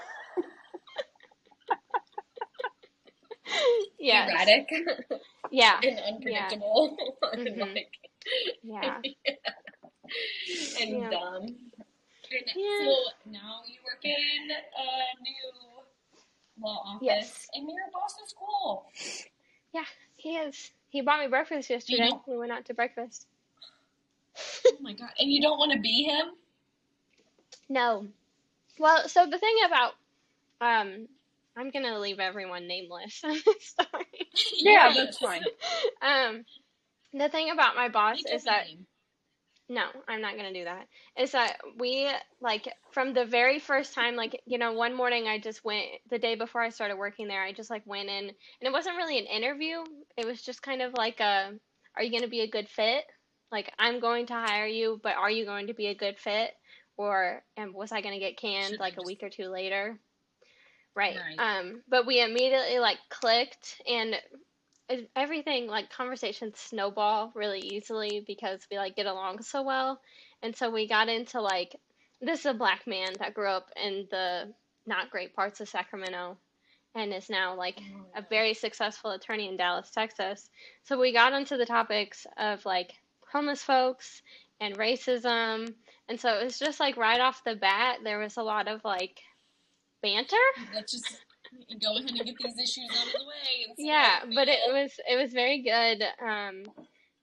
Yes. 3.99 4.29
Erratic 4.29 4.67
Yeah. 5.51 5.79
and 5.83 5.99
unpredictable. 5.99 6.97
and 7.33 7.47
Mhm. 7.47 7.75
like 7.75 7.91
Yeah. 8.63 8.97
and 10.79 10.89
Yeah. 10.89 11.09
dumb. 11.09 11.43
And 11.43 12.47
Yeah. 12.55 12.79
so 12.79 12.95
now 13.25 13.61
you 13.67 13.79
work 13.83 14.03
in 14.03 14.51
a 14.51 15.21
new 15.21 15.51
law 16.61 16.81
office, 16.85 17.01
Yes. 17.03 17.47
and 17.53 17.67
your 17.67 17.89
boss 17.91 18.15
is 18.23 18.33
cool. 18.33 18.85
Yeah. 19.73 19.85
He 20.15 20.37
is. 20.37 20.71
He 20.89 21.01
bought 21.01 21.19
me 21.19 21.27
breakfast 21.27 21.69
yesterday. 21.69 22.09
know- 22.09 22.23
We 22.27 22.37
went 22.37 22.51
out 22.51 22.65
to 22.65 22.73
breakfast. 22.73 23.27
Oh 24.65 24.77
my 24.81 24.93
god! 24.93 25.11
And 25.19 25.29
you 25.31 25.41
don't 25.41 25.57
want 25.57 25.71
to 25.73 25.79
be 25.79 26.03
him? 26.03 26.31
No. 27.69 28.07
Well, 28.79 29.07
so 29.09 29.25
the 29.25 29.37
thing 29.37 29.55
about 29.65 29.93
um 30.61 31.07
I'm 31.57 31.69
gonna 31.71 31.99
leave 31.99 32.19
everyone 32.19 32.67
nameless 32.67 33.15
story. 33.59 34.05
Yeah, 34.57 34.93
that's 34.95 35.17
fine. 35.17 35.43
Um 36.01 36.45
the 37.13 37.29
thing 37.29 37.51
about 37.51 37.75
my 37.75 37.89
boss 37.89 38.17
Make 38.23 38.33
is 38.35 38.43
that 38.45 38.67
name. 38.67 38.87
no, 39.69 39.85
I'm 40.07 40.21
not 40.21 40.35
gonna 40.35 40.53
do 40.53 40.65
that. 40.65 40.87
Is 41.17 41.31
that 41.31 41.57
we 41.77 42.09
like 42.41 42.67
from 42.91 43.13
the 43.13 43.25
very 43.25 43.59
first 43.59 43.93
time, 43.93 44.15
like 44.15 44.39
you 44.45 44.57
know, 44.57 44.73
one 44.73 44.95
morning 44.95 45.27
I 45.27 45.39
just 45.39 45.63
went 45.63 45.85
the 46.09 46.19
day 46.19 46.35
before 46.35 46.61
I 46.61 46.69
started 46.69 46.97
working 46.97 47.27
there. 47.27 47.43
I 47.43 47.53
just 47.53 47.69
like 47.69 47.83
went 47.85 48.09
in, 48.09 48.25
and 48.25 48.33
it 48.61 48.71
wasn't 48.73 48.97
really 48.97 49.17
an 49.19 49.25
interview. 49.25 49.83
It 50.17 50.25
was 50.25 50.41
just 50.41 50.61
kind 50.61 50.81
of 50.81 50.93
like 50.93 51.19
a, 51.19 51.51
are 51.95 52.03
you 52.03 52.11
gonna 52.11 52.27
be 52.29 52.41
a 52.41 52.49
good 52.49 52.69
fit? 52.69 53.05
Like 53.51 53.71
I'm 53.79 53.99
going 53.99 54.27
to 54.27 54.33
hire 54.33 54.67
you, 54.67 54.99
but 55.03 55.15
are 55.15 55.31
you 55.31 55.45
going 55.45 55.67
to 55.67 55.73
be 55.73 55.87
a 55.87 55.95
good 55.95 56.17
fit? 56.19 56.51
Or 56.97 57.43
and 57.57 57.73
was 57.73 57.91
I 57.91 58.01
gonna 58.01 58.19
get 58.19 58.37
canned 58.37 58.65
Should've 58.65 58.79
like 58.79 58.97
a 58.97 59.03
week 59.03 59.19
or 59.23 59.29
two 59.29 59.47
later? 59.49 59.99
Right. 60.95 61.17
Right. 61.17 61.39
Um, 61.39 61.81
but 61.89 62.05
we 62.05 62.21
immediately 62.21 62.79
like 62.79 62.97
clicked 63.09 63.81
and 63.87 64.15
everything 65.15 65.67
like 65.67 65.89
conversations 65.89 66.59
snowball 66.59 67.31
really 67.33 67.59
easily 67.59 68.23
because 68.27 68.65
we 68.69 68.77
like 68.77 68.95
get 68.95 69.05
along 69.05 69.41
so 69.41 69.61
well. 69.61 70.01
And 70.41 70.55
so 70.55 70.69
we 70.69 70.87
got 70.87 71.09
into 71.09 71.41
like 71.41 71.75
this 72.21 72.41
is 72.41 72.45
a 72.47 72.53
black 72.53 72.85
man 72.87 73.13
that 73.19 73.33
grew 73.33 73.47
up 73.49 73.69
in 73.81 74.07
the 74.11 74.53
not 74.85 75.09
great 75.09 75.35
parts 75.35 75.61
of 75.61 75.69
Sacramento 75.69 76.37
and 76.95 77.13
is 77.13 77.29
now 77.29 77.55
like 77.55 77.79
Oh, 77.79 78.05
a 78.15 78.23
very 78.29 78.53
successful 78.53 79.11
attorney 79.11 79.47
in 79.47 79.57
Dallas, 79.57 79.89
Texas. 79.91 80.49
So 80.83 80.99
we 80.99 81.13
got 81.13 81.33
into 81.33 81.57
the 81.57 81.65
topics 81.65 82.27
of 82.37 82.65
like 82.65 82.91
homeless 83.31 83.63
folks 83.63 84.21
and 84.59 84.77
racism. 84.77 85.73
And 86.09 86.19
so 86.19 86.37
it 86.37 86.43
was 86.43 86.59
just 86.59 86.79
like 86.79 86.97
right 86.97 87.21
off 87.21 87.43
the 87.45 87.55
bat, 87.55 87.99
there 88.03 88.19
was 88.19 88.37
a 88.37 88.43
lot 88.43 88.67
of 88.67 88.83
like 88.83 89.19
banter. 90.01 90.35
Let's 90.73 90.91
just 90.91 91.21
go 91.81 91.97
ahead 91.97 92.09
and 92.09 92.25
get 92.25 92.35
these 92.37 92.59
issues 92.59 92.89
out 92.99 93.07
of 93.07 93.13
the 93.13 93.27
way. 93.27 93.73
Yeah, 93.77 94.19
but 94.33 94.47
it 94.47 94.59
was 94.71 94.91
it 95.09 95.21
was 95.21 95.33
very 95.33 95.61
good. 95.61 96.03
Um, 96.25 96.63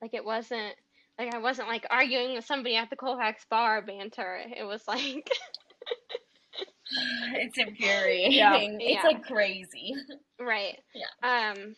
like 0.03 0.15
it 0.15 0.25
wasn't 0.25 0.75
like 1.19 1.35
I 1.35 1.39
wasn't 1.39 1.69
like 1.69 1.87
arguing 1.91 2.35
with 2.35 2.45
somebody 2.47 2.77
at 2.77 2.91
the 2.91 2.97
Colfax 2.97 3.45
bar 3.51 3.83
banter. 3.83 4.41
It 4.57 4.65
was 4.65 4.83
like 4.87 5.31
It's 7.35 7.59
infuriating. 7.69 8.33
Yeah. 8.33 8.57
It's 8.57 9.03
Yeah. 9.05 9.09
like 9.09 9.25
crazy. 9.25 9.95
right. 10.41 10.79
Yeah. 10.95 11.51
Um. 11.53 11.77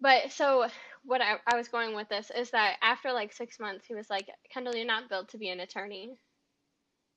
But 0.00 0.32
so 0.32 0.66
what 1.04 1.20
I, 1.20 1.34
I 1.50 1.56
was 1.56 1.68
going 1.68 1.94
with 1.94 2.08
this 2.08 2.30
is 2.36 2.50
that 2.50 2.76
after 2.82 3.12
like 3.12 3.32
six 3.32 3.58
months, 3.60 3.86
he 3.86 3.94
was 3.94 4.10
like, 4.10 4.26
Kendall, 4.52 4.74
you're 4.74 4.86
not 4.86 5.08
built 5.08 5.30
to 5.30 5.38
be 5.38 5.48
an 5.48 5.60
attorney. 5.60 6.18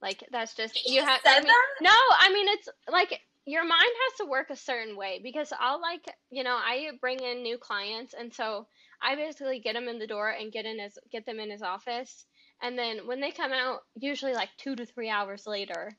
Like 0.02 0.24
that's 0.32 0.54
just 0.56 0.78
He 0.78 0.96
you 0.96 1.04
have. 1.04 1.20
I 1.26 1.42
mean, 1.42 1.52
no, 1.82 1.90
I 2.20 2.32
mean 2.32 2.48
it's 2.50 2.70
like 2.90 3.20
your 3.46 3.64
mind 3.64 3.82
has 3.82 4.18
to 4.20 4.30
work 4.30 4.50
a 4.50 4.56
certain 4.56 4.96
way 4.98 5.20
because 5.24 5.52
I'll 5.60 5.82
like 5.82 6.06
you 6.30 6.44
know 6.44 6.56
I 6.56 6.92
bring 7.02 7.20
in 7.20 7.44
new 7.44 7.58
clients 7.58 8.14
and 8.14 8.34
so 8.34 8.68
I 9.02 9.16
basically 9.16 9.60
get 9.60 9.74
them 9.74 9.88
in 9.88 10.00
the 10.00 10.08
door 10.08 10.30
and 10.30 10.52
get 10.52 10.66
in 10.66 10.80
his 10.80 10.98
get 11.12 11.26
them 11.26 11.40
in 11.40 11.50
his 11.50 11.62
office. 11.62 12.26
And 12.62 12.78
then 12.78 13.08
when 13.08 13.22
they 13.22 13.32
come 13.32 13.52
out 13.52 13.80
usually 13.96 14.34
like 14.34 14.50
two 14.58 14.76
to 14.76 14.86
three 14.86 15.10
hours 15.10 15.46
later 15.48 15.92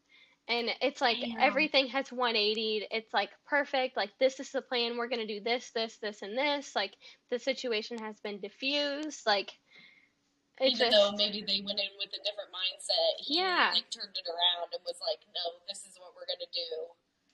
and 0.48 0.70
it's 0.80 1.00
like 1.00 1.18
everything 1.38 1.88
has 1.88 2.10
180 2.10 2.86
it's 2.90 3.12
like 3.12 3.30
perfect. 3.46 3.96
Like 3.96 4.10
this 4.18 4.40
is 4.40 4.50
the 4.50 4.62
plan. 4.62 4.96
We're 4.96 5.08
going 5.08 5.26
to 5.26 5.34
do 5.34 5.42
this 5.44 5.70
this 5.74 5.98
this 5.98 6.22
and 6.22 6.36
this. 6.36 6.74
Like 6.74 6.94
the 7.30 7.38
situation 7.38 7.98
has 7.98 8.18
been 8.20 8.40
diffused. 8.40 9.26
Like 9.26 9.50
it's 10.60 10.80
Even 10.80 10.90
just 10.90 10.96
though 10.96 11.12
maybe 11.16 11.42
they 11.46 11.62
went 11.64 11.78
in 11.78 11.90
with 11.98 12.08
a 12.14 12.22
different 12.24 12.50
mindset, 12.50 13.14
he 13.18 13.38
Yeah. 13.38 13.70
like 13.74 13.90
turned 13.90 14.16
it 14.16 14.26
around 14.28 14.72
and 14.74 14.82
was 14.84 14.98
like, 15.00 15.20
"No, 15.34 15.40
this 15.68 15.86
is 15.86 15.96
what 15.98 16.14
we're 16.16 16.26
gonna 16.26 16.50
do." 16.52 16.86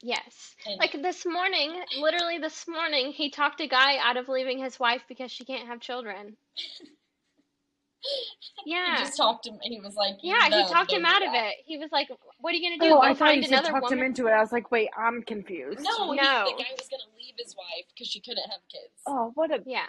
yes 0.03 0.55
And 0.67 0.79
like 0.79 0.93
this 1.01 1.25
morning 1.25 1.83
literally 1.99 2.37
this 2.39 2.69
morning 2.69 3.13
he 3.13 3.31
talked 3.31 3.61
a 3.63 3.67
guy 3.67 3.97
out 3.99 4.19
of 4.19 4.29
leaving 4.29 4.59
his 4.59 4.79
wife 4.79 5.03
because 5.09 5.31
she 5.33 5.45
can't 5.47 5.67
have 5.67 5.81
children 5.81 6.37
yeah 8.67 8.99
he 8.99 9.05
just 9.05 9.17
talked 9.17 9.47
him, 9.47 9.55
and 9.63 9.73
he 9.73 9.81
was 9.81 9.95
like, 9.95 10.17
yeah 10.23 10.51
he 10.51 10.63
talked 10.65 10.93
him 10.93 11.07
out 11.07 11.25
of 11.25 11.33
that." 11.33 11.53
it 11.53 11.57
he 11.65 11.79
was 11.79 11.91
like 11.91 12.09
what 12.41 12.53
are 12.53 12.57
you 12.57 12.69
going 12.69 12.79
to 12.79 12.87
do 12.87 12.93
Oh, 12.93 12.97
go 12.97 13.03
I 13.03 13.15
thought 13.15 13.29
find 13.31 13.45
another 13.45 13.71
talked 13.71 13.83
woman 13.85 13.99
him 13.99 14.05
into 14.05 14.27
it. 14.27 14.33
I 14.33 14.41
was 14.41 14.53
like, 14.53 14.71
wait, 14.71 14.91
I'm 14.97 15.23
confused. 15.23 15.81
No, 15.81 16.13
he, 16.13 16.17
No. 16.19 16.45
the 16.45 16.63
guy 16.63 16.71
was 16.77 16.89
gonna 16.91 17.09
leave 17.17 17.35
his 17.39 17.57
wife 17.57 17.87
because 17.89 18.09
she 18.09 18.21
couldn't 18.21 18.51
have 18.51 18.61
kids. 18.71 18.93
Oh, 19.07 19.31
what 19.35 19.51
a 19.51 19.63
yeah 19.65 19.87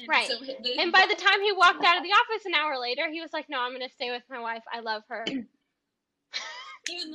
And 0.00 0.08
right. 0.08 0.26
So 0.26 0.38
he- 0.38 0.56
the, 0.62 0.80
And 0.80 0.92
by 0.92 1.06
the 1.08 1.14
time 1.14 1.40
he 1.42 1.52
walked 1.52 1.84
out 1.84 1.98
of 1.98 2.02
the 2.02 2.10
office 2.10 2.46
an 2.46 2.54
hour 2.54 2.78
later, 2.78 3.08
he 3.10 3.20
was 3.20 3.32
like, 3.32 3.48
"No, 3.48 3.60
I'm 3.60 3.70
going 3.72 3.86
to 3.86 3.94
stay 3.94 4.10
with 4.10 4.22
my 4.30 4.40
wife. 4.40 4.62
I 4.72 4.80
love 4.80 5.02
her." 5.08 5.24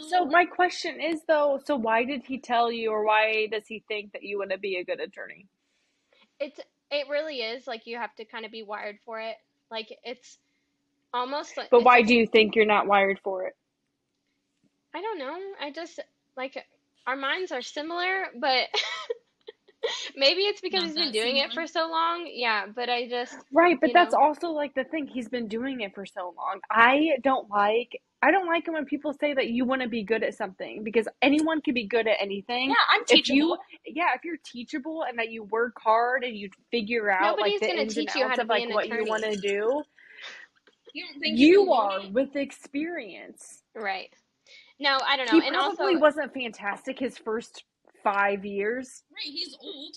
So 0.10 0.26
my 0.26 0.46
question 0.46 1.02
is 1.02 1.22
though, 1.28 1.60
so 1.66 1.76
why 1.76 2.06
did 2.06 2.24
he 2.24 2.38
tell 2.38 2.72
you 2.72 2.92
or 2.92 3.04
why 3.04 3.48
does 3.52 3.64
he 3.68 3.84
think 3.88 4.14
that 4.14 4.24
you 4.24 4.38
want 4.38 4.52
to 4.52 4.58
be 4.58 4.78
a 4.78 4.86
good 4.86 5.00
attorney? 5.02 5.48
It's 6.40 6.60
it 6.92 7.10
really 7.10 7.38
is 7.38 7.68
like 7.68 7.86
you 7.86 7.98
have 7.98 8.14
to 8.16 8.26
kind 8.26 8.46
of 8.46 8.52
be 8.52 8.64
wired 8.64 9.00
for 9.06 9.20
it. 9.20 9.36
Like 9.72 9.98
it's 10.04 10.38
almost 11.14 11.58
like 11.58 11.70
But 11.72 11.84
why 11.84 11.98
like- 11.98 12.08
do 12.08 12.16
you 12.16 12.28
think 12.28 12.56
you're 12.56 12.66
not 12.66 12.88
wired 12.88 13.20
for 13.24 13.48
it? 13.48 13.56
I 14.94 15.02
don't 15.02 15.20
know. 15.20 15.38
I 15.60 15.72
just 15.72 16.00
like 16.38 16.64
our 17.06 17.18
minds 17.18 17.52
are 17.52 17.62
similar, 17.62 18.28
but 18.40 18.68
maybe 20.16 20.42
it's 20.42 20.62
because 20.62 20.84
Not 20.84 20.86
he's 20.86 20.96
been 20.96 21.12
that 21.12 21.14
doing 21.14 21.38
it 21.38 21.54
for 21.54 21.68
so 21.68 21.90
long. 21.90 22.30
Yeah, 22.32 22.66
but 22.74 22.90
I 22.90 23.08
just 23.10 23.38
Right, 23.52 23.78
but 23.82 23.92
that's 23.94 24.14
know? 24.14 24.20
also 24.20 24.50
like 24.50 24.74
the 24.76 24.84
thing. 24.86 25.08
He's 25.08 25.30
been 25.30 25.48
doing 25.48 25.82
it 25.82 25.96
for 25.96 26.06
so 26.06 26.34
long. 26.38 26.60
I 26.72 27.18
don't 27.24 27.50
like 27.50 28.02
I 28.22 28.32
don't 28.32 28.48
like 28.48 28.68
it 28.68 28.72
when 28.72 28.86
people 28.86 29.14
say 29.14 29.34
that 29.34 29.50
you 29.50 29.66
want 29.66 29.82
to 29.84 29.90
be 29.90 30.04
good 30.04 30.24
at 30.24 30.34
something 30.36 30.84
because 30.84 31.08
anyone 31.22 31.62
can 31.62 31.74
be 31.76 31.88
good 31.88 32.08
at 32.08 32.18
anything. 32.22 32.70
yeah, 32.70 32.76
I'm 32.94 33.06
If 33.10 33.24
teachable. 33.24 33.38
you 33.38 33.58
yeah, 33.86 34.14
if 34.16 34.26
you're 34.26 34.38
teachable 34.46 35.04
and 35.08 35.20
that 35.20 35.32
you 35.32 35.44
work 35.44 35.76
hard 35.82 36.24
and 36.24 36.36
you 36.36 36.50
figure 36.72 37.10
out 37.12 37.38
Nobody's 37.38 37.62
like 37.62 37.62
the 37.62 37.68
gonna 37.68 37.82
ins 37.82 37.98
and 37.98 38.08
teach 38.08 38.16
you 38.16 38.26
how 38.26 38.30
outs 38.30 38.38
to 38.38 38.44
of 38.44 38.48
be 38.50 38.50
like 38.50 38.64
an 38.64 38.74
what 38.74 38.90
you 38.90 39.04
attorney. 39.04 39.10
want 39.10 39.24
to 39.24 39.36
do, 39.38 39.84
You 40.94 41.06
don't 41.06 41.20
think 41.20 41.40
you 41.40 41.72
are 41.72 42.00
it? 42.00 42.14
with 42.14 42.36
experience. 42.36 43.64
right. 43.76 44.14
No, 44.80 45.00
I 45.08 45.18
don't 45.18 45.28
know. 45.28 45.40
He 45.40 45.42
and 45.42 45.56
probably 45.56 45.96
also, 45.96 46.00
wasn't 46.00 46.34
fantastic 46.34 47.00
his 47.00 47.18
first 47.18 47.64
five 48.06 48.46
years. 48.46 49.04
Right, 49.12 49.34
he's 49.34 49.58
old. 49.62 49.96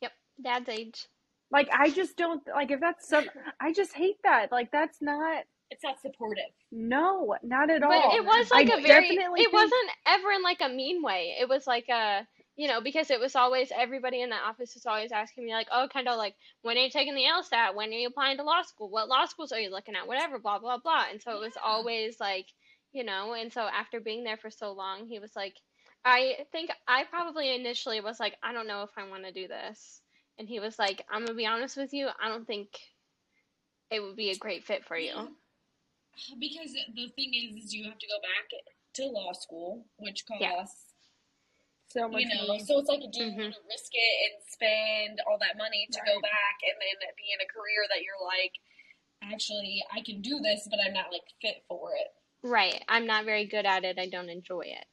yep, 0.00 0.12
dad's 0.42 0.68
age. 0.70 1.06
Like 1.50 1.68
I 1.70 1.90
just 1.90 2.16
don't 2.16 2.42
like 2.48 2.70
if 2.70 2.80
that's 2.80 3.06
some. 3.08 3.26
I 3.60 3.74
just 3.74 3.92
hate 3.92 4.16
that. 4.24 4.50
Like 4.50 4.70
that's 4.72 5.02
not. 5.02 5.44
It's 5.70 5.82
not 5.84 6.00
supportive. 6.02 6.44
No, 6.70 7.34
not 7.42 7.70
at 7.70 7.80
But 7.80 7.90
all. 7.90 8.16
it 8.16 8.24
was 8.24 8.50
like 8.50 8.68
a 8.68 8.80
very. 8.80 9.08
It 9.08 9.18
think- 9.34 9.52
wasn't 9.52 9.90
ever 10.06 10.30
in 10.32 10.42
like 10.42 10.60
a 10.62 10.68
mean 10.70 11.02
way. 11.02 11.36
It 11.38 11.48
was 11.48 11.66
like 11.66 11.88
a. 11.90 12.26
You 12.54 12.68
know, 12.68 12.82
because 12.82 13.10
it 13.10 13.18
was 13.18 13.34
always 13.34 13.72
everybody 13.74 14.20
in 14.20 14.28
the 14.28 14.36
office 14.36 14.74
was 14.74 14.84
always 14.84 15.10
asking 15.10 15.46
me 15.46 15.52
like, 15.52 15.68
"Oh, 15.72 15.88
Kendall, 15.90 16.18
like, 16.18 16.34
when 16.60 16.76
are 16.76 16.80
you 16.80 16.90
taking 16.90 17.14
the 17.14 17.24
LSAT? 17.24 17.74
When 17.74 17.88
are 17.88 17.92
you 17.96 18.08
applying 18.08 18.36
to 18.36 18.42
law 18.44 18.60
school? 18.60 18.90
What 18.90 19.08
law 19.08 19.24
schools 19.24 19.52
are 19.52 19.58
you 19.58 19.70
looking 19.70 19.96
at? 19.96 20.06
Whatever, 20.06 20.38
blah 20.38 20.58
blah 20.58 20.76
blah." 20.76 21.04
And 21.10 21.20
so 21.22 21.32
it 21.34 21.40
was 21.40 21.54
always 21.62 22.20
like, 22.20 22.46
you 22.92 23.04
know, 23.04 23.32
and 23.32 23.50
so 23.50 23.62
after 23.62 24.00
being 24.00 24.22
there 24.24 24.36
for 24.36 24.50
so 24.50 24.72
long, 24.72 25.06
he 25.06 25.18
was 25.18 25.34
like, 25.34 25.54
I 26.04 26.46
think 26.50 26.70
I 26.88 27.04
probably 27.04 27.54
initially 27.54 28.00
was 28.00 28.18
like, 28.18 28.36
I 28.42 28.52
don't 28.52 28.66
know 28.66 28.82
if 28.82 28.90
I 28.96 29.08
want 29.08 29.24
to 29.24 29.32
do 29.32 29.46
this, 29.46 30.00
and 30.38 30.48
he 30.48 30.58
was 30.58 30.78
like, 30.78 31.04
I'm 31.10 31.24
gonna 31.24 31.36
be 31.36 31.46
honest 31.46 31.76
with 31.76 31.92
you, 31.92 32.08
I 32.20 32.28
don't 32.28 32.46
think 32.46 32.68
it 33.90 34.00
would 34.00 34.16
be 34.16 34.30
a 34.30 34.36
great 34.36 34.64
fit 34.64 34.84
for 34.84 34.96
you. 34.96 35.12
Because 36.40 36.72
the 36.94 37.08
thing 37.16 37.32
is, 37.34 37.64
is 37.64 37.72
you 37.74 37.84
have 37.84 37.98
to 37.98 38.06
go 38.06 38.18
back 38.20 38.48
to 38.94 39.06
law 39.06 39.32
school, 39.32 39.86
which 39.96 40.24
costs, 40.26 40.40
Yeah. 40.40 40.64
so 41.88 42.08
much 42.08 42.22
you 42.22 42.28
know, 42.34 42.46
money. 42.46 42.64
so 42.64 42.78
it's 42.80 42.88
like, 42.88 43.00
do 43.12 43.24
you 43.24 43.30
Mhm. 43.30 43.38
want 43.38 43.54
to 43.54 43.60
risk 43.68 43.92
it 43.94 44.32
and 44.32 44.42
spend 44.44 45.20
all 45.26 45.38
that 45.38 45.56
money 45.56 45.86
to 45.92 46.00
go 46.04 46.20
back 46.20 46.60
and 46.62 46.74
then 46.80 47.14
be 47.16 47.32
in 47.32 47.40
a 47.40 47.46
career 47.46 47.86
that 47.88 48.02
you're 48.02 48.20
like, 48.24 48.52
actually, 49.22 49.84
I 49.92 50.00
can 50.02 50.20
do 50.20 50.40
this, 50.40 50.66
but 50.68 50.80
I'm 50.80 50.92
not 50.92 51.12
like 51.12 51.24
fit 51.40 51.64
for 51.68 51.94
it. 51.96 52.08
right. 52.42 52.82
I'm 52.88 53.06
not 53.06 53.24
very 53.24 53.46
good 53.46 53.66
at 53.66 53.84
it. 53.84 53.98
I 54.00 54.08
don't 54.08 54.28
enjoy 54.28 54.62
it. 54.62 54.86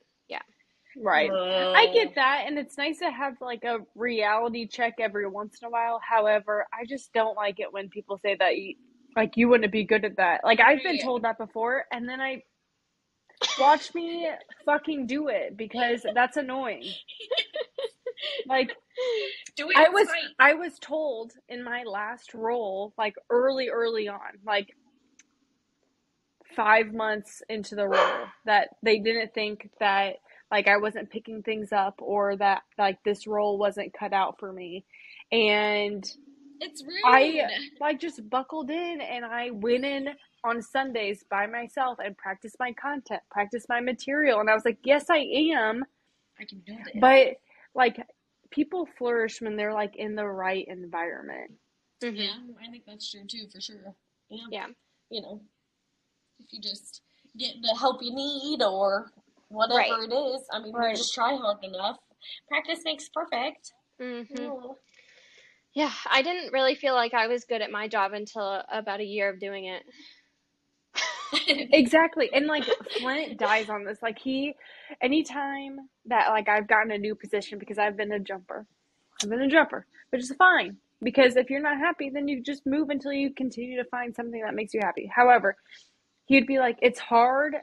Right. 1.02 1.32
I 1.32 1.88
get 1.94 2.16
that, 2.16 2.44
and 2.48 2.58
it's 2.60 2.78
nice 2.78 3.00
to 3.00 3.10
have 3.10 3.36
like 3.42 3.64
a 3.64 3.80
reality 3.96 4.68
check 4.68 4.96
every 5.00 5.28
once 5.28 5.60
in 5.62 5.68
a 5.68 5.72
while. 5.72 6.02
However, 6.08 6.68
I 6.74 6.86
just 6.86 7.14
don't 7.14 7.36
like 7.36 7.60
it 7.60 7.72
when 7.72 7.90
people 7.90 8.20
say 8.24 8.36
that 8.40 8.58
you, 8.58 8.76
like 9.16 9.38
you 9.38 9.48
wouldn't 9.48 9.72
be 9.72 9.86
good 9.86 10.04
at 10.04 10.18
that. 10.18 10.42
Like 10.44 10.60
I've 10.60 10.84
been 10.84 11.00
told 11.00 11.24
that 11.24 11.38
before, 11.38 11.86
and 11.92 12.08
then 12.08 12.20
I 12.20 12.44
watch 13.60 13.94
me 13.94 14.30
fucking 14.66 15.08
do 15.08 15.30
it 15.30 15.56
because 15.58 16.06
that's 16.14 16.38
annoying. 16.38 16.84
Like 18.48 18.72
Do 19.56 19.70
it 19.70 19.78
I 19.78 19.90
was 19.90 20.08
sight. 20.08 20.24
I 20.40 20.54
was 20.56 20.78
told 20.80 21.34
in 21.48 21.64
my 21.64 21.84
last 21.84 22.34
role, 22.34 22.94
like 22.98 23.16
early, 23.30 23.70
early 23.70 24.10
on, 24.10 24.20
like 24.46 24.70
five 26.56 26.94
months 26.94 27.42
into 27.50 27.76
the 27.76 27.88
role, 27.88 28.26
that 28.46 28.70
they 28.84 29.00
didn't 29.00 29.34
think 29.34 29.70
that 29.80 30.16
like 30.52 30.68
I 30.68 30.78
wasn't 30.78 31.10
picking 31.12 31.44
things 31.44 31.72
up 31.72 31.96
or 32.00 32.36
that 32.38 32.64
like 32.78 32.98
this 33.04 33.28
role 33.28 33.58
wasn't 33.58 33.94
cut 33.94 34.14
out 34.14 34.40
for 34.40 34.52
me. 34.52 34.86
And 35.32 36.04
It's 36.60 36.84
rude. 36.84 36.92
I 37.06 37.42
like 37.80 38.00
just 38.00 38.28
buckled 38.30 38.70
in 38.70 39.02
and 39.02 39.26
I 39.26 39.52
went 39.52 39.86
in 39.86 40.10
on 40.44 40.62
Sundays 40.62 41.24
by 41.30 41.48
myself 41.48 42.00
and 42.04 42.18
practiced 42.18 42.56
my 42.60 42.74
content, 42.74 43.22
practiced 43.30 43.70
my 43.70 43.80
material. 43.82 44.40
And 44.40 44.50
I 44.50 44.54
was 44.56 44.66
like, 44.66 44.80
yes, 44.84 45.06
I 45.10 45.18
am. 45.18 45.86
I 46.40 46.46
can 46.46 46.60
do 46.66 46.74
this. 46.86 46.94
But 47.00 47.36
like 47.76 48.02
people 48.50 48.88
flourish 48.98 49.42
when 49.42 49.56
they're 49.56 49.74
like 49.74 49.96
in 49.96 50.16
the 50.16 50.26
right 50.26 50.66
environment. 50.68 51.52
Mhm. 52.04 52.16
yeah, 52.18 52.38
I 52.66 52.72
think 52.72 52.86
that's 52.88 53.12
true 53.12 53.26
too, 53.28 53.48
for 53.52 53.62
sure. 53.62 53.94
Yeah. 54.30 54.46
Yeah. 54.50 54.68
You 55.10 55.22
know, 55.22 55.42
if 56.40 56.54
you 56.54 56.62
just 56.62 57.02
get 57.38 57.56
the 57.62 57.76
help 57.76 58.02
you 58.02 58.14
need 58.14 58.64
or 58.64 59.12
whatever 59.50 59.78
Right. 59.80 59.92
it 59.92 60.14
is, 60.14 60.48
I 60.52 60.60
mean, 60.60 60.74
Right. 60.74 60.92
you 60.92 60.98
just 60.98 61.14
try 61.14 61.36
hard 61.36 61.64
enough. 61.64 61.98
Practice 62.48 62.80
makes 62.86 63.10
perfect. 63.10 63.74
Mhm. 64.00 64.28
Yeah. 64.30 64.74
Yeah, 65.74 65.94
I 66.10 66.22
didn't 66.24 66.52
really 66.52 66.76
feel 66.76 66.96
like 66.96 67.14
I 67.14 67.28
was 67.28 67.46
good 67.46 67.62
at 67.62 67.72
my 67.72 67.88
job 67.88 68.14
until 68.14 68.64
about 68.70 69.02
a 69.02 69.06
year 69.06 69.30
of 69.30 69.40
doing 69.40 69.66
it. 69.66 69.84
Exactly. 71.74 72.30
And 72.34 72.48
like 72.48 72.64
Flint 72.98 73.38
dies 73.38 73.70
on 73.70 73.84
this. 73.86 74.02
Like 74.02 74.18
he 74.20 74.56
anytime 75.02 75.78
that 76.06 76.30
like 76.30 76.50
I've 76.50 76.68
gotten 76.68 76.92
a 76.92 76.98
new 76.98 77.16
position 77.16 77.60
because 77.60 77.78
I've 77.78 77.96
been 77.96 78.12
a 78.12 78.20
jumper. 78.20 78.66
I've 79.24 79.30
been 79.30 79.42
a 79.42 79.48
jumper, 79.48 79.86
which 80.10 80.22
is 80.24 80.34
fine. 80.38 80.78
Because 81.02 81.38
if 81.38 81.50
you're 81.50 81.62
not 81.62 81.78
happy, 81.78 82.10
then 82.10 82.28
you 82.28 82.42
just 82.44 82.66
move 82.66 82.90
until 82.90 83.14
you 83.14 83.34
continue 83.34 83.82
to 83.82 83.88
find 83.90 84.14
something 84.16 84.42
that 84.42 84.56
makes 84.56 84.74
you 84.74 84.82
happy. 84.84 85.06
However, 85.14 85.56
he'd 86.26 86.48
be 86.48 86.60
like, 86.60 86.78
It's 86.82 87.00
hard 87.00 87.56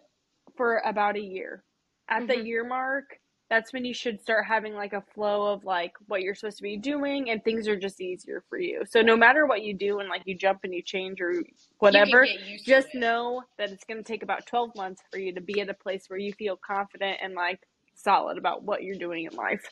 for 0.56 0.78
about 0.84 1.16
a 1.16 1.20
year. 1.20 1.62
At 2.08 2.26
the 2.28 2.36
Mhm. 2.36 2.46
year 2.46 2.64
mark, 2.64 3.18
that's 3.48 3.72
when 3.72 3.84
you 3.84 3.94
should 3.94 4.20
start 4.20 4.44
having 4.46 4.74
like 4.74 4.92
a 4.92 5.02
flow 5.14 5.52
of 5.52 5.64
like 5.64 5.92
what 6.06 6.22
you're 6.22 6.34
supposed 6.34 6.56
to 6.58 6.62
be 6.62 6.76
doing 6.76 7.30
and 7.30 7.42
things 7.44 7.68
are 7.68 7.76
just 7.76 8.00
easier 8.00 8.44
for 8.48 8.58
you. 8.58 8.84
So 8.86 9.02
no 9.02 9.16
matter 9.16 9.46
what 9.46 9.62
you 9.62 9.74
do 9.74 10.00
and 10.00 10.08
like 10.08 10.22
you 10.24 10.36
jump 10.36 10.60
and 10.64 10.74
you 10.74 10.82
change 10.82 11.20
or 11.20 11.42
whatever, 11.78 12.24
You 12.24 12.30
can 12.32 12.40
get 12.40 12.48
used 12.50 12.64
to 12.66 12.70
just 12.70 12.94
know 12.94 13.42
that 13.58 13.70
it's 13.70 13.84
going 13.84 13.98
to 13.98 14.04
take 14.04 14.22
about 14.22 14.46
12 14.46 14.74
months 14.76 15.02
for 15.12 15.18
you 15.18 15.32
to 15.34 15.40
be 15.40 15.60
at 15.60 15.68
a 15.68 15.74
place 15.74 16.04
where 16.08 16.18
you 16.18 16.32
feel 16.32 16.56
confident 16.56 17.18
and 17.22 17.34
like 17.34 17.60
solid 17.94 18.36
about 18.38 18.62
what 18.64 18.82
you're 18.82 18.98
doing 18.98 19.26
in 19.30 19.36
life 19.36 19.64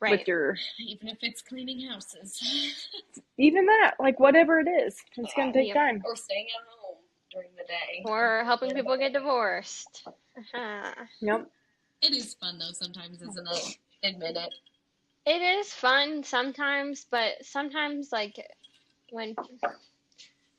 Right. 0.00 0.18
with 0.18 0.26
your 0.28 0.56
Even 0.78 1.08
if 1.08 1.18
it's 1.20 1.42
cleaning 1.42 1.88
houses 1.88 2.40
even 3.38 3.66
that 3.66 3.94
like 4.00 4.18
whatever 4.18 4.60
it 4.60 4.68
is 4.68 4.96
it's 5.16 5.34
going 5.34 5.52
to 5.52 5.58
take 5.58 5.68
Yep. 5.68 5.76
time 5.76 6.02
or 6.04 6.16
staying 6.16 6.46
at 6.46 6.66
home 6.80 6.96
during 7.32 7.50
the 7.56 7.64
day. 7.64 8.02
Or 8.06 8.42
helping 8.44 8.74
people 8.74 8.96
get 8.96 9.12
divorced. 9.12 10.02
Uh-huh. 10.54 10.92
yep 11.20 11.46
It 12.02 12.12
is 12.14 12.34
fun 12.34 12.58
though 12.58 12.72
sometimes, 12.72 13.22
isn't 13.22 13.48
it? 13.48 13.78
Admit 14.02 14.36
it. 14.36 14.54
It 15.26 15.42
is 15.42 15.72
fun 15.72 16.24
sometimes, 16.24 17.06
but 17.10 17.44
sometimes 17.44 18.10
like 18.10 18.36
when 19.10 19.34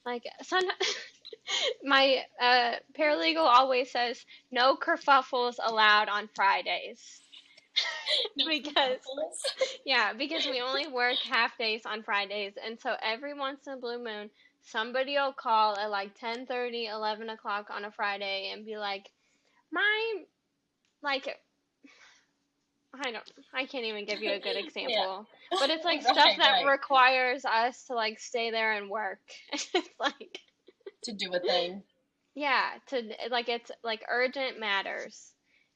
like 0.06 0.24
some 0.44 0.64
my 1.84 2.24
uh, 2.39 2.74
paralegal 2.98 3.38
always 3.38 3.92
says 3.92 4.24
no 4.52 4.76
kerfuffles 4.76 5.56
allowed 5.64 6.10
on 6.10 6.30
Fridays. 6.36 7.22
No 8.36 8.46
Because- 8.50 8.74
kerfuffles. 8.74 9.68
Yeah, 9.86 10.14
because 10.14 10.46
we 10.46 10.62
only 10.62 10.88
work 10.88 11.16
half 11.30 11.58
days 11.58 11.84
on 11.86 12.04
Fridays, 12.04 12.54
and 12.64 12.80
so 12.80 12.96
every 13.02 13.34
once 13.34 13.66
in 13.68 13.74
a 13.74 13.78
blue 13.78 14.04
moon, 14.04 14.30
somebody 14.62 15.16
will 15.16 15.34
call 15.34 15.78
at 15.78 15.89
like 15.89 16.18
10 16.20 16.46
30, 16.46 16.88
11 16.88 17.30
o'clock 17.30 17.68
on 17.70 17.86
a 17.86 17.92
Friday 17.92 18.52
and 18.54 18.66
be 18.66 18.78
like, 18.78 19.10
my, 19.72 20.14
like, 21.04 21.38
I 22.93 23.12
don't, 23.12 23.32
I 23.54 23.66
can't 23.66 23.86
even 23.86 24.06
give 24.06 24.22
you 24.22 24.32
a 24.32 24.39
good 24.39 24.58
example, 24.58 25.26
but 25.60 25.70
it's 25.70 25.86
like 25.86 26.02
stuff 26.04 26.32
that 26.38 26.52
right. 26.52 26.66
requires 26.66 27.45
us 27.45 27.86
to 27.88 27.95
like 27.95 28.20
stay 28.20 28.52
there 28.52 28.74
and 28.74 28.89
work. 28.89 29.20
it's 29.54 29.89
like, 29.99 30.39
to 31.04 31.14
do 31.14 31.34
a 31.34 31.39
thing. 31.39 31.84
yeah, 32.36 32.72
to 32.88 33.04
like, 33.30 33.49
it's 33.49 33.72
like 33.84 34.02
urgent 34.10 34.60
matters 34.60 35.32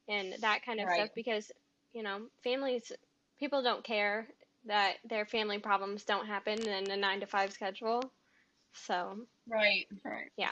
and 0.08 0.34
that 0.42 0.66
kind 0.66 0.80
of 0.80 0.88
Right. 0.88 0.96
stuff 0.96 1.10
because, 1.16 1.52
you 1.94 2.04
know, 2.04 2.28
families, 2.44 2.92
people 3.40 3.64
don't 3.64 3.84
care 3.84 4.28
that 4.66 4.96
their 5.08 5.26
family 5.26 5.60
problems 5.60 6.04
don't 6.04 6.28
happen 6.28 6.60
in 6.68 6.92
a 6.92 6.98
nine 6.98 7.20
to 7.22 7.28
five 7.28 7.52
schedule. 7.52 8.02
So, 8.74 9.18
Right. 9.48 9.88
right 10.04 10.32
yeah. 10.38 10.52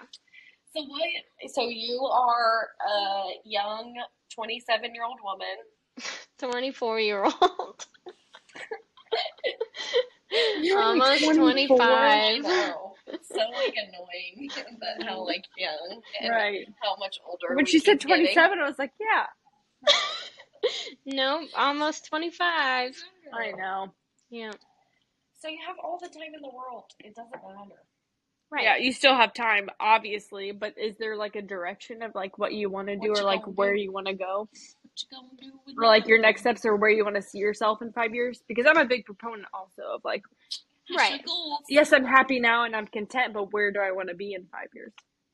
So 0.76 0.84
what? 0.84 1.52
So 1.54 1.68
you 1.68 2.02
are 2.02 2.70
a 2.88 3.24
young, 3.46 3.96
twenty-seven-year-old 4.34 5.20
woman. 5.24 5.58
24 6.40 7.00
year 7.00 7.24
old. 7.24 7.86
You're 10.62 10.82
Almost 10.82 11.24
24. 11.24 11.78
25. 11.78 11.78
I 11.80 12.74
so 13.22 13.38
like 13.54 13.76
annoying 13.76 14.50
but 14.80 15.06
how 15.06 15.18
mm-hmm. 15.18 15.28
like 15.28 15.44
young 15.58 16.02
and 16.22 16.32
right 16.32 16.66
how 16.82 16.96
much 16.98 17.20
older. 17.28 17.56
when 17.56 17.66
she 17.66 17.78
said 17.78 18.00
keep 18.00 18.08
getting. 18.08 18.26
27 18.34 18.60
i 18.60 18.66
was 18.68 18.80
like 18.80 18.94
yeah 19.00 19.28
no, 21.06 21.46
almost 21.56 22.08
25. 22.08 22.96
i 23.34 23.52
know 23.52 23.94
Yeah. 24.30 24.54
So 25.40 25.50
you 25.50 25.60
have 25.68 25.76
all 25.84 26.00
the 26.02 26.08
time 26.08 26.34
in 26.34 26.42
the 26.42 26.50
world. 26.50 26.86
It 27.00 27.14
doesn't 27.16 27.32
matter. 27.32 27.84
Right. 28.54 28.64
yeah 28.64 28.78
you 28.78 28.94
still 28.94 29.16
have 29.16 29.34
time 29.34 29.70
obviously 29.80 30.52
but 30.52 30.78
is 30.78 30.96
there 31.00 31.18
like 31.18 31.36
a 31.36 31.42
direction 31.42 32.04
of 32.04 32.14
like 32.14 32.38
what 32.38 32.54
you 32.54 32.70
want 32.70 32.88
to 32.90 32.96
do 32.96 33.12
or 33.12 33.24
like 33.24 33.42
where 33.48 33.76
do? 33.76 33.82
you 33.82 33.92
want 33.92 34.06
to 34.08 34.14
go 34.14 34.48
What 34.84 35.02
you 35.02 35.08
gonna 35.12 35.28
do 35.42 35.52
with 35.66 35.76
or 35.78 35.88
like 35.88 36.08
your 36.08 36.20
next 36.20 36.42
steps 36.42 36.64
or 36.64 36.76
where 36.76 36.92
you 36.92 37.04
want 37.04 37.16
to 37.16 37.22
see 37.24 37.40
yourself 37.40 37.82
in 37.82 37.92
five 37.92 38.14
years 38.14 38.44
because 38.48 38.68
i'm 38.70 38.78
a 38.78 38.86
big 38.86 39.06
proponent 39.06 39.48
also 39.54 39.82
of 39.96 40.02
like 40.06 40.22
Right. 40.96 41.26
yes 41.68 41.92
i'm 41.94 42.06
happy 42.06 42.40
now 42.40 42.66
and 42.66 42.76
i'm 42.76 42.88
content 42.88 43.34
but 43.34 43.52
where 43.52 43.72
do 43.72 43.80
i 43.80 43.92
want 43.92 44.10
to 44.10 44.16
be 44.16 44.34
in 44.34 44.46
five 44.52 44.68
years 44.76 44.94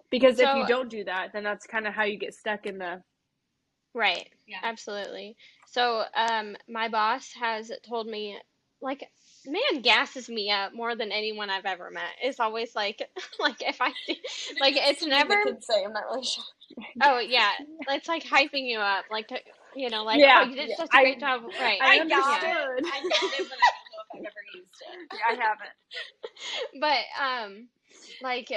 because 0.09 0.39
if 0.39 0.55
you 0.55 0.65
don't 0.65 0.89
do 0.89 1.03
that 1.03 1.33
then 1.33 1.43
that's 1.43 1.67
kind 1.67 1.87
of 1.87 1.93
how 1.93 2.03
you 2.05 2.17
get 2.17 2.33
stuck 2.33 2.65
in 2.65 2.77
the 2.77 3.01
Right. 3.93 4.29
Yeah. 4.47 4.59
Absolutely. 4.63 5.35
So, 5.67 6.03
um, 6.15 6.55
my 6.67 6.87
boss 6.89 7.31
has 7.39 7.71
told 7.87 8.07
me, 8.07 8.37
like, 8.81 9.03
man 9.45 9.81
gasses 9.81 10.29
me 10.29 10.51
up 10.51 10.73
more 10.73 10.95
than 10.95 11.11
anyone 11.11 11.49
I've 11.49 11.65
ever 11.65 11.89
met. 11.91 12.11
It's 12.21 12.39
always 12.39 12.75
like, 12.75 13.01
like 13.39 13.61
if 13.61 13.81
I, 13.81 13.87
like, 14.59 14.75
it's 14.77 15.01
Something 15.01 15.09
the 15.09 15.15
never. 15.15 15.57
say. 15.61 15.83
I'm 15.85 15.93
not 15.93 16.03
really 16.11 16.25
sure. 16.25 16.43
Oh 17.01 17.19
yeah, 17.19 17.51
it's 17.89 18.07
like 18.07 18.23
hyping 18.23 18.67
you 18.67 18.79
up, 18.79 19.05
like, 19.09 19.27
to, 19.29 19.37
you 19.75 19.89
know, 19.89 20.03
like, 20.03 20.19
Yeah, 20.19 20.41
oh, 20.41 20.49
you 20.49 20.55
did 20.55 20.69
yeah. 20.69 20.75
such 20.77 20.89
a 20.93 20.97
I- 20.97 21.01
great 21.01 21.19
job, 21.19 21.41
right? 21.59 21.79
I 21.81 21.97
got 22.07 22.43
it. 22.43 22.49
understood. 22.49 22.85
I 22.85 22.99
got 23.01 23.33
it, 23.39 23.47
but 23.49 23.57
I 23.57 23.71
don't 23.73 23.89
know 23.89 24.01
if 24.03 24.09
I've 24.13 24.25
ever 24.25 24.43
used 24.53 24.81
it. 24.81 25.09
Yeah, 25.13 25.19
i 25.29 25.33
haven't 25.33 25.71
but 26.79 27.51
um 27.51 27.67
like 28.21 28.51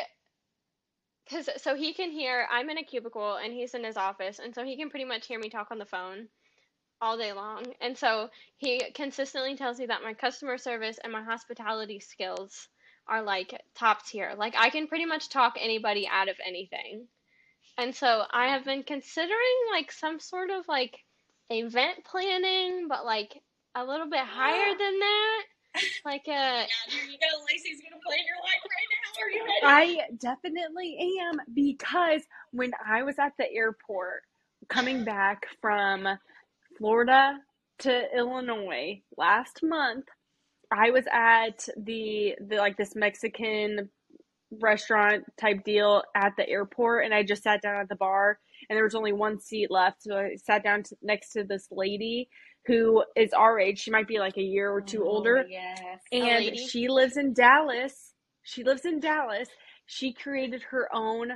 because 1.25 1.49
so 1.63 1.75
he 1.75 1.93
can 1.95 2.11
hear 2.11 2.47
i'm 2.51 2.69
in 2.71 2.79
a 2.79 2.83
cubicle 2.85 3.37
and 3.37 3.53
he's 3.53 3.75
in 3.75 3.85
his 3.85 3.97
office 3.97 4.39
and 4.39 4.55
so 4.55 4.65
he 4.65 4.77
can 4.77 4.91
pretty 4.91 5.05
much 5.05 5.27
hear 5.27 5.39
me 5.39 5.49
talk 5.49 5.69
on 5.71 5.79
the 5.79 5.87
phone 5.87 6.29
all 7.03 7.19
day 7.19 7.33
long 7.33 7.65
and 7.81 7.99
so 7.99 8.31
he 8.59 8.81
consistently 8.95 9.57
tells 9.57 9.79
me 9.79 9.87
that 9.87 10.05
my 10.05 10.15
customer 10.15 10.57
service 10.57 10.99
and 11.03 11.13
my 11.13 11.23
hospitality 11.23 11.99
skills 11.99 12.69
are 13.09 13.23
like 13.23 13.61
top 13.75 14.07
tier 14.07 14.33
like 14.39 14.55
i 14.57 14.71
can 14.71 14.87
pretty 14.87 15.05
much 15.05 15.29
talk 15.29 15.55
anybody 15.61 16.09
out 16.09 16.29
of 16.29 16.37
anything 16.47 17.05
and 17.77 17.93
so 17.93 18.23
i 18.31 18.47
have 18.47 18.65
been 18.65 18.85
considering 18.85 19.57
like 19.73 19.91
some 19.91 20.21
sort 20.21 20.51
of 20.51 20.67
like 20.69 20.97
event 21.51 22.05
planning 22.05 22.87
but 22.89 23.05
like 23.05 23.43
a 23.75 23.85
little 23.85 24.09
bit 24.09 24.21
higher 24.21 24.71
than 24.79 24.99
that 25.01 25.43
like 26.05 26.23
uh, 26.29 26.31
a 26.31 26.35
Yeah, 26.35 26.67
here 26.89 27.05
you 27.05 27.19
go. 27.19 27.45
Lacey's 27.51 27.81
gonna 27.81 28.01
plan 28.05 28.19
your 28.27 28.37
life 28.37 28.63
right 28.63 28.89
now. 28.93 29.23
Are 29.23 29.31
you 29.31 29.87
ready? 29.87 30.01
I 30.01 30.11
definitely 30.19 31.19
am 31.21 31.41
because 31.55 32.23
when 32.51 32.73
I 32.87 33.03
was 33.03 33.19
at 33.19 33.33
the 33.39 33.51
airport 33.51 34.23
coming 34.69 35.05
back 35.05 35.47
from 35.61 36.07
Florida 36.79 37.39
to 37.81 38.03
Illinois 38.17 39.03
last 39.17 39.61
month, 39.63 40.05
I 40.73 40.91
was 40.91 41.05
at 41.13 41.69
the, 41.77 42.35
the 42.47 42.57
like 42.57 42.77
this 42.77 42.95
Mexican 42.95 43.91
restaurant 44.61 45.25
type 45.41 45.65
deal 45.65 46.03
at 46.15 46.33
the 46.37 46.49
airport 46.49 47.05
and 47.05 47.15
I 47.15 47.23
just 47.23 47.43
sat 47.43 47.63
down 47.63 47.77
at 47.81 47.89
the 47.89 47.97
bar 47.97 48.39
and 48.69 48.77
there 48.77 48.85
was 48.85 48.95
only 48.95 49.13
one 49.13 49.41
seat 49.41 49.71
left. 49.71 50.03
So 50.03 50.17
I 50.17 50.37
sat 50.37 50.63
down 50.63 50.83
to, 50.85 50.97
next 51.03 51.33
to 51.33 51.45
this 51.45 51.69
lady 51.71 52.29
who 52.67 53.03
is 53.17 53.33
our 53.33 53.59
age. 53.59 53.81
She 53.81 53.91
might 53.91 54.07
be 54.07 54.19
like 54.19 54.37
a 54.37 54.43
year 54.43 54.71
or 54.71 54.81
two 54.81 55.03
Oh, 55.05 55.09
older, 55.09 55.45
Yes. 55.49 56.01
and 56.13 56.57
she 56.57 56.89
lives 56.89 57.17
in 57.17 57.33
Dallas. 57.35 58.13
She 58.45 58.63
lives 58.63 58.85
in 58.85 59.01
Dallas. 59.01 59.49
She 59.87 60.13
created 60.13 60.63
her 60.71 60.89
own, 60.95 61.33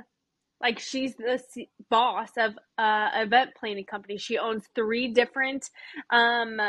like 0.61 0.79
she's 0.79 1.15
the 1.15 1.39
C- 1.51 1.69
boss 1.89 2.29
of 2.37 2.57
uh 2.77 3.09
event 3.15 3.51
planning 3.59 3.85
company. 3.85 4.17
She 4.17 4.37
owns 4.37 4.63
three 4.75 5.09
different 5.13 5.69
um 6.11 6.59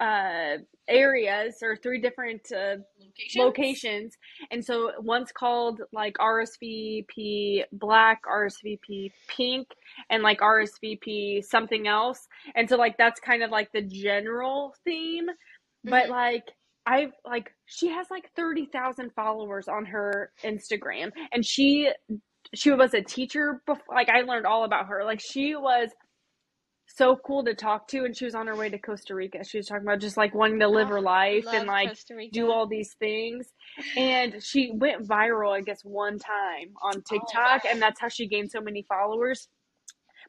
uh 0.00 0.56
areas 0.88 1.56
or 1.62 1.76
three 1.76 2.00
different 2.00 2.42
uh, 2.52 2.76
Locations. 3.00 3.38
locations 3.38 4.14
and 4.50 4.64
so 4.64 4.92
one's 5.00 5.32
called 5.32 5.80
like 5.92 6.14
rsvp 6.18 7.62
black 7.72 8.20
rsvp 8.24 9.10
pink 9.28 9.68
and 10.10 10.22
like 10.22 10.40
rsvp 10.40 11.42
something 11.44 11.88
else 11.88 12.26
and 12.54 12.68
so 12.68 12.76
like 12.76 12.96
that's 12.98 13.20
kind 13.20 13.42
of 13.42 13.50
like 13.50 13.70
the 13.72 13.82
general 13.82 14.74
theme 14.84 15.26
but 15.84 16.08
Mhm. 16.08 16.10
like 16.10 16.44
i 16.86 17.08
like 17.24 17.50
she 17.66 17.88
has 17.88 18.06
like 18.10 18.30
30,000 18.36 19.10
followers 19.14 19.68
on 19.68 19.86
her 19.86 20.30
instagram 20.44 21.10
and 21.32 21.44
she 21.44 21.90
she 22.54 22.70
was 22.72 22.94
a 22.94 23.02
teacher 23.02 23.60
before 23.66 23.94
like 23.94 24.08
i 24.08 24.22
learned 24.22 24.46
all 24.46 24.64
about 24.64 24.86
her. 24.86 25.04
Like 25.04 25.20
she 25.20 25.54
was 25.56 25.90
so 26.88 27.16
cool 27.16 27.44
to 27.44 27.54
talk 27.54 27.88
to 27.88 28.04
and 28.04 28.16
she 28.16 28.24
was 28.24 28.34
on 28.34 28.46
her 28.46 28.54
way 28.56 28.68
to 28.68 28.78
costa 28.78 29.14
rica. 29.14 29.44
She 29.44 29.58
was 29.58 29.66
talking 29.66 29.82
about 29.82 30.00
just 30.00 30.16
like 30.16 30.34
wanting 30.34 30.60
to 30.60 30.68
live 30.68 30.86
Oh, 30.88 30.94
her 30.94 31.00
life 31.00 31.44
and 31.52 31.66
like 31.66 31.96
do 32.32 32.50
all 32.50 32.66
these 32.66 32.94
things. 32.98 33.48
And 33.96 34.42
she 34.42 34.70
went 34.72 35.06
viral 35.06 35.56
i 35.56 35.60
guess 35.60 35.82
one 35.84 36.18
time 36.18 36.74
on 36.82 37.02
tiktok 37.02 37.64
wow. 37.64 37.70
and 37.70 37.82
that's 37.82 38.00
how 38.00 38.08
she 38.08 38.26
gained 38.26 38.50
so 38.50 38.60
many 38.60 38.82
followers. 38.88 39.48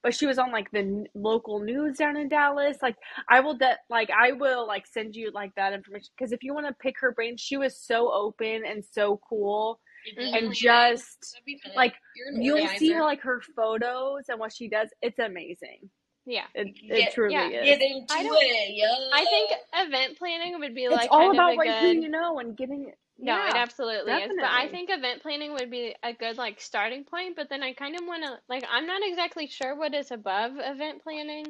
But 0.03 0.13
she 0.13 0.25
was 0.27 0.37
on 0.37 0.51
like 0.51 0.69
the 0.71 0.79
n- 0.79 1.07
local 1.15 1.59
news 1.59 1.97
down 1.97 2.17
in 2.17 2.27
dallas. 2.27 2.77
Like 2.81 2.95
i 3.29 3.39
will 3.39 3.55
de- 3.55 3.77
like 3.89 4.09
i 4.09 4.31
will 4.31 4.65
like 4.67 4.87
send 4.87 5.15
you 5.15 5.31
like 5.31 5.53
that 5.55 5.73
information. 5.73 6.09
Because 6.17 6.31
if 6.31 6.43
you 6.43 6.53
want 6.53 6.67
to 6.67 6.73
pick 6.73 6.99
her 6.99 7.11
brain 7.11 7.37
she 7.37 7.57
was 7.57 7.77
so 7.79 8.11
open 8.11 8.63
and 8.65 8.83
so 8.83 9.19
cool 9.29 9.79
Event 10.15 10.35
and 10.45 10.53
just 10.53 11.33
That'd 11.33 11.45
be 11.45 11.59
fun. 11.63 11.73
like 11.75 11.93
You're 12.15 12.29
an 12.35 12.41
you'll 12.41 12.57
see 12.77 12.91
organizer. 12.93 13.01
like 13.01 13.21
her 13.21 13.41
photos 13.55 14.23
and 14.29 14.39
what 14.39 14.53
she 14.53 14.67
does 14.69 14.89
it's 15.01 15.19
amazing 15.19 15.89
Yeah. 16.25 16.45
it, 16.55 16.73
Get- 16.75 16.97
it 17.09 17.13
truly 17.13 17.33
yeah, 17.33 17.47
is 17.49 17.65
Get 17.65 17.81
into 17.81 18.13
I 18.13 18.23
don't- 18.23 18.37
it, 18.41 18.69
yo. 18.75 18.87
I 19.13 19.25
think 19.25 19.51
event 19.73 20.17
planning 20.17 20.59
would 20.59 20.75
be 20.75 20.83
it's 20.85 20.95
like 20.95 21.09
all 21.11 21.31
about 21.31 21.51
of 21.51 21.55
a 21.55 21.57
like 21.57 21.69
who 21.81 21.93
good. 21.93 22.03
you 22.03 22.09
know 22.09 22.39
and 22.39 22.55
getting 22.57 22.87
it. 22.89 22.97
No, 23.19 23.33
it 23.35 23.53
yeah 23.55 23.61
absolutely 23.63 24.13
is. 24.13 24.31
But 24.39 24.45
I 24.51 24.67
think 24.67 24.89
event 24.91 25.23
planning 25.23 25.53
would 25.53 25.71
be 25.71 25.95
a 26.03 26.13
good 26.13 26.37
like 26.37 26.61
starting 26.61 27.03
point, 27.03 27.35
but 27.35 27.49
then 27.49 27.63
I 27.63 27.73
kind 27.73 27.95
of 27.95 28.05
want 28.05 28.23
to 28.23 28.37
like 28.47 28.63
I'm 28.71 28.85
not 28.85 29.01
exactly 29.03 29.47
sure 29.47 29.75
what 29.75 29.95
is 29.95 30.11
above 30.11 30.51
event 30.57 31.01
planning. 31.01 31.45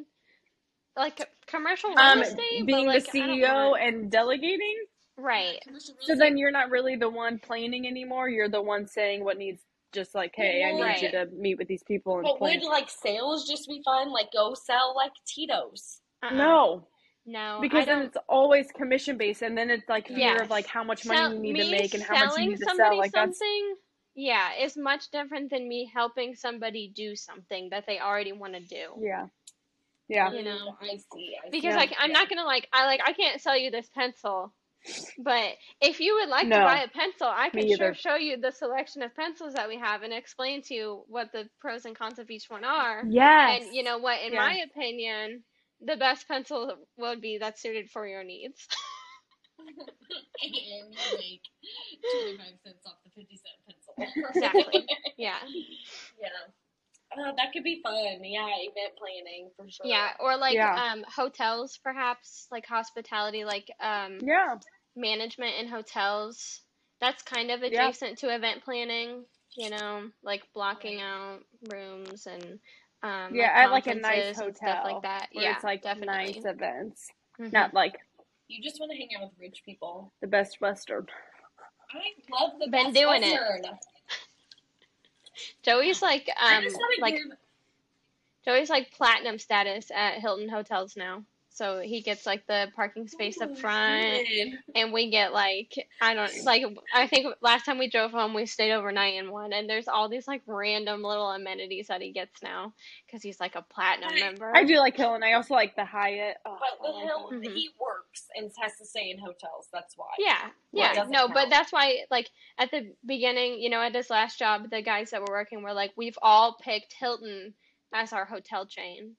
Like 0.96 1.28
commercial 1.46 1.90
real 1.90 1.98
um 1.98 2.22
estate, 2.22 2.64
being 2.66 2.86
but 2.86 2.94
like 2.94 3.12
the 3.12 3.18
ceo 3.20 3.70
want- 3.72 3.82
and 3.82 4.10
delegating 4.10 4.76
right. 5.18 5.58
So 6.00 6.14
then 6.14 6.38
you're 6.38 6.50
not 6.50 6.70
really 6.70 6.96
the 6.96 7.10
one 7.10 7.38
planning 7.38 7.86
anymore. 7.86 8.28
You're 8.28 8.48
the 8.48 8.62
one 8.62 8.86
saying 8.86 9.24
what 9.24 9.36
needs. 9.38 9.62
Just 9.94 10.14
like, 10.14 10.32
hey, 10.36 10.64
I 10.68 10.72
need 10.72 10.82
Right. 10.82 11.02
you 11.02 11.10
to 11.12 11.26
meet 11.34 11.56
with 11.56 11.66
these 11.66 11.82
people 11.82 12.16
and 12.18 12.22
But 12.24 12.36
plan. 12.36 12.60
would 12.60 12.68
like 12.68 12.90
sales 12.90 13.48
just 13.48 13.66
be 13.66 13.80
fun? 13.82 14.10
Like 14.12 14.30
go 14.32 14.52
sell 14.52 14.92
like 14.94 15.12
Tito's. 15.26 16.02
Uh-uh. 16.22 16.34
No, 16.34 16.86
No, 17.24 17.58
because 17.62 17.86
then 17.86 18.02
it's 18.02 18.16
always 18.28 18.70
commission 18.72 19.16
based, 19.16 19.40
and 19.40 19.56
then 19.56 19.70
it's 19.70 19.88
like 19.88 20.08
fear 20.08 20.18
Yes. 20.18 20.42
of 20.42 20.50
like 20.50 20.66
how 20.66 20.84
much 20.84 21.04
Sell- 21.04 21.30
money 21.30 21.48
you 21.48 21.54
need 21.54 21.64
to 21.64 21.70
make 21.70 21.94
and 21.94 22.02
how 22.02 22.26
much 22.26 22.38
you 22.38 22.48
need 22.50 22.58
to 22.58 22.74
sell. 22.76 22.98
Like 22.98 23.12
that's 23.12 23.38
something, 23.38 23.76
yeah, 24.14 24.56
is 24.60 24.76
much 24.76 25.10
different 25.10 25.48
than 25.50 25.66
me 25.66 25.90
helping 25.94 26.34
somebody 26.34 26.92
do 26.94 27.16
something 27.16 27.70
that 27.70 27.86
they 27.86 27.98
already 27.98 28.32
want 28.32 28.52
to 28.54 28.60
do. 28.60 28.92
yeah, 29.00 29.28
yeah. 30.08 30.30
You 30.32 30.42
know. 30.42 30.76
I 30.82 30.96
see. 30.98 31.34
I 31.42 31.46
see. 31.46 31.50
Because 31.50 31.70
Yeah. 31.72 31.76
like 31.76 31.94
I'm 31.98 32.12
not 32.12 32.28
gonna 32.28 32.44
like 32.44 32.68
I 32.74 32.84
like 32.84 33.00
I 33.06 33.14
can't 33.14 33.40
sell 33.40 33.56
you 33.56 33.70
this 33.70 33.88
pencil, 33.94 34.52
but 35.18 35.56
if 35.80 36.00
you 36.00 36.14
would 36.16 36.28
like 36.28 36.52
to 36.52 36.60
buy 36.60 36.78
a 36.80 36.88
pencil, 36.88 37.26
I 37.28 37.50
me 37.52 37.66
can 37.66 37.68
sure 37.68 37.94
show 37.94 38.16
you 38.16 38.36
the 38.36 38.52
selection 38.52 39.02
of 39.02 39.14
pencils 39.14 39.54
that 39.54 39.68
we 39.68 39.78
have 39.78 40.02
and 40.02 40.12
explain 40.12 40.62
to 40.62 40.74
you 40.74 41.04
what 41.08 41.32
the 41.32 41.48
pros 41.60 41.84
and 41.84 41.96
cons 41.96 42.18
of 42.18 42.30
each 42.30 42.46
one 42.48 42.64
are. 42.64 43.04
Yes. 43.08 43.62
And 43.62 43.74
you 43.74 43.82
know 43.82 43.98
what, 43.98 44.20
in 44.22 44.32
Yeah. 44.32 44.38
my 44.38 44.64
opinion, 44.70 45.44
the 45.80 45.96
best 45.96 46.28
pencil 46.28 46.74
would 46.96 47.20
be 47.20 47.38
that's 47.38 47.60
suited 47.62 47.90
for 47.90 48.06
your 48.06 48.24
needs. 48.24 48.66
and 50.42 50.94
you 50.94 51.18
make 51.18 51.42
twenty 52.10 52.36
five 52.36 52.58
cents 52.64 52.86
off 52.86 52.96
the 53.04 53.10
fifty 53.10 53.36
cent 53.36 53.58
pencil. 53.66 54.28
Exactly. 54.30 54.86
Yeah. 55.18 55.38
yeah. 56.20 56.28
Uh, 57.12 57.32
that 57.36 57.52
could 57.52 57.64
be 57.64 57.80
fun. 57.82 57.94
Yeah, 58.22 58.46
event 58.60 58.92
planning 58.98 59.50
for 59.56 59.68
sure. 59.68 59.86
Yeah, 59.86 60.10
or 60.20 60.36
like 60.36 60.56
Yeah. 60.56 60.74
um 60.76 61.04
hotels 61.14 61.78
perhaps, 61.82 62.46
like 62.50 62.66
hospitality, 62.66 63.44
like 63.44 63.70
um 63.80 64.18
Yeah. 64.22 64.56
management 64.96 65.56
in 65.58 65.68
hotels. 65.68 66.62
That's 67.00 67.22
kind 67.22 67.50
of 67.50 67.62
Yeah. 67.62 67.88
adjacent 67.88 68.18
to 68.18 68.34
event 68.34 68.62
planning, 68.64 69.24
you 69.56 69.70
know, 69.70 70.10
like 70.22 70.42
blocking 70.54 71.00
out 71.00 71.40
rooms 71.72 72.26
and 72.26 72.58
um 73.02 73.32
Yeah. 73.34 73.52
like 73.54 73.64
At 73.64 73.70
like 73.70 73.86
a 73.86 73.94
nice 73.94 74.24
conferences 74.24 74.40
and 74.40 74.56
stuff 74.56 74.78
hotel 74.78 74.84
like 74.84 75.02
that. 75.02 75.28
where 75.32 75.44
yeah, 75.44 75.54
it's 75.54 75.64
like 75.64 75.82
definitely. 75.82 76.34
nice 76.34 76.44
events, 76.44 77.08
Mhm. 77.40 77.52
not 77.52 77.72
like 77.74 77.94
You 78.48 78.62
just 78.62 78.80
want 78.80 78.92
to 78.92 78.98
hang 78.98 79.08
out 79.16 79.24
with 79.30 79.38
rich 79.38 79.62
people. 79.64 80.12
the 80.20 80.26
Best 80.26 80.60
Western. 80.60 81.06
I 81.90 82.04
love 82.30 82.58
the 82.58 82.66
Been 82.70 82.86
Best 82.86 82.94
doing 82.94 83.22
it. 83.22 83.40
Joey's 85.62 86.02
like 86.02 86.28
um 86.40 86.64
like. 87.00 87.18
Joey's 88.44 88.70
like 88.70 88.90
platinum 88.92 89.38
status 89.38 89.90
at 89.94 90.20
Hilton 90.20 90.48
hotels 90.48 90.96
now. 90.96 91.24
So 91.58 91.80
he 91.80 92.02
gets 92.02 92.24
like 92.24 92.46
the 92.46 92.68
parking 92.76 93.08
space 93.08 93.40
up 93.40 93.58
front 93.58 94.22
and 94.76 94.92
we 94.92 95.10
get 95.10 95.32
like 95.32 95.74
I 96.00 96.14
don't 96.14 96.44
like 96.44 96.62
I 96.94 97.08
think 97.08 97.34
last 97.42 97.64
time 97.66 97.78
we 97.78 97.90
drove 97.90 98.12
home 98.12 98.32
we 98.32 98.46
stayed 98.46 98.72
overnight 98.72 99.14
in 99.16 99.32
one 99.32 99.52
and 99.52 99.68
there's 99.68 99.88
all 99.88 100.08
these 100.08 100.28
like 100.28 100.42
random 100.46 101.02
little 101.02 101.28
amenities 101.32 101.88
that 101.88 102.00
he 102.00 102.12
gets 102.12 102.44
now 102.44 102.72
because 103.06 103.24
he's 103.24 103.40
like 103.40 103.56
a 103.56 103.62
platinum 103.62 104.10
Right. 104.10 104.20
member. 104.20 104.52
I 104.54 104.62
do 104.62 104.78
like 104.78 104.96
Hill, 104.96 105.14
and 105.14 105.24
I 105.24 105.32
also 105.32 105.54
like 105.54 105.74
the 105.74 105.84
Hyatt. 105.84 106.36
Oh, 106.46 106.56
But 106.60 106.86
the 106.86 106.92
like 106.92 107.04
hill, 107.04 107.30
Mhm. 107.32 107.54
he 107.56 107.70
works 107.80 108.26
and 108.36 108.52
has 108.62 108.76
to 108.78 108.86
stay 108.86 109.10
in 109.10 109.18
hotels. 109.18 109.68
That's 109.72 109.96
why. 109.96 110.06
Yeah, 110.18 110.50
Well, 110.72 110.84
yeah, 110.84 110.94
doesn't 110.94 111.10
no, 111.12 111.26
but 111.26 111.50
that's 111.50 111.72
why 111.72 112.04
like 112.08 112.30
at 112.58 112.70
the 112.70 112.94
beginning, 113.04 113.60
you 113.60 113.68
know, 113.68 113.82
at 113.82 113.94
his 113.96 114.10
last 114.10 114.38
job, 114.38 114.70
the 114.70 114.80
guys 114.80 115.10
that 115.10 115.22
were 115.22 115.32
working 115.34 115.62
were 115.62 115.72
like, 115.72 115.92
we've 115.96 116.18
all 116.22 116.56
picked 116.62 116.92
Hilton 116.92 117.54
as 117.92 118.12
our 118.12 118.24
hotel 118.24 118.64
chain. 118.64 119.16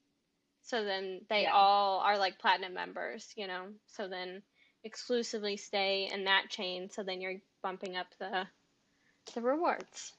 So 0.70 0.86
then 0.86 1.22
they 1.30 1.44
Yeah. 1.44 1.54
all 1.54 2.00
are 2.02 2.18
like 2.20 2.40
platinum 2.40 2.76
members, 2.76 3.28
you 3.36 3.48
know. 3.48 3.68
So 3.88 4.08
then 4.08 4.44
exclusively 4.84 5.58
stay 5.58 6.10
in 6.14 6.26
that 6.26 6.50
chain. 6.50 6.90
So 6.92 7.04
then 7.04 7.22
you're 7.22 7.42
bumping 7.64 7.98
up 7.98 8.08
the 8.20 8.48
the 9.36 9.42
rewards. 9.42 10.14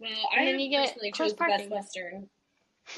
Well, 0.00 0.30
And 0.32 0.46
I 0.46 0.46
then 0.46 0.58
you 0.60 0.70
get 0.70 0.90
personally 0.92 1.12
chose 1.12 1.34
the 1.34 1.44
Best. 1.44 1.70
Western. 1.70 2.28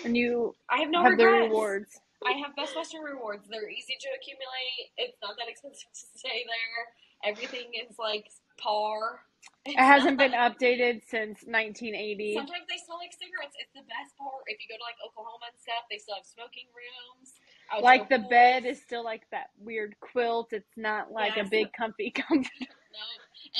And 0.04 0.16
you 0.16 0.54
I 0.70 0.78
have 0.80 0.90
no 0.90 1.04
have 1.04 1.16
the 1.18 1.26
regrets. 1.26 1.28
rewards. 1.28 2.00
I 2.26 2.32
have 2.40 2.56
Best 2.56 2.76
Western 2.76 3.02
rewards. 3.02 3.48
They're 3.48 3.70
easy 3.70 3.96
to 4.00 4.08
accumulate. 4.20 4.92
It's 4.96 5.18
not 5.22 5.36
that 5.38 5.48
expensive 5.48 5.88
to 5.94 6.18
stay 6.18 6.44
there. 6.46 7.30
Everything 7.32 7.72
is 7.88 7.96
like 7.98 8.26
par. 8.58 9.20
It 9.66 9.74
hasn't 9.82 10.16
been 10.18 10.30
updated 10.30 11.02
since 11.10 11.42
1980. 11.42 12.38
Sometimes 12.38 12.66
they 12.70 12.78
smell 12.86 12.98
like 13.02 13.10
cigarettes. 13.10 13.58
It's 13.58 13.74
the 13.74 13.82
best 13.90 14.14
part. 14.14 14.46
If 14.46 14.62
you 14.62 14.70
go 14.70 14.78
to 14.78 14.86
like 14.86 14.94
Oklahoma 15.02 15.50
and 15.50 15.58
stuff, 15.58 15.90
they 15.90 15.98
still 15.98 16.14
have 16.14 16.24
smoking 16.26 16.70
rooms. 16.70 17.34
Like 17.82 18.08
the 18.08 18.18
pools. 18.22 18.30
bed 18.30 18.64
is 18.64 18.78
still 18.80 19.02
like 19.02 19.26
that 19.34 19.50
weird 19.58 19.98
quilt. 19.98 20.52
It's 20.54 20.70
not 20.78 21.10
like 21.10 21.34
Yes. 21.34 21.46
a 21.46 21.50
big 21.50 21.72
comfy 21.74 22.10
comfort. 22.14 22.46
No, 22.94 23.02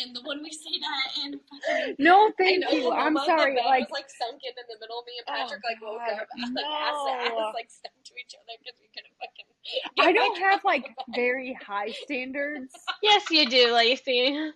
and 0.02 0.14
the 0.14 0.22
one 0.22 0.42
we 0.46 0.50
stayed 0.54 0.78
at 0.78 1.26
in 1.26 1.40
fucking 1.42 1.96
No, 1.98 2.30
thank 2.38 2.62
you. 2.70 2.92
I'm 2.94 3.18
sorry. 3.26 3.58
The 3.58 3.66
bed 3.66 3.66
Like 3.66 3.90
was 3.90 3.98
like 3.98 4.10
sunken 4.14 4.54
in 4.54 4.66
the 4.70 4.78
middle. 4.78 5.02
Me 5.10 5.12
and 5.18 5.26
Oh, 5.26 5.42
Patrick 5.42 5.62
like 5.66 5.82
woke 5.82 5.98
God, 6.06 6.22
up 6.22 6.28
like 6.30 6.64
ass 6.70 7.02
to 7.02 7.34
ass, 7.34 7.54
like 7.54 7.70
stuck 7.70 7.92
to 7.98 8.12
each 8.14 8.34
other 8.38 8.54
because 8.62 8.78
we 8.78 8.86
couldn't 8.94 9.14
fucking. 9.18 9.46
I 9.98 10.12
don't 10.14 10.38
have 10.38 10.62
like 10.62 10.86
on 10.86 10.94
the 10.94 11.12
bed. 11.12 11.16
very 11.18 11.58
high 11.58 11.90
standards. 12.06 12.70
Yes, 13.02 13.26
you 13.30 13.50
do, 13.50 13.74
Lacey. 13.74 14.52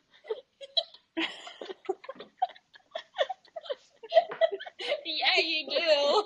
Yeah, 5.07 5.41
you 5.43 5.67
do. 5.69 6.25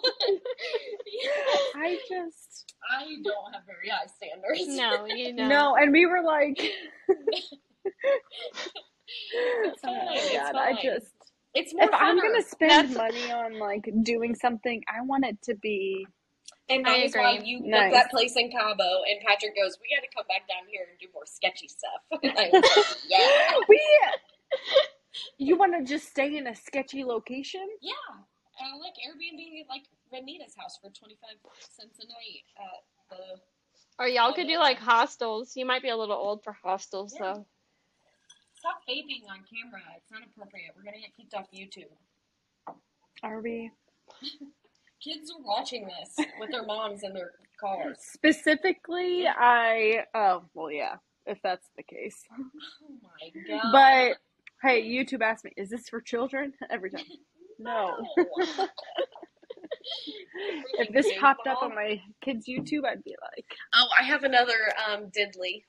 I 1.77 1.99
just 2.09 2.73
I 2.91 3.05
don't 3.23 3.53
have 3.53 3.63
very 3.67 3.91
high 3.91 4.07
standards. 4.07 4.67
No, 4.77 5.05
you 5.07 5.37
don't. 5.37 5.49
no, 5.49 5.77
and 5.77 5.93
we 5.93 6.07
were 6.07 6.23
like, 6.23 6.59
It's 6.59 6.73
oh 9.85 9.89
fine, 9.89 10.07
my 10.07 10.13
it's 10.15 10.33
god, 10.33 10.55
I 10.57 10.73
just—it's 10.83 11.75
more. 11.75 11.85
If 11.85 11.91
I'm 11.93 12.19
gonna 12.21 12.43
spend 12.43 12.95
That's- 12.95 12.97
money 12.97 13.31
on 13.33 13.59
like 13.59 13.89
doing 14.03 14.35
something, 14.35 14.83
I 14.89 15.03
want 15.03 15.25
it 15.27 15.41
to 15.43 15.55
be 15.55 16.07
And 16.69 16.87
I 16.87 16.99
that 16.99 17.05
is 17.07 17.15
why 17.15 17.39
you 17.45 17.61
Nice. 17.61 17.93
booked 17.93 18.03
that 18.05 18.11
place 18.11 18.35
in 18.37 18.51
Cabo, 18.51 19.03
and 19.11 19.21
Patrick 19.27 19.55
goes, 19.57 19.79
"We 19.83 19.89
got 19.95 20.03
to 20.03 20.09
come 20.17 20.27
back 20.29 20.47
down 20.49 20.67
here 20.71 20.87
and 20.91 20.99
do 20.99 21.07
more 21.15 21.27
sketchy 21.27 21.69
stuff." 21.69 22.01
Like, 22.23 22.53
yeah, 23.09 23.53
we. 23.69 23.81
You 25.39 25.57
want 25.57 25.75
to 25.79 25.85
just 25.85 26.09
stay 26.09 26.37
in 26.37 26.47
a 26.47 26.55
sketchy 26.55 27.05
location? 27.05 27.67
yeah. 27.81 27.93
uh, 28.61 28.79
like 28.79 28.95
Airbnb, 28.95 29.69
like 29.69 29.83
Renita's 30.13 30.55
house 30.57 30.79
for 30.81 30.91
twenty 30.91 31.17
five 31.21 31.37
cents 31.61 31.99
a 32.01 32.07
night 32.07 32.45
at 32.59 32.83
the. 33.11 33.41
Or 33.99 34.09
y'all 34.09 34.33
could 34.33 34.49
do 34.49 34.59
like 34.59 34.79
hostels. 34.79 35.53
You 35.57 35.67
might 35.67 35.83
be 35.83 35.89
a 35.91 35.97
little 35.97 36.17
old 36.17 36.43
for 36.43 36.53
hostels 36.53 37.15
Yeah. 37.15 37.35
though. 37.35 37.47
Stop 38.59 38.81
vaping 38.89 39.23
on 39.31 39.39
camera. 39.51 39.83
It's 39.97 40.11
not 40.11 40.23
appropriate. 40.25 40.71
We're 40.77 40.83
gonna 40.85 40.99
get 41.01 41.17
kicked 41.17 41.35
off 41.35 41.47
YouTube. 41.55 41.93
Are 43.23 43.41
we? 43.41 43.71
Kids 45.03 45.31
are 45.31 45.43
watching 45.45 45.87
this 45.87 46.27
with 46.41 46.51
their 46.51 46.65
moms 46.65 47.03
in 47.03 47.13
their 47.13 47.33
cars. 47.61 47.99
Specifically, 48.01 49.27
I. 49.29 50.05
Oh, 50.15 50.45
well, 50.55 50.71
yeah, 50.73 50.97
if 51.27 51.39
that's 51.43 51.69
the 51.77 51.83
case. 51.83 52.25
Oh 52.83 52.99
my 53.03 53.61
god. 53.61 53.73
But 53.73 54.17
hey, 54.65 54.83
YouTube 54.83 55.23
asked 55.23 55.45
me, 55.45 55.53
"Is 55.57 55.71
this 55.71 55.89
for 55.89 56.01
children?" 56.01 56.53
Every 56.71 56.91
time. 56.91 57.05
No. 57.59 57.97
if 60.79 60.93
this 60.93 61.11
popped 61.21 61.47
up 61.47 61.63
on 61.63 61.75
my 61.75 62.01
kids' 62.21 62.49
YouTube, 62.49 62.85
I'd 62.85 63.05
be 63.05 63.15
like, 63.23 63.47
Oh, 63.75 63.87
I 64.01 64.05
have 64.05 64.25
another 64.25 64.57
um 64.89 65.11
diddly, 65.17 65.65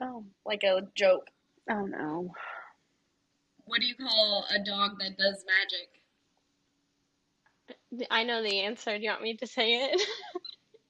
"Oh, 0.00 0.24
like 0.44 0.62
a 0.64 0.82
joke. 0.94 1.28
oh 1.70 1.86
no." 1.86 2.32
What 3.64 3.80
do 3.80 3.86
you 3.86 3.94
call 3.94 4.44
a 4.50 4.58
dog 4.58 4.98
that 4.98 5.16
does 5.16 5.44
magic? 5.46 6.00
I 8.10 8.24
know 8.24 8.42
the 8.42 8.60
answer. 8.60 8.96
Do 8.98 9.04
you 9.04 9.10
want 9.10 9.22
me 9.22 9.36
to 9.36 9.46
say 9.46 9.84
it? 9.84 10.02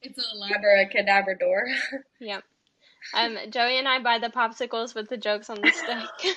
It's 0.02 0.18
a 0.18 0.36
Labrador. 0.36 0.88
Cadaver 0.90 1.34
door. 1.34 1.64
Yep. 2.20 2.42
Um, 3.14 3.36
Joey 3.50 3.78
and 3.78 3.86
I 3.88 4.00
buy 4.02 4.18
the 4.18 4.28
popsicles 4.28 4.94
with 4.94 5.10
the 5.10 5.18
jokes 5.18 5.50
on 5.50 5.60
the 5.60 5.70
stick. 5.70 6.36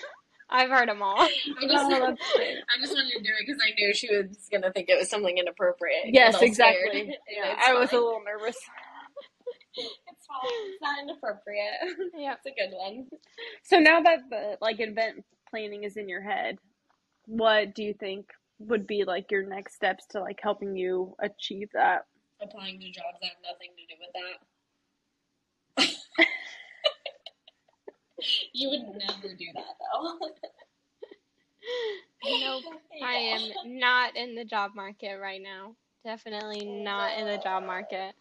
I've 0.53 0.69
heard 0.69 0.87
them 0.87 1.01
all. 1.01 1.17
I 1.19 1.27
just, 1.27 1.43
Oh. 1.51 2.15
I 2.15 2.79
just 2.79 2.93
wanted 2.93 3.11
to 3.11 3.21
do 3.23 3.29
it 3.39 3.45
because 3.45 3.61
I 3.61 3.73
knew 3.77 3.93
she 3.93 4.07
was 4.15 4.47
gonna 4.51 4.71
think 4.71 4.87
it 4.87 4.97
was 4.99 5.09
something 5.09 5.37
inappropriate. 5.37 6.05
Yes, 6.13 6.33
get 6.39 6.47
all 6.47 6.53
scared. 6.53 6.93
exactly. 6.93 7.01
And 7.01 7.09
Yeah, 7.29 7.53
it's 7.57 7.67
I 7.67 7.73
was 7.73 7.91
a 7.91 7.95
little 7.95 8.21
nervous. 8.25 8.55
It's 9.75 10.27
fine. 10.27 10.51
It's 10.69 10.81
not 10.83 10.99
inappropriate. 11.01 11.73
Yep. 12.15 12.39
It's 12.45 12.45
a 12.45 12.61
good 12.61 12.77
one. 12.77 13.07
So 13.63 13.79
now 13.79 14.01
that 14.01 14.19
the 14.29 14.57
like 14.61 14.79
event 14.79 15.25
planning 15.49 15.83
is 15.83 15.97
in 15.97 16.07
your 16.07 16.21
head, 16.21 16.57
what 17.25 17.73
do 17.73 17.83
you 17.83 17.95
think 17.95 18.29
would 18.59 18.85
be 18.85 19.03
like 19.03 19.31
your 19.31 19.43
next 19.47 19.73
steps 19.73 20.05
to 20.11 20.21
like 20.21 20.39
helping 20.41 20.75
you 20.77 21.15
achieve 21.19 21.69
that? 21.73 22.05
Applying 22.39 22.79
to 22.81 22.85
jobs 22.85 23.17
that 23.21 23.29
have 23.29 23.37
nothing 23.51 23.71
to 23.75 23.83
do 23.87 23.95
with 23.99 24.13
you 28.53 28.69
would 28.69 28.81
never 28.81 29.35
do 29.35 29.47
that 29.53 29.75
though. 29.93 30.17
Nope. 32.23 32.63
I 33.03 33.13
am 33.13 33.51
not 33.79 34.15
in 34.15 34.35
the 34.35 34.45
job 34.45 34.71
market 34.75 35.19
right 35.19 35.41
now. 35.41 35.75
Definitely 36.05 36.65
not 36.65 37.17
in 37.17 37.25
the 37.25 37.37
job 37.37 37.63
market. 37.63 38.15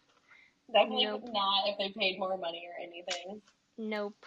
Definitely 0.73 1.05
Nope. 1.05 1.29
not 1.31 1.67
if 1.67 1.77
they 1.77 1.89
paid 1.97 2.19
more 2.19 2.37
money 2.37 2.63
or 2.67 2.81
anything. 2.81 3.41
Nope. 3.77 4.25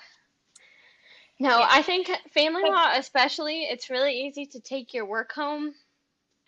No, 1.39 1.63
I 1.69 1.83
think 1.83 2.11
family 2.33 2.65
law, 2.65 2.93
especially, 2.95 3.65
it's 3.65 3.91
really 3.91 4.13
easy 4.23 4.47
to 4.47 4.61
take 4.61 4.95
your 4.95 5.05
work 5.07 5.33
home. 5.33 5.75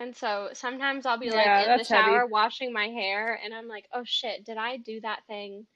And 0.00 0.16
so 0.16 0.50
sometimes 0.54 1.06
I'll 1.06 1.18
be 1.18 1.30
Yeah, 1.30 1.32
like 1.32 1.68
in 1.68 1.76
the 1.76 1.84
that's 1.84 1.88
heavy. 1.88 2.10
shower 2.10 2.26
washing 2.26 2.72
my 2.72 2.88
hair, 2.88 3.38
and 3.44 3.52
I'm 3.54 3.68
like, 3.68 3.86
oh 3.92 4.04
shit, 4.04 4.44
did 4.44 4.56
I 4.56 4.76
do 4.78 5.00
that 5.02 5.20
thing 5.26 5.66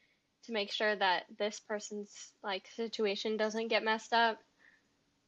to 0.45 0.53
make 0.53 0.71
sure 0.73 0.95
that 0.97 1.25
this 1.39 1.61
person's 1.61 2.33
like 2.43 2.69
situation 2.75 3.37
doesn't 3.37 3.69
get 3.69 3.85
messed 3.85 4.13
up? 4.13 4.39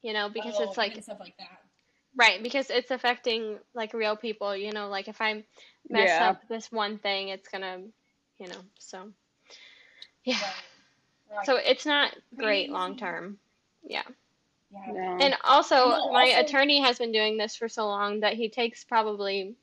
You 0.03 0.13
know, 0.13 0.29
because 0.29 0.55
Oh, 0.59 0.65
it's 0.65 0.77
like, 0.77 1.03
stuff 1.03 1.19
like 1.21 1.37
that. 1.39 1.61
right, 2.17 2.43
because 2.43 2.69
it's 2.71 2.91
affecting 2.91 3.59
like 3.75 3.95
real 3.95 4.17
people, 4.17 4.55
you 4.57 4.71
know, 4.73 4.89
like 4.89 5.09
if 5.09 5.21
I 5.21 5.45
mess 5.89 6.09
Yeah. 6.09 6.31
up 6.31 6.47
this 6.49 6.71
one 6.71 6.99
thing, 6.99 7.29
it's 7.29 7.49
gonna, 7.49 7.79
you 8.39 8.49
know, 8.49 8.61
so 8.79 9.11
yeah. 10.25 10.35
Right. 10.41 10.53
Right. 11.39 11.47
So 11.47 11.57
it's 11.57 11.87
not 11.87 12.15
great 12.37 12.71
long 12.71 12.97
term. 12.97 13.39
Yeah. 13.83 14.03
yeah. 14.71 14.93
No. 14.93 15.19
And 15.21 15.37
also, 15.45 15.75
Well, 15.89 16.13
my 16.13 16.33
also- 16.33 16.41
attorney 16.45 16.81
has 16.81 16.99
been 16.99 17.13
doing 17.13 17.37
this 17.39 17.57
for 17.57 17.69
so 17.69 17.87
long 17.87 18.21
that 18.21 18.35
he 18.35 18.49
takes 18.49 18.85
probably, 18.85 19.55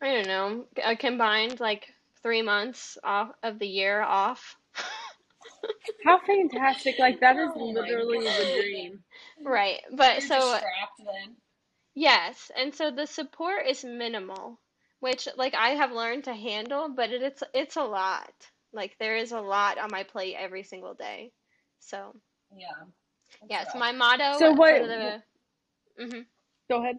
I 0.00 0.12
don't 0.14 0.26
know, 0.26 0.66
a 0.82 0.96
combined 0.96 1.60
like 1.60 1.92
three 2.22 2.42
months 2.42 2.98
off 3.04 3.30
of 3.42 3.58
the 3.58 3.66
year 3.68 4.00
off. 4.02 4.56
How 6.04 6.18
fantastic! 6.26 6.98
Like 6.98 7.20
that 7.20 7.36
is 7.36 7.50
literally 7.56 8.18
the 8.20 8.60
dream. 8.62 9.02
right. 9.44 9.80
But 9.92 10.20
You're 10.20 10.40
so, 10.40 10.58
yes. 11.94 12.50
And 12.56 12.74
so 12.74 12.90
the 12.90 13.06
support 13.06 13.66
is 13.66 13.84
minimal, 13.84 14.58
which 15.00 15.28
like 15.36 15.54
I 15.54 15.70
have 15.70 15.92
learned 15.92 16.24
to 16.24 16.34
handle, 16.34 16.88
but 16.88 17.10
it, 17.10 17.22
it's 17.22 17.42
it's 17.54 17.76
a 17.76 17.82
lot. 17.84 18.32
Like 18.72 18.96
there 18.98 19.16
is 19.16 19.32
a 19.32 19.40
lot 19.40 19.78
on 19.78 19.88
my 19.90 20.04
plate 20.04 20.36
every 20.38 20.62
single 20.62 20.94
day. 20.94 21.32
So, 21.80 22.14
Yeah. 22.56 22.68
Yes, 23.48 23.66
rough. 23.74 23.80
my 23.80 23.92
motto 23.92 24.38
So 24.38 24.52
what- 24.52 24.82
the 24.82 25.22
Mhm. 26.00 26.26
Go 26.70 26.82
ahead. 26.82 26.98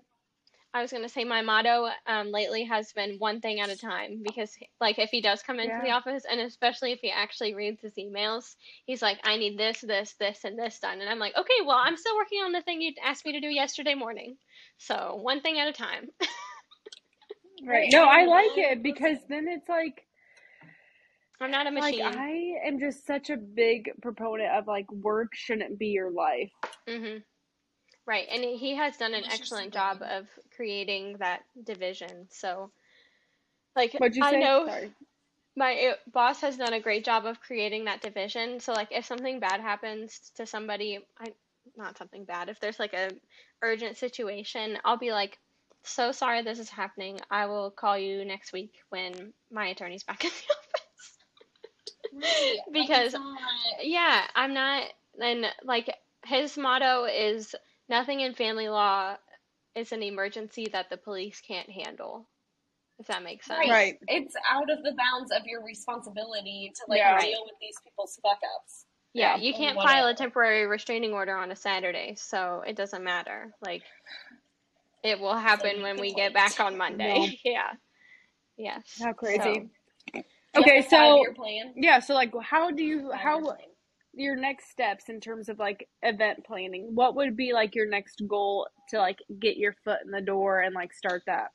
I 0.73 0.81
was 0.81 0.91
gonna 0.91 1.09
say 1.09 1.23
my 1.25 1.41
motto 1.41 1.89
um, 2.07 2.31
lately 2.31 2.63
has 2.63 2.93
been 2.93 3.17
one 3.17 3.41
thing 3.41 3.59
at 3.59 3.69
a 3.69 3.77
time 3.77 4.21
because 4.23 4.55
like 4.79 4.99
if 4.99 5.09
he 5.09 5.21
does 5.21 5.43
come 5.43 5.59
into 5.59 5.81
the 5.81 5.91
office 5.91 6.23
and 6.29 6.39
especially 6.39 6.93
if 6.93 6.99
he 7.01 7.11
actually 7.11 7.53
reads 7.53 7.81
his 7.81 7.93
emails, 7.95 8.55
he's 8.85 9.01
like, 9.01 9.19
I 9.23 9.37
need 9.37 9.57
this, 9.57 9.81
this, 9.81 10.13
this, 10.19 10.45
and 10.45 10.57
this 10.57 10.79
done, 10.79 11.01
and 11.01 11.09
I'm 11.09 11.19
like, 11.19 11.35
okay, 11.37 11.61
well 11.65 11.77
I'm 11.77 11.97
still 11.97 12.15
working 12.15 12.39
on 12.41 12.53
the 12.53 12.61
thing 12.61 12.81
you 12.81 12.93
asked 13.03 13.25
me 13.25 13.33
to 13.33 13.41
do 13.41 13.47
yesterday 13.47 13.95
morning, 13.95 14.37
so 14.77 15.19
one 15.21 15.41
thing 15.41 15.59
at 15.59 15.67
a 15.67 15.73
time. 15.73 16.09
Right. 17.65 17.91
No, 17.91 18.03
I 18.05 18.25
like 18.25 18.57
it 18.57 18.83
because 18.83 19.17
then 19.29 19.47
it's 19.47 19.69
like 19.69 20.05
I'm 21.41 21.51
not 21.51 21.67
a 21.67 21.71
like 21.71 21.83
machine. 21.91 21.99
I 22.01 22.67
am 22.67 22.79
just 22.79 23.05
such 23.05 23.29
a 23.29 23.37
big 23.37 23.91
proponent 24.01 24.51
of 24.51 24.67
like 24.67 24.91
work 24.91 25.35
shouldn't 25.35 25.77
be 25.77 25.87
your 25.87 26.11
life. 26.11 26.51
hmm 26.87 27.17
Right, 28.05 28.27
and 28.31 28.43
he 28.43 28.75
has 28.75 28.97
done 28.97 29.13
an 29.13 29.23
Unless 29.23 29.29
you're 29.31 29.41
excellent 29.41 29.73
job 29.73 29.99
good. 29.99 30.07
of 30.09 30.27
creating 30.55 31.17
that 31.19 31.41
division. 31.63 32.27
So, 32.29 32.71
like, 33.75 33.93
What'd 33.93 34.15
you 34.15 34.23
I 34.23 34.31
say? 34.31 34.39
know 34.39 34.65
Sorry. 34.67 34.91
my 35.55 35.75
uh, 35.91 35.93
boss 36.11 36.41
has 36.41 36.57
done 36.57 36.73
a 36.73 36.79
great 36.79 37.05
job 37.05 37.25
of 37.25 37.39
creating 37.41 37.85
that 37.85 38.01
division. 38.01 38.59
So, 38.59 38.73
like, 38.73 38.89
if 38.91 39.05
something 39.05 39.39
bad 39.39 39.61
happens 39.61 40.31
to 40.35 40.45
somebody, 40.45 40.99
I 41.19 41.31
not 41.77 41.97
something 41.97 42.25
bad. 42.25 42.49
If 42.49 42.59
there's 42.59 42.79
like 42.79 42.93
a 42.93 43.11
urgent 43.61 43.97
situation, 43.97 44.77
I'll 44.83 44.97
be 44.97 45.11
like, 45.11 45.37
"So 45.83 46.11
sorry, 46.11 46.41
this 46.41 46.57
is 46.59 46.69
happening. 46.69 47.19
I 47.29 47.45
will 47.45 47.69
call 47.69 47.97
you 47.97 48.25
next 48.25 48.51
week 48.51 48.73
when 48.89 49.31
my 49.51 49.67
attorney's 49.67 50.03
back 50.03 50.23
in 50.25 50.31
the 50.31 50.53
office." 50.53 51.17
Right. 52.13 52.55
Like, 52.73 52.87
Because- 52.87 53.13
not- 53.13 53.37
Yeah, 53.83 54.25
I'm 54.35 54.53
not, 54.55 54.83
and 55.21 55.45
like 55.63 55.95
his 56.25 56.57
motto 56.57 57.05
is 57.05 57.55
nothing 57.91 58.21
in 58.21 58.33
family 58.33 58.69
law 58.69 59.15
is 59.75 59.91
an 59.91 60.01
emergency 60.01 60.67
that 60.71 60.89
the 60.89 60.97
police 60.97 61.41
can't 61.47 61.69
handle. 61.69 62.27
If 62.99 63.07
that 63.07 63.23
makes 63.23 63.47
sense. 63.47 63.59
Right. 63.59 63.69
Right. 63.71 63.95
It's 64.07 64.35
out 64.49 64.69
of 64.69 64.83
the 64.83 64.93
bounds 64.97 65.31
of 65.31 65.45
your 65.45 65.63
responsibility 65.63 66.71
to 66.75 66.81
like 66.87 66.99
Yeah. 66.99 67.19
deal 67.19 67.43
with 67.45 67.55
these 67.59 67.75
people's 67.83 68.19
fuck 68.21 68.39
ups. 68.57 68.85
Yeah, 69.13 69.35
Yeah. 69.35 69.41
you 69.41 69.53
can't 69.53 69.75
file 69.77 70.07
a 70.07 70.13
temporary 70.13 70.65
restraining 70.67 71.13
order 71.13 71.35
on 71.35 71.51
a 71.51 71.55
Saturday, 71.55 72.15
so 72.15 72.63
it 72.65 72.75
doesn't 72.75 73.03
matter. 73.03 73.53
Like, 73.61 73.83
it 75.03 75.19
will 75.19 75.35
happen 75.35 75.77
you 75.77 75.83
when 75.83 75.95
we 75.95 76.09
wait. 76.09 76.15
get 76.15 76.33
back 76.33 76.59
on 76.59 76.77
Monday. 76.77 77.17
No. 77.19 77.27
Yeah. 77.43 77.73
Yes. 78.57 78.83
How 79.01 79.13
crazy. 79.13 79.39
Do 79.39 79.69
you 80.13 80.23
Okay, 80.55 80.81
so 80.83 80.89
five-year 80.97 81.33
plan. 81.33 81.73
yeah, 81.75 81.99
so 81.99 82.13
like 82.13 82.31
how 82.43 82.69
do 82.71 82.83
you 82.83 83.11
how 83.13 83.39
plan. 83.41 83.57
Your 84.13 84.35
next 84.35 84.69
steps 84.69 85.09
in 85.09 85.19
terms 85.19 85.49
of 85.49 85.59
like 85.59 85.87
event 86.01 86.45
planning? 86.45 86.93
What 86.93 87.15
would 87.15 87.35
be 87.35 87.53
like 87.53 87.75
your 87.75 87.87
next 87.87 88.21
goal 88.27 88.67
to 88.89 88.97
like 88.97 89.19
get 89.39 89.57
your 89.57 89.75
foot 89.83 89.99
in 90.03 90.11
the 90.11 90.21
door 90.21 90.61
and 90.61 90.75
like 90.75 90.93
start 90.93 91.23
that? 91.27 91.51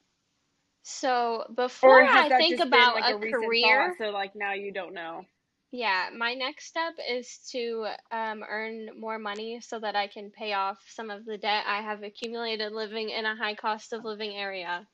So 0.83 1.45
before 1.55 2.05
I 2.05 2.29
think 2.29 2.61
about 2.61 2.95
been 2.95 3.03
like 3.03 3.15
a, 3.15 3.17
a, 3.17 3.31
career, 3.31 3.95
thought, 3.99 4.07
so 4.07 4.11
like 4.13 4.37
now 4.37 4.53
you 4.53 4.73
don't 4.73 4.95
know? 4.95 5.25
Yeah, 5.73 6.11
my 6.17 6.35
next 6.35 6.67
step 6.67 6.95
is 7.11 7.39
to 7.51 7.87
um, 8.13 8.45
earn 8.49 8.91
more 8.99 9.19
money 9.19 9.61
so 9.61 9.81
that 9.81 9.97
I 9.97 10.07
can 10.07 10.31
pay 10.31 10.53
off 10.53 10.79
some 10.89 11.11
of 11.11 11.25
the 11.25 11.37
debt 11.37 11.65
I 11.67 11.83
have 11.83 12.03
accumulated 12.03 12.73
living 12.73 13.11
in 13.11 13.27
a 13.27 13.37
high 13.37 13.57
cost 13.57 13.93
of 13.93 14.05
living 14.05 14.37
area. 14.37 14.87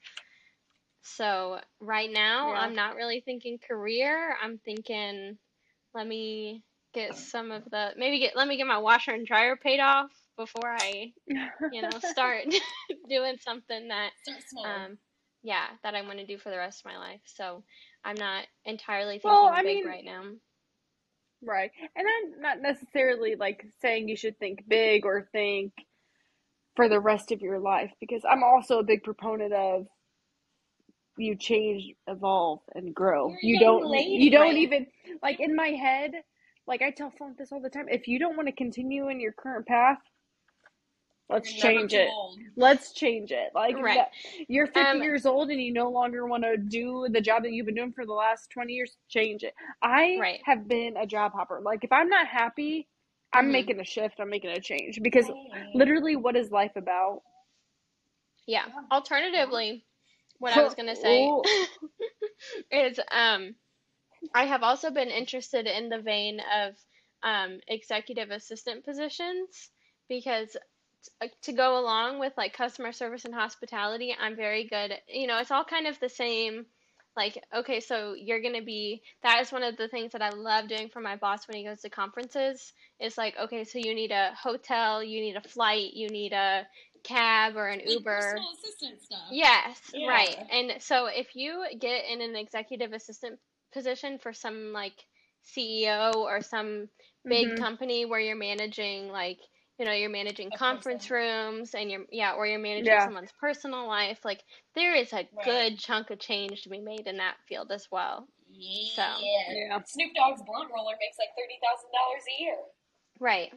So 1.02 1.60
right 1.78 2.10
now, 2.10 2.52
Yeah. 2.52 2.60
I'm 2.60 2.74
not 2.74 2.96
really 2.96 3.20
thinking 3.20 3.58
career. 3.58 4.36
I'm 4.42 4.58
thinking, 4.58 5.36
let 5.94 6.06
me 6.06 6.62
get 6.94 7.16
some 7.16 7.50
of 7.50 7.64
the 7.70 7.90
maybe 7.96 8.18
get 8.20 8.36
let 8.36 8.48
me 8.48 8.56
get 8.56 8.66
my 8.66 8.78
washer 8.78 9.12
and 9.12 9.26
dryer 9.26 9.56
paid 9.56 9.80
off 9.80 10.10
before 10.36 10.70
I, 10.70 11.12
you 11.70 11.82
know, 11.82 11.90
start 12.00 12.44
doing 13.08 13.36
something 13.44 13.88
that 13.88 14.10
um 14.64 14.98
yeah, 15.42 15.66
that 15.82 15.94
I 15.94 16.02
want 16.02 16.18
to 16.18 16.26
do 16.26 16.38
for 16.38 16.50
the 16.50 16.58
rest 16.58 16.82
of 16.84 16.92
my 16.92 16.98
life. 16.98 17.20
So 17.24 17.64
I'm 18.04 18.16
not 18.16 18.44
entirely 18.64 19.18
thinking 19.18 19.30
Well, 19.30 19.50
big 19.64 19.64
mean, 19.64 19.86
right 19.86 20.04
now. 20.04 20.22
Right. 21.44 21.70
And 21.96 22.06
I'm 22.06 22.40
not 22.40 22.60
necessarily 22.60 23.34
like 23.36 23.64
saying 23.80 24.08
you 24.08 24.16
should 24.16 24.38
think 24.38 24.64
big 24.68 25.04
or 25.04 25.28
think 25.32 25.72
for 26.76 26.88
the 26.88 27.00
rest 27.00 27.32
of 27.32 27.40
your 27.42 27.58
life 27.58 27.90
because 28.00 28.22
I'm 28.28 28.42
also 28.42 28.78
a 28.78 28.84
big 28.84 29.02
proponent 29.02 29.52
of 29.52 29.86
you 31.16 31.36
change, 31.36 31.94
evolve, 32.06 32.60
and 32.74 32.94
grow. 32.94 33.30
You're 33.42 33.54
You 33.54 33.60
don't 33.60 33.88
you 33.92 34.30
don't 34.30 34.42
right? 34.42 34.56
even 34.56 34.86
like 35.22 35.40
in 35.40 35.54
my 35.54 35.68
head, 35.68 36.12
like 36.66 36.82
I 36.82 36.90
tell 36.90 37.10
Flunk 37.10 37.38
this 37.38 37.52
all 37.52 37.60
the 37.60 37.70
time. 37.70 37.88
If 37.88 38.06
you 38.08 38.18
don't 38.18 38.36
want 38.36 38.48
to 38.48 38.52
continue 38.54 39.08
in 39.08 39.20
your 39.20 39.32
current 39.32 39.66
path, 39.66 39.98
let's 41.28 41.50
never 41.58 41.62
change 41.74 41.94
it. 41.94 42.08
old. 42.08 42.38
Let's 42.56 42.92
change 42.92 43.32
it. 43.32 43.50
Like 43.54 43.76
Right. 43.76 43.96
that- 43.96 44.12
you're 44.48 44.66
50 44.66 44.80
Um, 44.80 45.02
years 45.02 45.26
old 45.26 45.50
and 45.50 45.60
you 45.60 45.72
no 45.72 45.88
longer 45.90 46.26
want 46.26 46.44
to 46.44 46.56
do 46.56 47.08
the 47.10 47.20
job 47.20 47.42
that 47.42 47.52
you've 47.52 47.66
been 47.66 47.74
doing 47.74 47.92
for 47.92 48.06
the 48.06 48.12
last 48.12 48.50
20 48.50 48.74
years, 48.74 48.96
change 49.08 49.42
it. 49.44 49.54
I 49.82 50.16
Right. 50.20 50.40
have 50.44 50.68
been 50.68 50.96
a 50.96 51.06
job 51.06 51.32
hopper. 51.32 51.60
Like 51.60 51.84
if 51.84 51.92
I'm 51.92 52.08
not 52.08 52.26
happy, 52.28 52.88
I'm 53.32 53.48
Mhm. 53.48 53.52
making 53.52 53.80
a 53.80 53.84
shift, 53.84 54.20
I'm 54.20 54.28
making 54.30 54.50
a 54.50 54.60
change 54.60 55.00
because 55.02 55.28
Right. 55.28 55.74
literally 55.74 56.16
what 56.16 56.36
is 56.36 56.50
life 56.52 56.76
about? 56.76 57.22
Yeah. 58.46 58.66
Yeah. 58.66 58.82
Alternatively, 58.90 59.86
what 60.38 60.52
I 60.52 60.62
was 60.62 60.74
gonna 60.74 60.96
say 60.96 61.24
Oh. 61.26 61.42
is 62.70 63.00
um 63.10 63.54
I 64.34 64.46
have 64.46 64.62
also 64.62 64.90
been 64.90 65.08
interested 65.08 65.66
in 65.66 65.88
the 65.88 66.00
vein 66.00 66.40
of 66.40 66.74
um 67.22 67.60
executive 67.68 68.30
assistant 68.30 68.84
positions 68.84 69.70
because 70.08 70.56
to 71.42 71.52
go 71.52 71.78
along 71.78 72.18
with 72.20 72.32
like 72.36 72.56
customer 72.56 72.92
service 72.92 73.24
and 73.24 73.34
hospitality, 73.34 74.14
I'm 74.18 74.36
very 74.36 74.64
good. 74.68 74.92
You 75.08 75.26
know, 75.26 75.38
it's 75.38 75.50
all 75.50 75.64
kind 75.64 75.86
of 75.86 75.98
the 76.00 76.08
same. 76.08 76.66
Like, 77.16 77.42
okay, 77.54 77.80
so 77.80 78.14
you're 78.14 78.40
gonna 78.40 78.62
be, 78.62 79.02
that 79.22 79.40
is 79.42 79.52
one 79.52 79.62
of 79.62 79.76
the 79.76 79.88
things 79.88 80.12
that 80.12 80.22
I 80.22 80.30
love 80.30 80.68
doing 80.68 80.88
for 80.88 81.00
my 81.00 81.16
boss 81.16 81.46
when 81.46 81.58
he 81.58 81.64
goes 81.64 81.82
to 81.82 81.90
conferences. 81.90 82.72
It's 83.00 83.18
like, 83.18 83.34
okay, 83.38 83.64
so 83.64 83.78
you 83.78 83.94
need 83.94 84.12
a 84.12 84.32
hotel, 84.40 85.02
you 85.04 85.20
need 85.20 85.36
a 85.36 85.42
flight, 85.46 85.92
you 85.92 86.08
need 86.08 86.32
a 86.32 86.66
cab 87.04 87.56
or 87.56 87.66
an 87.68 87.80
Like 87.80 87.88
Uber. 87.88 88.36
personal 88.36 88.52
assistant 88.54 89.02
stuff. 89.02 89.18
Yes, 89.30 89.78
Yeah. 89.92 90.08
right. 90.08 90.36
And 90.50 90.80
so 90.80 91.06
if 91.06 91.36
you 91.36 91.64
get 91.78 92.04
in 92.10 92.22
an 92.22 92.34
executive 92.34 92.92
assistant 92.94 93.38
position 93.72 94.18
for 94.18 94.32
some 94.32 94.72
like 94.72 95.06
CEO 95.44 96.12
or 96.14 96.40
some 96.42 96.88
big 97.28 97.48
Mhm. 97.48 97.58
company 97.58 98.04
where 98.04 98.20
you're 98.20 98.36
managing 98.36 99.08
like, 99.08 99.38
you 99.78 99.84
know, 99.84 99.92
you're 99.92 100.10
managing 100.10 100.50
conference 100.50 101.10
rooms 101.10 101.74
and 101.74 101.90
you're 101.90 102.06
yeah, 102.10 102.34
or 102.34 102.46
you're 102.46 102.58
managing 102.58 102.84
Yeah. 102.92 103.04
someone's 103.04 103.32
personal 103.40 103.86
life, 103.86 104.24
like 104.24 104.42
there 104.74 104.94
is 104.94 105.12
a 105.12 105.28
Right. 105.32 105.44
good 105.44 105.78
chunk 105.78 106.10
of 106.10 106.18
change 106.20 106.62
to 106.62 106.68
be 106.68 106.80
made 106.80 107.06
in 107.06 107.16
that 107.16 107.36
field 107.48 107.72
as 107.72 107.90
well. 107.90 108.28
Yeah. 108.48 109.16
Yeah. 109.18 109.80
Snoop 109.86 110.14
Dogg's 110.14 110.42
blunt 110.42 110.70
roller 110.70 110.96
makes 111.00 111.18
like 111.18 111.30
thirty 111.36 111.58
thousand 111.62 111.90
dollars 111.92 112.22
a 112.28 112.42
year. 112.42 112.58
Right. 113.18 113.52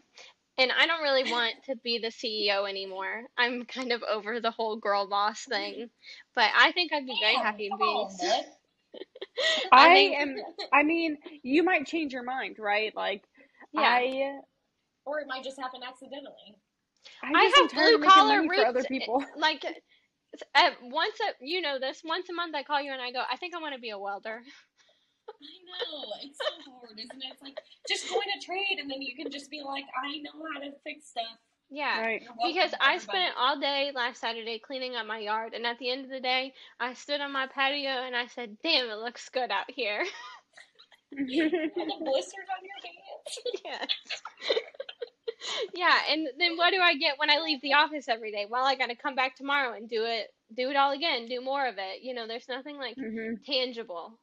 And 0.57 0.71
I 0.71 0.87
don't 0.87 1.03
really 1.03 1.29
want 1.29 1.53
to 1.65 1.75
be 1.75 1.97
the 1.99 2.07
CEO 2.11 2.65
anymore. 2.69 3.23
I'm 3.37 3.65
kind 3.65 3.91
of 3.91 4.01
over 4.03 4.39
the 4.39 4.51
whole 4.51 4.77
girl 4.77 5.07
boss 5.07 5.43
thing. 5.45 5.89
But 6.35 6.51
I 6.55 6.71
think 6.71 6.93
I'd 6.93 7.05
be 7.05 7.17
very 7.21 7.35
happy 7.35 7.69
being 7.77 7.81
on, 7.81 8.45
bud. 8.97 9.67
I 9.71 9.97
am 10.17 10.35
I 10.73 10.83
mean, 10.83 11.17
you 11.43 11.63
might 11.63 11.85
change 11.85 12.13
your 12.13 12.23
mind, 12.23 12.57
right? 12.59 12.95
Like 12.95 13.23
yeah. 13.73 13.81
I 13.81 14.39
Or 15.05 15.19
it 15.19 15.27
might 15.27 15.43
just 15.43 15.59
happen 15.59 15.81
accidentally. 15.87 16.57
I, 17.23 17.31
I 17.35 17.49
just 17.49 17.57
am 17.57 17.69
have 17.69 17.99
blue 17.99 18.07
collar 18.07 18.37
money 18.37 18.49
roots. 18.49 18.61
for 18.61 18.67
other 18.67 18.83
people. 18.83 19.23
Like 19.37 19.65
uh, 20.53 20.71
once 20.81 21.15
a 21.21 21.45
you 21.45 21.61
know 21.61 21.79
this 21.79 22.01
once 22.03 22.27
a 22.29 22.33
month 22.33 22.55
I 22.55 22.63
call 22.63 22.81
you 22.81 22.91
and 22.91 23.01
I 23.01 23.11
go 23.11 23.23
I 23.29 23.37
think 23.37 23.55
I 23.55 23.59
want 23.61 23.73
to 23.73 23.79
be 23.79 23.91
a 23.91 23.99
welder. 23.99 24.41
I 25.27 25.31
know. 25.65 26.05
It's 26.21 26.37
so 26.37 26.71
hard, 26.71 26.99
isn't 26.99 27.23
it? 27.23 27.31
It's 27.31 27.41
like 27.41 27.57
just 27.87 28.07
join 28.07 28.29
a 28.37 28.41
trade 28.43 28.79
and 28.79 28.89
then 28.89 29.01
you 29.01 29.15
can 29.15 29.31
just 29.31 29.49
be 29.49 29.61
like, 29.61 29.85
I 29.97 30.17
know 30.21 30.45
how 30.53 30.59
to 30.61 30.71
fix 30.83 31.09
stuff. 31.09 31.39
Yeah. 31.69 31.99
Right. 32.01 32.21
Because 32.45 32.71
I 32.79 32.97
spent 32.99 33.33
all 33.37 33.59
day 33.59 33.91
last 33.93 34.21
Saturday 34.21 34.59
cleaning 34.59 34.95
up 34.95 35.05
my 35.07 35.19
yard, 35.19 35.53
and 35.53 35.65
at 35.65 35.79
the 35.79 35.89
end 35.89 36.05
of 36.05 36.11
the 36.11 36.19
day, 36.19 36.53
I 36.79 36.93
stood 36.93 37.21
on 37.21 37.31
my 37.31 37.47
patio 37.47 37.89
and 37.89 38.15
I 38.15 38.27
said, 38.27 38.57
"Damn, 38.63 38.89
it 38.89 38.97
looks 38.99 39.29
good 39.29 39.51
out 39.51 39.69
here." 39.69 40.03
And 41.17 41.29
the 41.29 41.95
blisters 42.03 42.47
on 42.51 42.65
your 42.65 42.81
hands. 42.83 43.61
yes. 43.65 43.87
yeah, 45.73 45.93
and 46.11 46.27
then 46.39 46.57
what 46.57 46.71
do 46.71 46.79
I 46.81 46.95
get 46.95 47.17
when 47.17 47.29
I 47.29 47.39
leave 47.39 47.61
the 47.61 47.73
office 47.73 48.09
every 48.09 48.31
day? 48.31 48.45
Well, 48.49 48.65
I 48.65 48.75
got 48.75 48.87
to 48.89 48.95
come 48.95 49.15
back 49.15 49.35
tomorrow 49.37 49.73
and 49.77 49.87
do 49.87 50.03
it, 50.05 50.27
do 50.57 50.69
it 50.69 50.75
all 50.75 50.91
again, 50.91 51.25
do 51.27 51.41
more 51.41 51.65
of 51.67 51.75
it. 51.77 52.01
You 52.01 52.13
know, 52.15 52.27
there's 52.27 52.49
nothing 52.49 52.77
like 52.77 52.97
Mhm. 52.97 53.43
tangible. 53.45 54.19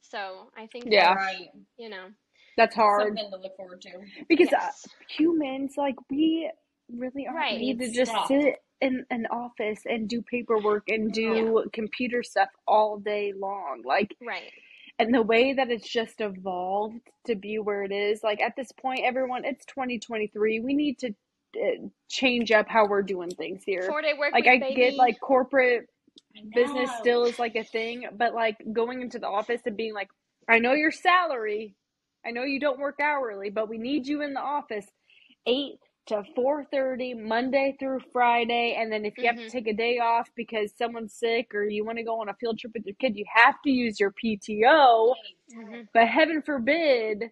So 0.00 0.50
I 0.56 0.68
think, 0.68 0.86
Yeah. 0.88 1.12
Right. 1.14 1.48
you 1.76 1.88
know, 1.90 2.08
That's 2.56 2.74
hard 2.76 3.08
Something 3.08 3.30
to 3.30 3.36
look 3.36 3.56
forward 3.56 3.82
to. 3.82 3.90
because 4.28 4.52
uh, 4.52 4.70
humans 5.10 5.74
like 5.76 5.96
we 6.10 6.50
really 6.98 7.26
aren't 7.26 7.38
Right. 7.38 7.58
made 7.60 7.78
to 7.80 7.90
just 7.90 8.10
stuff. 8.12 8.28
sit 8.28 8.56
in 8.80 9.06
an 9.10 9.26
office 9.30 9.82
and 9.86 10.08
do 10.08 10.22
paperwork 10.22 10.84
and 10.88 11.12
do 11.12 11.64
computer 11.72 12.22
stuff 12.22 12.48
all 12.66 12.98
day 12.98 13.32
long. 13.36 13.82
Like 13.84 14.16
right. 14.26 14.50
and 14.98 15.14
the 15.14 15.22
way 15.22 15.54
that 15.54 15.70
it's 15.70 15.88
just 15.88 16.20
evolved 16.20 17.00
to 17.26 17.34
be 17.36 17.58
where 17.58 17.84
it 17.84 17.92
is 17.92 18.22
like 18.22 18.40
at 18.40 18.54
this 18.56 18.72
point 18.72 19.00
everyone 19.04 19.44
it's 19.44 19.64
2023 19.66 20.60
we 20.60 20.74
need 20.74 20.98
to 21.00 21.08
uh, 21.56 21.88
change 22.10 22.52
up 22.52 22.68
how 22.68 22.86
we're 22.86 23.02
doing 23.02 23.30
things 23.30 23.62
here 23.64 23.82
Four 23.88 24.02
day 24.02 24.14
work 24.18 24.32
like 24.32 24.46
i 24.48 24.58
baby. 24.58 24.74
get 24.76 24.96
like 24.96 25.20
corporate 25.20 25.86
business 26.54 26.90
still 27.00 27.24
is 27.24 27.38
like 27.38 27.56
a 27.56 27.64
thing 27.64 28.06
but 28.16 28.34
like 28.34 28.56
going 28.72 29.02
into 29.02 29.18
the 29.18 29.28
office 29.28 29.62
and 29.66 29.76
being 29.76 29.94
like 29.94 30.08
i 30.48 30.58
know 30.60 30.72
your 30.74 30.92
salary 30.92 31.74
i 32.26 32.30
know 32.30 32.44
you 32.44 32.60
don't 32.60 32.78
work 32.80 33.00
hourly 33.02 33.50
but 33.50 33.68
we 33.68 33.78
need 33.78 34.06
you 34.06 34.22
in 34.22 34.34
the 34.34 34.40
office 34.40 34.86
8 35.46 35.74
to 36.06 36.22
4.30 36.36 37.22
monday 37.22 37.76
through 37.78 38.00
friday 38.12 38.76
and 38.78 38.90
then 38.92 39.04
if 39.04 39.14
you 39.18 39.26
have 39.26 39.36
Mhm. 39.36 39.44
to 39.46 39.50
take 39.50 39.68
a 39.68 39.72
day 39.72 39.98
off 39.98 40.28
because 40.34 40.72
someone's 40.76 41.14
sick 41.14 41.54
or 41.54 41.64
you 41.64 41.84
want 41.84 41.98
to 41.98 42.04
go 42.04 42.20
on 42.20 42.28
a 42.28 42.34
field 42.34 42.58
trip 42.58 42.72
with 42.74 42.84
your 42.84 42.96
kid 42.96 43.16
you 43.16 43.24
have 43.32 43.54
to 43.62 43.70
use 43.70 44.00
your 44.00 44.12
pto 44.12 45.14
Mhm. 45.54 45.88
but 45.94 46.08
heaven 46.08 46.42
forbid, 46.42 47.30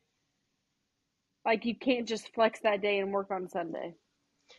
like 1.45 1.65
you 1.65 1.75
can't 1.75 2.07
just 2.07 2.33
flex 2.35 2.61
that 2.61 2.83
day 2.83 2.99
and 2.99 3.13
work 3.13 3.31
on 3.31 3.49
Sunday. 3.49 3.95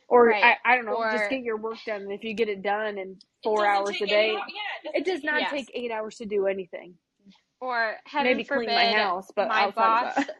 Or 0.08 0.26
Right. 0.28 0.44
I, 0.44 0.58
I 0.66 0.76
don't 0.76 0.86
know, 0.86 0.96
Or- 0.96 1.12
just 1.12 1.30
get 1.30 1.44
your 1.44 1.58
work 1.58 1.78
done. 1.86 2.02
And 2.02 2.12
if 2.12 2.24
you 2.24 2.34
get 2.34 2.50
it 2.50 2.64
done 2.64 2.98
in 2.98 3.20
four 3.44 3.68
hours 3.68 4.02
a 4.02 4.08
day, 4.08 4.32
Yeah, 4.32 4.92
it 4.96 5.06
does 5.06 5.22
take 5.22 5.24
not 5.26 5.42
Yes. 5.42 5.52
take 5.52 5.72
eight 5.76 5.92
hours 5.92 6.18
to 6.18 6.26
do 6.26 6.48
anything. 6.48 6.98
Or 7.60 7.98
heaven 8.08 8.32
Maybe 8.32 8.44
forbid, 8.44 8.66
clean 8.70 8.76
my 8.76 8.94
house, 8.94 9.30
but 9.36 9.48
my 9.50 9.62
outside 9.66 9.76
boss 9.76 10.18
of 10.18 10.28
that. 10.28 10.36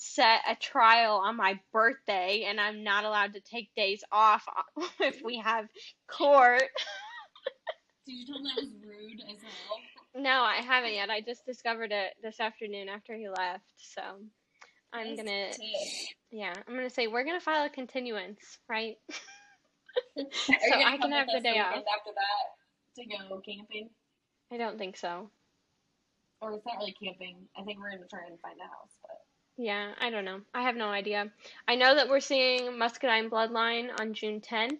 Set 0.00 0.40
a 0.48 0.54
trial 0.54 1.16
on 1.16 1.36
my 1.36 1.58
birthday, 1.72 2.44
and 2.48 2.60
I'm 2.60 2.84
not 2.84 3.04
allowed 3.04 3.34
to 3.34 3.40
take 3.40 3.74
days 3.76 4.02
off 4.12 4.46
if 5.00 5.20
we 5.24 5.38
have 5.38 5.66
court. 6.08 6.62
Did 8.06 8.14
you 8.14 8.26
tell 8.26 8.36
him 8.38 8.44
that 8.44 8.56
was 8.62 8.72
rude 8.86 9.20
as 9.28 9.42
hell? 9.42 10.22
No, 10.22 10.40
I 10.42 10.62
haven't 10.64 10.94
yet. 10.94 11.10
I 11.10 11.20
just 11.20 11.44
discovered 11.44 11.92
it 11.92 12.14
this 12.22 12.40
afternoon 12.40 12.88
after 12.88 13.14
he 13.14 13.28
left. 13.28 13.64
So 13.76 14.00
I'm 14.92 15.08
Nice 15.08 15.16
gonna, 15.18 15.50
tip. 15.52 15.60
yeah, 16.30 16.54
I'm 16.66 16.74
gonna 16.74 16.88
say 16.88 17.08
we're 17.08 17.24
gonna 17.24 17.40
file 17.40 17.66
a 17.66 17.70
continuance, 17.70 18.58
right? 18.68 18.96
So 20.16 20.54
I 20.54 20.96
can 20.98 21.10
have 21.10 21.26
the 21.32 21.40
day 21.40 21.58
off. 21.58 21.74
after 21.74 22.12
that 22.14 22.46
to 22.96 23.04
go 23.28 23.40
camping? 23.40 23.90
I 24.52 24.56
don't 24.56 24.78
think 24.78 24.96
so. 24.96 25.30
Or 26.40 26.52
it's 26.54 26.64
not 26.66 26.76
really 26.78 26.94
camping. 27.02 27.48
I 27.58 27.62
think 27.64 27.78
we're 27.80 27.90
gonna 27.90 28.06
try 28.08 28.20
and 28.28 28.38
find 28.40 28.58
a 28.60 28.64
house, 28.64 28.94
but 29.02 29.18
Yeah, 29.58 29.90
I 30.00 30.10
don't 30.10 30.24
know. 30.24 30.40
I 30.54 30.62
have 30.62 30.76
no 30.76 30.88
idea. 30.88 31.32
I 31.66 31.74
know 31.74 31.96
that 31.96 32.08
we're 32.08 32.20
seeing 32.20 32.78
Muscadine 32.78 33.28
Bloodline 33.28 33.90
on 34.00 34.14
June 34.14 34.40
10th, 34.40 34.78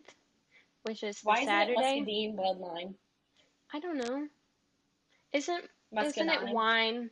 which 0.84 1.02
is 1.02 1.18
why 1.24 1.44
Saturday. 1.44 1.72
isn't 1.72 1.84
it 1.84 2.00
Muscadine 2.00 2.36
bloodline? 2.36 2.94
I 3.74 3.80
don't 3.80 3.98
know. 3.98 4.28
Isn't 5.32 5.64
isn't 6.00 6.28
it 6.28 6.54
wine? 6.54 7.10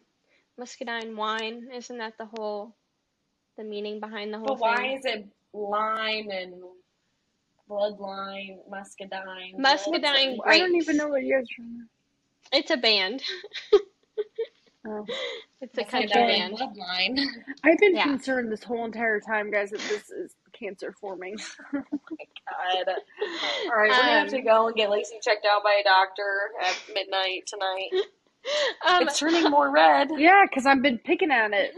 Muscadine 0.57 1.17
wine. 1.17 1.69
Isn't 1.75 1.99
that 1.99 2.17
the 2.19 2.27
whole 2.27 2.75
the 3.57 3.65
meaning 3.65 3.99
behind 3.99 4.33
the 4.33 4.39
whole 4.39 4.47
But 4.47 4.61
why 4.61 4.77
thing? 4.77 4.97
is 4.99 5.05
it 5.05 5.27
lime 5.53 6.31
and 6.31 6.63
bloodline, 7.69 8.59
muscadine? 8.71 9.59
Muscadine 9.59 10.39
I 10.47 10.59
don't 10.59 10.77
even 10.77 10.97
know 10.97 11.09
what 11.09 11.23
guys 11.23 11.45
are 11.59 12.59
It's 12.59 12.71
a 12.71 12.77
band. 12.77 13.25
oh. 14.87 15.07
It's 15.61 15.77
a 15.79 15.83
Muscadine 15.83 16.09
country 16.11 16.27
band. 16.39 16.55
bloodline. 16.59 17.19
I've 17.65 17.79
been 17.79 17.97
Yeah. 17.97 18.05
concerned 18.05 18.53
this 18.53 18.63
whole 18.63 18.85
entire 18.85 19.21
time, 19.21 19.51
guys, 19.51 19.71
that 19.71 19.81
this 19.81 20.11
is 20.11 20.35
cancer 20.59 20.93
forming. 21.01 21.37
Oh 21.75 21.83
my 21.83 22.85
god. 22.87 22.95
All 23.67 23.77
right, 23.77 23.89
we're 23.91 23.97
gonna 23.97 24.03
have 24.13 24.23
Um, 24.25 24.29
to 24.29 24.41
go 24.43 24.67
and 24.69 24.77
get 24.77 24.89
Lacey 24.91 25.19
checked 25.23 25.45
out 25.51 25.65
by 25.65 25.79
a 25.81 25.85
doctor 25.85 26.51
at 26.65 26.77
midnight 26.95 27.43
tonight. 27.47 27.91
Um, 28.87 29.09
it's 29.09 29.19
turning 29.19 29.51
more 29.51 29.73
red. 29.73 30.09
yeah, 30.19 30.45
because 30.49 30.67
I've 30.67 30.81
been 30.81 30.99
picking 30.99 31.33
at 31.33 31.53
it. 31.53 31.75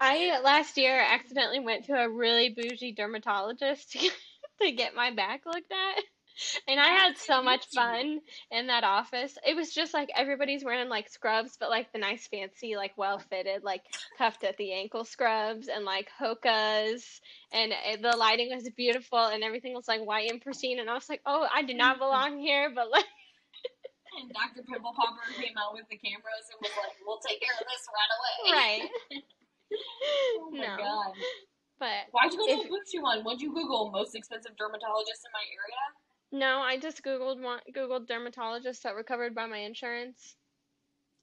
I 0.00 0.40
last 0.40 0.78
year 0.78 0.98
accidentally 0.98 1.60
went 1.60 1.84
to 1.84 1.92
a 1.92 2.08
really 2.08 2.48
bougie 2.48 2.92
dermatologist 2.92 3.92
to, 3.92 4.10
to 4.62 4.72
get 4.72 4.94
my 4.94 5.10
back 5.10 5.42
looked 5.44 5.70
at. 5.70 6.02
And 6.66 6.80
I 6.80 6.88
had 6.88 7.18
so 7.18 7.42
much 7.42 7.66
fun 7.74 8.20
in 8.50 8.66
that 8.68 8.84
office. 8.84 9.36
It 9.46 9.56
was 9.56 9.72
just 9.72 9.94
like 9.94 10.10
everybody's 10.16 10.64
wearing 10.64 10.88
like 10.88 11.08
scrubs, 11.08 11.56
but 11.58 11.70
like 11.70 11.92
the 11.92 11.98
nice 11.98 12.26
fancy, 12.26 12.76
like 12.76 12.96
well 12.96 13.18
fitted, 13.18 13.62
like 13.62 13.82
cuffed 14.18 14.44
at 14.44 14.56
the 14.56 14.72
ankle 14.72 15.04
scrubs 15.04 15.68
and 15.68 15.84
like 15.84 16.08
hokas. 16.20 17.20
And 17.52 17.72
it, 17.86 18.02
the 18.02 18.16
lighting 18.16 18.50
was 18.54 18.68
beautiful 18.76 19.18
and 19.18 19.42
everything 19.44 19.74
was 19.74 19.88
like 19.88 20.00
white 20.00 20.30
and 20.30 20.40
pristine. 20.40 20.80
And 20.80 20.88
I 20.90 20.94
was 20.94 21.08
like, 21.08 21.20
oh, 21.26 21.46
I 21.52 21.62
do 21.62 21.74
not 21.74 21.96
mm-hmm. 21.96 22.04
belong 22.04 22.38
here, 22.38 22.70
but 22.74 22.90
like, 22.90 23.04
And 24.20 24.28
Dr. 24.28 24.60
Pimple 24.68 24.92
Popper 24.92 25.24
came 25.40 25.56
out 25.56 25.72
with 25.72 25.88
the 25.88 25.96
cameras 25.96 26.44
and 26.52 26.60
was 26.60 26.76
like, 26.76 27.00
"We'll 27.00 27.22
take 27.24 27.40
care 27.40 27.56
of 27.56 27.64
this 27.64 27.84
right 27.88 28.12
away." 28.12 28.36
Right. 28.52 28.84
Oh 29.72 30.52
my 30.52 30.68
no. 30.68 30.76
god. 30.76 31.16
But 31.80 32.12
Why'd 32.12 32.28
you 32.28 32.38
go 32.38 32.46
to 32.46 32.60
If- 32.60 32.92
the 32.92 33.00
one? 33.00 33.24
What'd 33.24 33.40
you 33.40 33.56
Google? 33.56 33.90
Most 33.90 34.14
expensive 34.14 34.52
dermatologist 34.60 35.24
in 35.24 35.32
my 35.32 35.40
area? 35.48 35.82
No, 36.32 36.58
I 36.60 36.78
just 36.78 37.02
googled 37.04 37.40
one 37.40 37.60
googled 37.74 38.06
dermatologists 38.08 38.82
that 38.82 38.94
were 38.94 39.04
covered 39.04 39.34
by 39.34 39.46
my 39.46 39.58
insurance, 39.58 40.36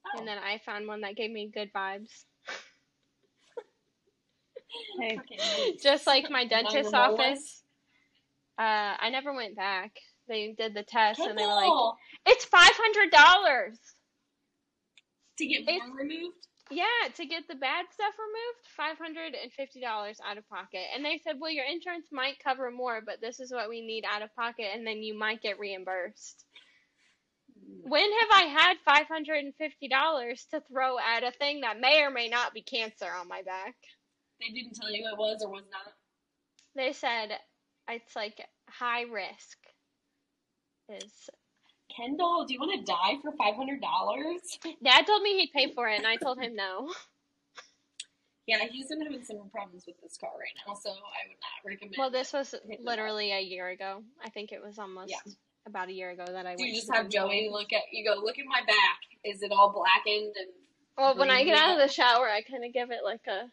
Oh. 0.06 0.20
and 0.20 0.28
then 0.28 0.38
I 0.38 0.60
found 0.66 0.88
one 0.88 1.02
that 1.02 1.16
gave 1.18 1.32
me 1.32 1.50
good 1.54 1.72
vibes. 1.74 2.10
Hey, 5.00 5.20
Just 5.82 6.06
like 6.06 6.30
my 6.30 6.46
dentist's 6.46 6.94
office. 6.94 7.64
Uh, 8.58 8.96
I 9.00 9.10
never 9.10 9.34
went 9.34 9.56
back. 9.56 9.92
They 10.28 10.54
did 10.56 10.76
the 10.76 10.84
test 10.84 11.20
and 11.20 11.36
they 11.38 11.42
were 11.44 11.48
like, 11.56 11.72
"It's 12.28 12.46
five 12.46 12.74
hundred 12.74 13.10
dollars." 13.12 13.80
to 15.40 15.46
get 15.48 15.62
it's- 15.62 15.82
removed. 15.96 16.36
Yeah, 16.72 17.10
to 17.16 17.26
get 17.26 17.48
the 17.48 17.56
bad 17.56 17.86
stuff 17.94 18.14
removed, 18.20 18.68
five 18.78 18.98
hundred 18.98 19.36
and 19.42 19.52
fifty 19.54 19.82
dollars 19.82 20.20
out 20.26 20.38
of 20.38 20.48
pocket. 20.50 20.84
And 20.96 21.04
they 21.04 21.20
said, 21.24 21.40
"Well, 21.40 21.52
your 21.52 21.66
insurance 21.66 22.08
might 22.12 22.44
cover 22.44 22.72
more, 22.72 23.02
but 23.06 23.22
this 23.22 23.40
is 23.40 23.52
what 23.52 23.70
we 23.70 23.82
need 23.82 24.06
out 24.06 24.22
of 24.22 24.36
pocket, 24.36 24.68
and 24.74 24.86
then 24.86 25.04
you 25.04 25.18
might 25.18 25.42
get 25.42 25.60
reimbursed." 25.60 26.46
When 27.84 28.12
have 28.22 28.32
I 28.32 28.44
had 28.44 28.78
five 28.86 29.08
hundred 29.08 29.44
and 29.44 29.56
fifty 29.56 29.88
dollars 29.88 30.46
to 30.52 30.62
throw 30.62 31.00
at 31.00 31.24
a 31.24 31.32
thing 31.32 31.62
that 31.62 31.80
may 31.80 32.04
or 32.04 32.12
may 32.12 32.30
not 32.30 32.54
be 32.54 32.62
cancer 32.62 33.10
on 33.12 33.28
my 33.28 33.42
back? 33.42 33.76
They 34.40 34.54
didn't 34.54 34.76
tell 34.76 34.92
you 34.92 35.08
it 35.08 35.18
was 35.18 35.42
or 35.44 35.52
was 35.52 35.64
not. 35.72 35.94
They 36.76 36.94
said 36.94 37.30
it's 37.90 38.16
like 38.16 38.40
high 38.70 39.04
risk. 39.04 39.58
Is 40.90 41.30
Kendall, 41.96 42.46
do 42.46 42.54
you 42.54 42.60
want 42.60 42.80
to 42.80 42.92
die 42.92 43.18
for 43.22 43.32
five 43.34 43.56
hundred 43.56 43.82
dollars? 43.82 44.42
Dad 44.84 45.06
told 45.08 45.22
me 45.24 45.40
he'd 45.40 45.52
pay 45.52 45.74
for 45.74 45.88
it, 45.88 45.98
and 45.98 46.08
I 46.08 46.16
told 46.18 46.40
him 46.40 46.56
no. 46.56 46.90
Yeah, 48.48 48.58
he's 48.72 48.88
been 48.88 49.02
having 49.02 49.24
some 49.24 49.38
problems 49.52 49.84
with 49.86 49.96
this 50.02 50.18
car 50.18 50.32
right 50.40 50.54
now, 50.66 50.74
so 50.74 50.90
I 50.90 50.94
would 51.28 51.38
not 51.38 51.70
recommend. 51.70 51.96
Well, 51.98 52.10
this 52.10 52.34
was 52.34 52.56
literally 52.84 53.32
a 53.32 53.40
year 53.40 53.70
ago. 53.70 54.02
I 54.24 54.30
think 54.30 54.52
it 54.52 54.62
was 54.62 54.80
almost 54.80 55.12
Yeah. 55.12 55.34
about 55.68 55.90
a 55.90 55.94
year 55.94 56.10
ago 56.10 56.26
that 56.26 56.48
I 56.48 56.56
Do 56.56 56.66
you 56.66 56.74
just 56.74 56.92
have 56.92 57.10
Joey 57.10 57.50
look 57.52 57.72
at 57.74 57.84
you? 57.92 58.04
Go 58.04 58.20
look 58.20 58.40
at 58.40 58.46
my 58.46 58.62
back. 58.66 59.00
Is 59.24 59.44
it 59.44 59.52
all 59.52 59.72
blackened 59.72 60.34
and? 60.36 60.48
Well, 60.98 61.16
when 61.16 61.30
I 61.30 61.44
get 61.44 61.58
out 61.58 61.80
of 61.80 61.88
the 61.88 61.94
shower, 61.94 62.28
I 62.28 62.42
kind 62.42 62.66
of 62.66 62.74
give 62.74 62.92
it 62.92 63.04
like 63.04 63.22
a. 63.28 63.52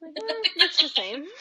Like, 0.00 0.50
it's 0.56 0.82
the 0.82 0.88
same. 0.88 1.24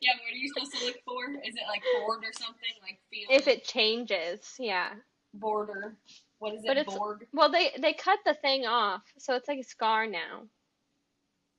Yeah, 0.00 0.12
what 0.20 0.28
are 0.28 0.36
you 0.36 0.48
supposed 0.52 0.76
to 0.76 0.84
look 0.84 1.00
for? 1.08 1.24
Is 1.40 1.56
it 1.56 1.64
like 1.66 1.80
board 1.98 2.20
or 2.20 2.32
something? 2.36 2.74
Like 2.84 2.99
feel 3.10 3.26
If 3.30 3.48
it 3.48 3.64
changes, 3.64 4.54
yeah. 4.58 4.94
border. 5.34 5.96
What 6.38 6.54
is 6.54 6.64
it? 6.64 6.66
But 6.66 6.76
it's- 6.78 6.96
Borg. 6.96 7.26
Well, 7.32 7.50
they 7.50 7.72
they 7.78 7.92
cut 7.92 8.18
the 8.24 8.34
thing 8.34 8.66
off, 8.66 9.02
so 9.18 9.34
it's 9.34 9.46
like 9.48 9.58
a 9.58 9.64
scar 9.64 10.06
now. 10.06 10.42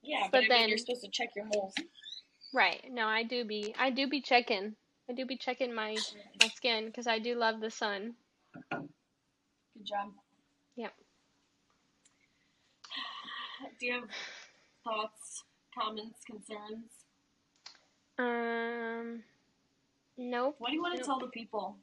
Yeah, 0.02 0.28
but, 0.32 0.32
but 0.32 0.38
I 0.38 0.40
mean, 0.42 0.50
then- 0.50 0.70
you're 0.70 0.78
supposed 0.78 1.04
to 1.04 1.10
check 1.12 1.30
your 1.36 1.46
holes. 1.54 1.74
Right. 2.54 2.84
No, 2.92 3.08
I 3.08 3.24
do 3.24 3.46
be 3.46 3.74
I 3.78 3.92
do 3.92 4.08
be 4.08 4.22
checking. 4.22 4.76
I 5.10 5.14
do 5.14 5.26
be 5.26 5.38
checking 5.38 5.74
my 5.74 5.96
my 6.42 6.48
skin 6.50 6.88
because 6.88 7.08
I 7.08 7.20
do 7.20 7.36
love 7.36 7.62
the 7.62 7.70
sun. 7.72 8.16
Good 8.72 9.86
job. 9.86 10.12
Yep. 10.76 10.94
Do 13.80 13.86
you 13.86 13.94
have 13.94 14.04
thoughts, 14.84 15.44
comments, 15.78 16.20
concerns? 16.26 16.92
Um. 18.18 19.24
Nope. 20.32 20.56
What 20.60 20.70
do 20.70 20.76
you 20.76 20.82
want 20.82 20.94
to 20.96 21.00
Nope. 21.00 21.08
tell 21.08 21.20
the 21.20 21.28
people? 21.28 21.76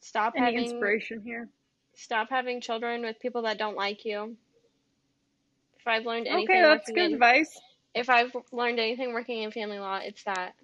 Stop 0.00 0.34
any 0.36 0.46
having 0.46 0.64
inspiration 0.64 1.22
here? 1.24 1.48
stop 1.94 2.28
having 2.30 2.60
children 2.60 3.02
with 3.02 3.20
people 3.20 3.42
that 3.42 3.58
don't 3.58 3.76
like 3.76 4.04
you. 4.04 4.36
If 5.78 5.86
I've 5.86 6.04
learned 6.04 6.26
anything 6.26 6.48
Okay, 6.48 6.62
that's 6.62 6.90
good 6.90 7.12
in, 7.12 7.14
advice. 7.14 7.60
if 7.94 8.10
I've 8.10 8.36
learned 8.52 8.80
anything 8.80 9.12
working 9.14 9.42
in 9.42 9.52
family 9.52 9.78
law, 9.78 9.98
it's 10.02 10.24
that. 10.24 10.54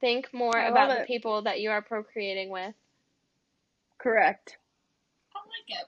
Think 0.00 0.34
more 0.34 0.56
I 0.58 0.66
about 0.68 0.88
the 0.98 1.04
people 1.06 1.42
that 1.42 1.60
you 1.60 1.70
are 1.70 1.82
procreating 1.82 2.50
with. 2.50 2.74
Correct. 3.98 4.58
I 5.34 5.38
like 5.38 5.80
it. 5.80 5.86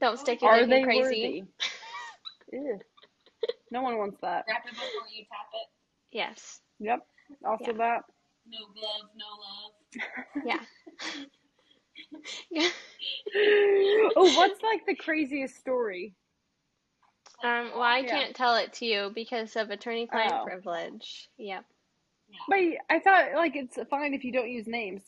Don't 0.00 0.18
stick 0.18 0.42
your 0.42 0.52
Are 0.52 0.60
dick 0.60 0.70
they 0.70 0.78
in 0.80 0.84
crazy. 0.84 1.44
worthy? 2.52 2.80
No 3.70 3.82
one 3.82 3.98
wants 3.98 4.20
that. 4.22 4.44
Wrap 4.48 4.64
it 4.66 4.72
before 4.72 5.08
you 5.12 5.24
tap 5.24 5.50
it. 5.54 5.68
Yes. 6.12 6.60
Yep. 6.80 7.00
Also 7.44 7.72
Yeah. 7.72 7.78
that. 7.78 8.02
No 8.48 8.58
glove, 8.74 9.10
no 9.16 9.26
love. 9.42 10.44
Yeah. 10.46 10.60
yeah. 12.50 12.68
oh, 14.16 14.34
what's 14.36 14.62
like 14.62 14.86
the 14.86 14.94
craziest 14.94 15.56
story? 15.56 16.14
Um, 17.42 17.70
well, 17.72 17.82
I 17.82 17.98
Yeah. 17.98 18.10
can't 18.10 18.36
tell 18.36 18.56
it 18.56 18.72
to 18.74 18.86
you 18.86 19.10
because 19.14 19.56
of 19.56 19.70
attorney-client 19.70 20.32
Oh. 20.40 20.44
privilege. 20.44 21.28
Yep. 21.38 21.64
But 22.48 22.58
I 22.90 22.98
thought 23.00 23.34
like 23.34 23.56
it's 23.56 23.78
fine 23.90 24.14
if 24.14 24.24
you 24.24 24.32
don't 24.32 24.50
use 24.50 24.66
names. 24.66 25.02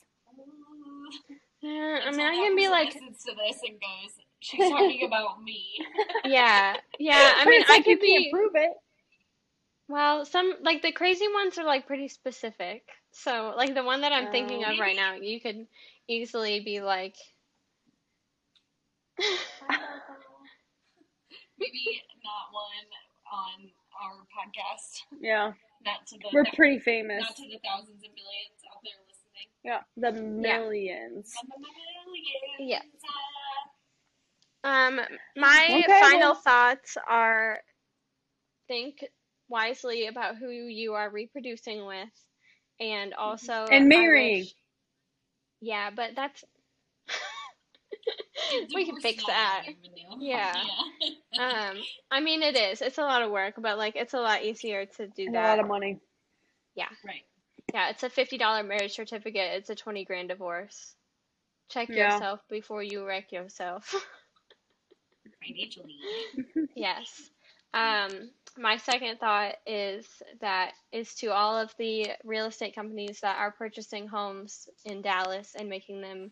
Yeah, 1.60 2.00
I 2.06 2.10
mean, 2.10 2.20
I 2.26 2.36
the 2.36 2.42
can 2.42 2.56
be 2.56 2.68
like, 2.68 2.94
listens 2.94 3.24
to 3.24 3.34
this 3.34 3.60
and 3.66 3.80
goes, 3.80 4.12
she's 4.40 4.70
talking 4.70 5.04
about 5.04 5.42
me. 5.42 5.64
yeah, 6.24 6.76
yeah. 6.98 7.32
I 7.36 7.44
mean, 7.44 7.60
it's 7.62 7.70
I 7.70 7.80
could 7.82 8.00
be. 8.00 8.30
prove 8.32 8.52
it. 8.54 8.72
Well, 9.88 10.24
some 10.26 10.52
like 10.62 10.82
the 10.82 10.92
crazy 10.92 11.26
ones 11.32 11.56
are 11.58 11.64
like 11.64 11.86
pretty 11.86 12.08
specific. 12.08 12.82
So, 13.12 13.54
like 13.56 13.74
the 13.74 13.82
one 13.84 14.02
that 14.02 14.12
I'm 14.12 14.30
thinking 14.30 14.64
Oh. 14.64 14.72
of 14.72 14.78
right 14.78 14.96
now, 14.96 15.14
you 15.14 15.40
could 15.40 15.66
easily 16.08 16.60
be 16.60 16.80
like, 16.80 17.16
Maybe 21.58 22.02
not 22.22 22.52
one 22.52 22.86
on 23.32 23.70
our 24.00 24.16
podcast. 24.30 25.02
Yeah, 25.20 25.52
Not 25.84 26.06
to 26.08 26.18
the 26.18 26.28
we're 26.32 26.44
pretty 26.54 26.78
famous. 26.78 27.22
not 27.24 27.36
to 27.36 27.42
the 27.42 27.58
thousands 27.64 28.02
and 28.04 28.14
millions 28.14 28.62
out 28.70 28.80
there 28.84 28.94
listening. 29.08 29.48
Yeah, 29.64 29.82
the 29.96 30.12
millions. 30.22 31.32
Not 31.34 31.48
the 31.48 31.60
millions. 32.60 32.60
Yeah. 32.60 32.82
um, 34.64 35.00
my 35.36 35.82
Okay, 35.84 36.00
final 36.00 36.32
well- 36.32 36.42
thoughts 36.42 36.96
are 37.08 37.58
think 38.68 39.04
wisely 39.48 40.06
about 40.06 40.36
who 40.36 40.50
you 40.50 40.94
are 40.94 41.10
reproducing 41.10 41.86
with, 41.86 42.08
and 42.80 43.14
also 43.14 43.52
And 43.70 43.84
I 43.84 43.86
marrying. 43.86 44.40
wish- 44.40 44.54
yeah, 45.60 45.90
but 45.90 46.10
that's 46.16 46.44
we 48.74 48.84
can 48.86 49.00
fix 49.00 49.24
that. 49.26 49.64
big 49.66 49.76
of 49.78 49.84
a 49.92 49.94
deal. 49.96 50.16
Yeah. 50.20 50.54
Yeah. 51.32 51.70
Um, 51.70 51.76
I 52.10 52.20
mean, 52.20 52.42
it 52.42 52.56
is. 52.56 52.80
It's 52.82 52.98
a 52.98 53.02
lot 53.02 53.22
of 53.22 53.30
work, 53.30 53.54
but 53.58 53.76
like, 53.78 53.94
it's 53.96 54.14
a 54.14 54.18
lot 54.20 54.42
easier 54.42 54.86
to 54.96 55.06
do 55.08 55.26
And 55.26 55.36
a 55.36 55.40
lot 55.42 55.58
of 55.60 55.68
money. 55.68 55.98
Yeah. 56.74 56.88
Right. 57.06 57.22
Yeah, 57.74 57.90
it's 57.90 58.02
a 58.02 58.08
fifty 58.10 58.38
dollar 58.38 58.62
marriage 58.62 58.94
certificate. 58.94 59.52
It's 59.58 59.70
a 59.70 59.74
twenty 59.74 60.04
grand 60.04 60.28
divorce. 60.30 60.94
Check 61.68 61.90
Yeah. 61.90 62.14
yourself 62.14 62.40
before 62.48 62.82
you 62.82 63.04
wreck 63.06 63.30
yourself. 63.32 63.94
Financially. 65.46 65.96
yes. 66.74 67.30
Um, 67.74 68.30
my 68.56 68.76
second 68.78 69.18
thought 69.18 69.54
is 69.66 70.06
that 70.40 70.72
is 70.92 71.14
to 71.16 71.28
all 71.28 71.56
of 71.56 71.72
the 71.78 72.06
real 72.24 72.46
estate 72.46 72.74
companies 72.74 73.20
that 73.20 73.36
are 73.38 73.52
purchasing 73.52 74.08
homes 74.08 74.68
in 74.84 75.02
Dallas 75.02 75.54
and 75.58 75.68
making 75.68 76.00
them 76.00 76.30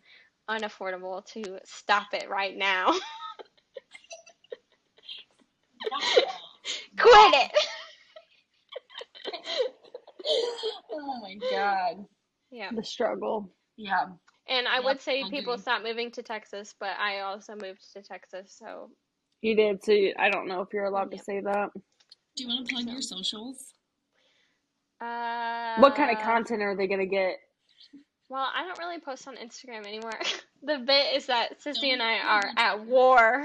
unaffordable 0.48 1.24
to 1.32 1.58
stop 1.64 2.08
it 2.14 2.28
right 2.28 2.56
now. 2.56 2.92
Quit 6.98 7.34
it. 7.34 7.50
oh 10.92 11.20
my 11.22 11.34
god. 11.50 12.04
yeah. 12.50 12.70
The 12.70 12.82
struggle. 12.84 13.50
Yeah. 13.76 14.06
And 14.48 14.66
I 14.68 14.80
Yep, 14.80 14.86
would 14.86 15.00
say 15.00 15.24
I 15.24 15.28
people 15.28 15.52
agree. 15.52 15.62
stop 15.62 15.82
moving 15.82 16.10
to 16.12 16.22
Texas, 16.22 16.74
but 16.78 16.96
I 16.98 17.20
also 17.20 17.54
moved 17.54 17.92
to 17.92 18.02
Texas, 18.02 18.54
so 18.58 18.90
You 19.46 19.54
did, 19.54 19.84
so 19.84 19.92
you, 19.92 20.12
I 20.18 20.28
don't 20.28 20.48
know 20.48 20.60
if 20.62 20.72
you're 20.72 20.86
allowed 20.86 21.12
Yeah. 21.12 21.18
to 21.18 21.24
say 21.24 21.40
that. 21.40 21.70
Do 22.34 22.42
you 22.42 22.48
want 22.48 22.66
to 22.66 22.74
plug 22.74 22.88
your 22.88 23.00
socials? 23.00 23.72
uh 25.00 25.76
what 25.78 25.94
kind 25.94 26.10
of 26.10 26.20
content 26.22 26.62
are 26.62 26.74
they 26.74 26.88
gonna 26.88 27.06
get? 27.06 27.36
Well, 28.28 28.48
I 28.52 28.64
don't 28.66 28.76
really 28.80 28.98
post 28.98 29.28
on 29.28 29.36
Instagram 29.36 29.86
anymore. 29.86 30.18
the 30.64 30.78
bit 30.84 31.14
is 31.14 31.26
that 31.26 31.60
Sissy 31.62 31.92
and 31.92 32.02
I 32.02 32.18
are 32.18 32.42
at 32.56 32.86
war 32.86 33.44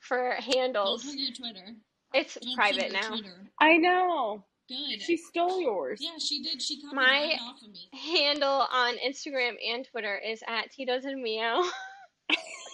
for 0.00 0.30
Don't 0.40 0.56
handles. 0.56 1.04
plug 1.04 1.14
your 1.18 1.32
Twitter. 1.34 1.66
It's 2.14 2.34
Don't 2.34 2.56
private 2.56 2.90
your 2.90 3.00
now. 3.00 3.08
Twitter. 3.10 3.50
I 3.60 3.76
know. 3.76 4.44
Good. 4.68 5.00
She 5.02 5.16
stole 5.18 5.60
yours. 5.60 6.00
yeah, 6.02 6.18
she 6.18 6.42
did. 6.42 6.60
She 6.60 6.82
copied 6.82 6.96
My- 6.96 7.02
right 7.04 7.38
off 7.42 7.62
of 7.62 7.70
me. 7.70 7.88
Handle 7.94 8.66
on 8.72 8.96
Instagram 9.06 9.54
and 9.72 9.86
Twitter 9.88 10.18
is 10.18 10.42
at 10.48 10.72
Tito's 10.72 11.04
and 11.04 11.22
Meow. 11.22 11.62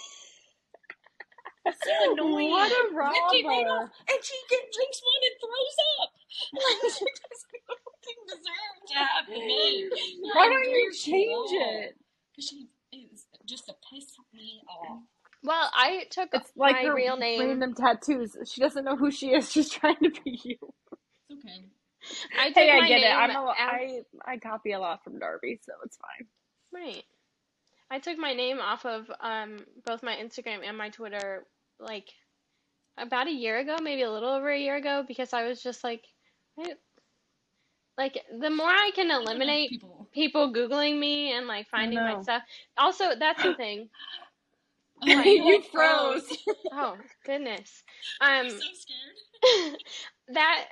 That's 1.64 1.78
so 1.84 2.12
annoying. 2.12 2.50
What 2.50 2.70
a 2.72 2.94
Ripped 2.94 3.32
it 3.32 3.46
right 3.46 3.66
robber. 3.66 3.84
off, 3.84 3.90
and 4.08 4.18
she 4.24 4.36
get, 4.50 4.60
drinks 4.72 5.00
one 5.02 5.22
and 5.24 5.36
throws 5.40 5.76
up. 6.00 6.10
Like 6.54 6.80
she 6.92 7.06
doesn't 7.06 7.62
fucking 7.68 8.22
deserve 8.28 8.76
to 8.88 8.94
have 8.94 9.26
the 9.28 9.38
name. 9.38 9.90
Why 10.34 10.48
don't 10.48 10.70
you 10.70 10.92
change 10.92 11.50
it? 11.52 11.96
Because 12.32 12.48
she 12.50 12.68
is 12.92 13.26
just 13.46 13.66
to 13.66 13.74
piss 13.92 14.16
me 14.34 14.60
off. 14.68 14.98
Well, 15.42 15.70
I 15.74 16.04
took 16.10 16.30
It's 16.32 16.52
like 16.56 16.76
my 16.76 16.82
her 16.84 16.94
real 16.94 17.16
name. 17.16 17.40
random 17.40 17.74
tattoos. 17.74 18.36
She 18.50 18.60
doesn't 18.60 18.84
know 18.84 18.96
who 18.96 19.10
she 19.10 19.30
is. 19.32 19.50
She's 19.52 19.70
trying 19.70 19.96
to 20.02 20.10
be 20.10 20.40
you. 20.44 20.56
It's 21.30 21.44
okay. 21.46 21.64
I 22.38 22.48
took 22.48 22.56
Hey, 22.56 22.70
I 22.70 22.88
get 22.88 23.02
it. 23.02 23.06
I'm 23.16 23.30
a, 23.30 23.50
as- 23.50 23.56
I 24.26 24.32
I 24.34 24.36
copy 24.38 24.72
a 24.72 24.78
lot 24.80 25.04
from 25.04 25.18
Darby, 25.18 25.60
so 25.64 25.72
it's 25.84 25.96
fine. 25.98 26.26
Right. 26.72 27.04
I 27.90 27.98
took 28.00 28.18
my 28.18 28.32
name 28.34 28.58
off 28.60 28.84
of 28.86 29.10
um 29.20 29.58
both 29.84 30.02
my 30.02 30.14
Instagram 30.16 30.60
and 30.66 30.76
my 30.78 30.90
Twitter 30.90 31.46
like 31.80 32.08
about 32.96 33.26
a 33.26 33.32
year 33.32 33.58
ago, 33.58 33.76
maybe 33.80 34.02
a 34.02 34.10
little 34.10 34.30
over 34.30 34.50
a 34.50 34.58
year 34.58 34.76
ago, 34.76 35.04
because 35.06 35.32
I 35.32 35.46
was 35.46 35.62
just 35.62 35.82
like, 35.84 36.02
I, 36.58 36.74
like 37.96 38.18
the 38.40 38.50
more 38.50 38.68
I 38.68 38.90
can 38.94 39.10
eliminate 39.10 39.70
people. 39.70 40.08
people 40.12 40.52
Googling 40.52 40.98
me 40.98 41.32
and 41.32 41.46
like 41.46 41.68
finding 41.68 41.98
my 42.00 42.20
stuff. 42.22 42.42
Also, 42.76 43.04
that's 43.18 43.42
the 43.42 43.54
thing. 43.54 43.88
Oh, 45.06 45.22
You 45.22 45.60
froze. 45.72 46.24
Oh 46.72 46.96
goodness. 47.26 47.82
Um, 48.20 48.30
I'm 48.30 48.50
so 48.50 48.56
scared. 48.72 49.76
that 50.28 50.64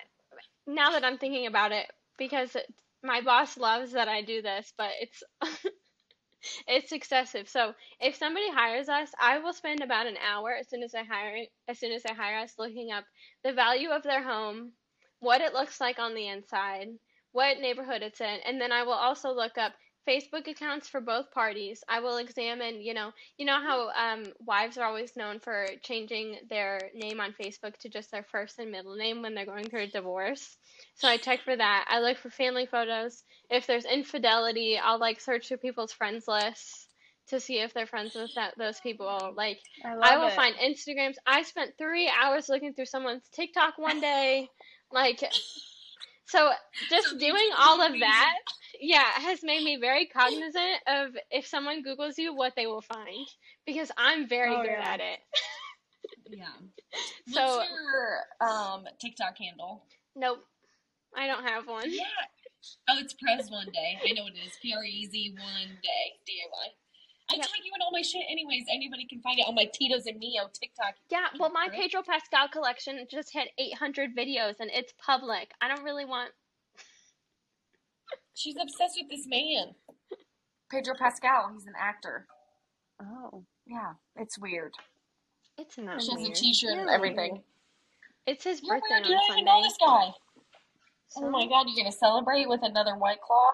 now 0.66 0.92
that 0.92 1.04
I'm 1.04 1.18
thinking 1.18 1.46
about 1.46 1.72
it, 1.72 1.86
because 2.18 2.54
it, 2.54 2.66
my 3.02 3.20
boss 3.20 3.58
loves 3.58 3.92
that 3.92 4.08
I 4.08 4.22
do 4.22 4.40
this, 4.40 4.72
but 4.78 4.90
it's 5.00 5.22
it's 6.66 6.92
excessive. 6.92 7.48
So 7.48 7.74
if 8.00 8.16
somebody 8.16 8.50
hires 8.50 8.88
us, 8.88 9.10
I 9.20 9.38
will 9.38 9.52
spend 9.52 9.80
about 9.82 10.06
an 10.06 10.16
hour 10.18 10.54
as 10.54 10.68
soon 10.68 10.82
as 10.82 10.94
I 10.94 11.04
hire 11.04 11.44
as 11.68 11.78
soon 11.78 11.92
as 11.92 12.04
I 12.06 12.14
hire 12.14 12.38
us 12.38 12.54
looking 12.58 12.90
up 12.92 13.04
the 13.44 13.52
value 13.52 13.90
of 13.90 14.02
their 14.02 14.22
home, 14.22 14.72
what 15.20 15.40
it 15.40 15.54
looks 15.54 15.80
like 15.80 15.98
on 15.98 16.14
the 16.14 16.28
inside, 16.28 16.88
what 17.32 17.58
neighborhood 17.58 18.02
it's 18.02 18.20
in, 18.20 18.40
and 18.46 18.60
then 18.60 18.72
I 18.72 18.82
will 18.84 18.92
also 18.92 19.32
look 19.32 19.56
up 19.58 19.72
Facebook 20.08 20.48
accounts 20.48 20.88
for 20.88 21.00
both 21.00 21.30
parties. 21.30 21.82
I 21.88 22.00
will 22.00 22.16
examine, 22.16 22.80
you 22.80 22.94
know, 22.94 23.10
you 23.38 23.46
know 23.46 23.60
how 23.60 23.90
um, 23.90 24.24
wives 24.40 24.76
are 24.78 24.84
always 24.84 25.16
known 25.16 25.38
for 25.40 25.66
changing 25.82 26.38
their 26.50 26.78
name 26.94 27.20
on 27.20 27.34
Facebook 27.40 27.76
to 27.78 27.88
just 27.88 28.10
their 28.10 28.24
first 28.24 28.58
and 28.58 28.70
middle 28.70 28.96
name 28.96 29.22
when 29.22 29.34
they're 29.34 29.46
going 29.46 29.64
through 29.64 29.82
a 29.82 29.86
divorce. 29.86 30.56
So 30.94 31.08
I 31.08 31.16
check 31.16 31.40
for 31.42 31.56
that. 31.56 31.86
I 31.88 32.00
look 32.00 32.18
for 32.18 32.30
family 32.30 32.66
photos. 32.66 33.22
If 33.50 33.66
there's 33.66 33.84
infidelity, 33.84 34.78
I'll 34.82 34.98
like 34.98 35.20
search 35.20 35.48
through 35.48 35.58
people's 35.58 35.92
friends 35.92 36.24
lists 36.26 36.88
to 37.28 37.40
see 37.40 37.60
if 37.60 37.72
they're 37.72 37.86
friends 37.86 38.14
with 38.14 38.34
that, 38.34 38.54
those 38.58 38.80
people. 38.80 39.32
Like 39.36 39.58
I 39.84 39.94
I 40.02 40.18
will 40.18 40.26
it. 40.26 40.34
find 40.34 40.54
Instagrams. 40.56 41.14
I 41.26 41.42
spent 41.42 41.72
three 41.78 42.10
hours 42.10 42.48
looking 42.48 42.74
through 42.74 42.86
someone's 42.86 43.28
TikTok 43.32 43.78
one 43.78 44.00
day. 44.00 44.48
Like, 44.92 45.22
so 46.26 46.50
just 46.90 47.08
So 47.08 47.18
doing 47.18 47.48
all 47.58 47.80
of 47.80 47.92
that, 48.00 48.34
yeah, 48.80 49.10
has 49.16 49.42
made 49.42 49.62
me 49.64 49.76
very 49.80 50.06
cognizant 50.06 50.80
of 50.86 51.10
if 51.30 51.46
someone 51.46 51.84
Googles 51.84 52.18
you, 52.18 52.34
what 52.34 52.54
they 52.56 52.66
will 52.66 52.80
find. 52.82 53.26
Because 53.66 53.90
I'm 53.96 54.28
very 54.28 54.54
Oh, 54.54 54.62
good 54.62 54.70
yeah. 54.70 54.92
at 54.94 55.00
it. 55.00 55.18
Yeah. 56.30 56.46
So- 57.32 57.56
What's 57.58 57.70
your 57.70 58.48
um 58.48 58.84
TikTok 59.00 59.38
handle? 59.38 59.84
Nope, 60.14 60.44
I 61.16 61.26
don't 61.26 61.44
have 61.44 61.66
one. 61.66 61.90
Yeah. 61.90 62.02
Oh, 62.90 62.98
it's 62.98 63.14
Prez 63.14 63.50
one 63.50 63.66
day. 63.72 63.98
I 64.06 64.12
know 64.12 64.26
it 64.26 64.34
is. 64.46 64.52
P 64.60 64.74
R 64.74 64.84
E 64.84 65.06
Z 65.10 65.34
one 65.38 65.78
day. 65.82 66.18
D 66.26 66.32
A 66.44 66.48
Y. 66.50 66.66
I 67.30 67.36
Yep. 67.36 67.46
tag 67.46 67.64
you 67.64 67.72
in 67.74 67.80
all 67.82 67.90
my 67.92 68.02
shit 68.02 68.22
anyways. 68.28 68.64
Anybody 68.70 69.06
can 69.06 69.20
find 69.20 69.38
it 69.38 69.46
on 69.48 69.54
my 69.54 69.64
Tito's 69.64 70.06
and 70.06 70.18
Mio 70.18 70.48
TikTok. 70.52 70.96
Yeah, 71.08 71.28
well, 71.38 71.50
my 71.50 71.68
Pedro 71.70 72.02
Pascal 72.02 72.48
collection 72.48 73.06
just 73.10 73.32
hit 73.32 73.48
800 73.58 74.14
videos 74.14 74.60
and 74.60 74.70
it's 74.72 74.92
public. 74.98 75.52
I 75.60 75.68
don't 75.68 75.82
really 75.84 76.04
want. 76.04 76.32
She's 78.34 78.56
obsessed 78.60 78.98
with 79.00 79.10
this 79.10 79.26
man. 79.26 79.74
Pedro 80.70 80.94
Pascal. 80.98 81.50
He's 81.54 81.66
an 81.66 81.74
actor. 81.78 82.26
Oh. 83.00 83.44
Yeah, 83.66 83.92
it's 84.16 84.38
weird. 84.38 84.74
It's 85.58 85.78
not 85.78 86.02
She 86.02 86.10
has 86.12 86.20
a 86.20 86.24
weird. 86.24 86.34
T-shirt 86.34 86.78
and 86.78 86.90
everything. 86.90 87.42
It's 88.26 88.44
his 88.44 88.62
You're 88.62 88.76
birthday 88.76 88.94
weird. 88.96 89.06
You 89.06 89.14
don't 89.14 89.32
even 89.32 89.44
know 89.44 89.62
this 89.62 89.76
guy. 89.78 90.10
so 91.08 91.24
Oh 91.24 91.30
my 91.30 91.46
god, 91.46 91.66
you're 91.68 91.84
gonna 91.84 91.92
celebrate 91.96 92.48
with 92.48 92.62
another 92.62 92.96
White 92.96 93.20
Claw? 93.20 93.50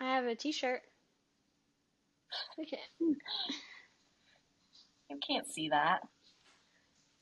I 0.00 0.14
have 0.14 0.24
a 0.24 0.34
T-shirt. 0.34 0.82
Okay. 2.60 2.80
You 5.10 5.18
can't 5.26 5.46
see 5.50 5.68
that. 5.70 6.00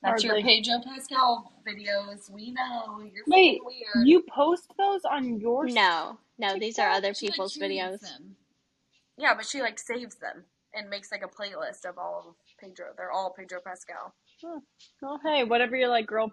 That's 0.03 0.23
your 0.23 0.41
Pedro 0.41 0.75
Pascal 0.83 1.53
videos. 1.67 2.29
We 2.29 2.51
know 2.51 2.99
you're 3.01 3.23
Wait, 3.27 3.59
fucking 3.59 3.79
weird. 3.95 4.07
You 4.07 4.23
post 4.29 4.71
those 4.77 5.05
on 5.05 5.39
your 5.39 5.65
No, 5.65 6.19
no, 6.37 6.59
these 6.59 6.77
are 6.79 6.89
other 6.89 7.13
She, 7.13 7.27
people's 7.29 7.53
curates 7.53 7.81
videos. 7.81 8.01
them. 8.01 8.35
Yeah, 9.17 9.33
but 9.35 9.45
she 9.45 9.61
like 9.61 9.79
saves 9.79 10.15
them 10.15 10.43
and 10.73 10.89
makes 10.89 11.11
like 11.11 11.23
a 11.23 11.27
playlist 11.27 11.85
of 11.85 11.97
all 11.97 12.25
of 12.29 12.35
Pedro. 12.59 12.87
They're 12.95 13.11
all 13.11 13.31
Pedro 13.31 13.59
Pascal. 13.65 14.13
Oh, 15.03 15.19
hey, 15.23 15.43
whatever 15.43 15.75
you 15.75 15.87
like, 15.87 16.05
girl. 16.05 16.31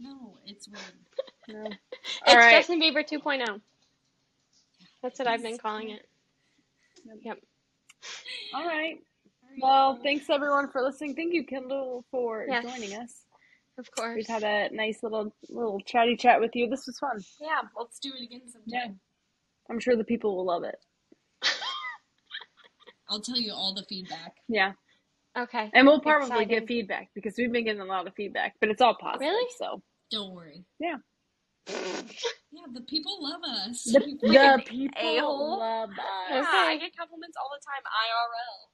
No, 0.00 0.36
it's 0.46 0.68
weird. 0.68 0.80
No. 1.46 1.62
It's 1.66 2.20
All 2.26 2.36
right. 2.36 2.52
Justin 2.56 2.80
Bieber 2.80 3.06
2.0. 3.06 3.60
That's 5.02 5.18
what 5.18 5.28
I've 5.28 5.42
been 5.42 5.58
calling 5.58 5.90
it. 5.90 6.08
Yep. 7.22 7.36
All 8.54 8.66
right. 8.66 8.96
Well, 9.60 9.98
thanks 10.02 10.28
everyone 10.30 10.70
for 10.70 10.82
listening. 10.82 11.14
Thank 11.14 11.32
you, 11.34 11.44
Kendall, 11.44 12.04
for 12.10 12.46
Yes. 12.48 12.64
joining 12.64 12.94
us. 12.96 13.24
Of 13.78 13.90
course. 13.90 14.16
We've 14.16 14.26
had 14.26 14.42
a 14.44 14.68
nice 14.74 15.02
little 15.02 15.34
little 15.48 15.80
chatty 15.80 16.16
chat 16.16 16.40
with 16.40 16.54
you. 16.54 16.68
This 16.68 16.86
was 16.86 16.98
fun. 16.98 17.20
Yeah, 17.40 17.60
let's 17.78 17.98
do 17.98 18.12
it 18.18 18.22
again 18.24 18.42
sometime. 18.48 19.00
I'm 19.70 19.80
sure 19.80 19.96
the 19.96 20.04
people 20.04 20.36
will 20.36 20.44
love 20.46 20.64
it. 20.64 20.76
I'll 23.08 23.20
tell 23.20 23.36
you 23.38 23.52
all 23.52 23.74
the 23.74 23.84
feedback. 23.88 24.34
Yeah. 24.48 24.72
Okay. 25.36 25.70
And 25.74 25.86
we'll 25.86 26.00
probably 26.00 26.26
Exciting. 26.28 26.48
get 26.48 26.68
feedback 26.68 27.08
because 27.14 27.34
we've 27.36 27.50
been 27.50 27.64
getting 27.64 27.80
a 27.80 27.84
lot 27.86 28.06
of 28.06 28.14
feedback, 28.14 28.54
but 28.60 28.68
it's 28.70 28.80
all 28.80 28.94
positive. 28.94 29.20
Really? 29.28 29.50
So 29.58 29.82
Don't 30.10 30.32
worry. 30.34 30.64
Yeah. 30.78 30.96
Yeah, 31.66 32.66
the 32.72 32.82
people 32.82 33.18
love 33.20 33.40
us. 33.42 33.82
the, 33.84 33.98
the 33.98 34.62
people 34.64 34.90
a-hole. 34.96 35.58
love 35.58 35.90
Yeah, 36.30 36.38
us. 36.38 36.46
I 36.48 36.76
get 36.78 36.96
compliments 36.96 37.36
all 37.40 37.50
the 37.50 37.60
time 37.64 37.82
IRL. 37.84 38.68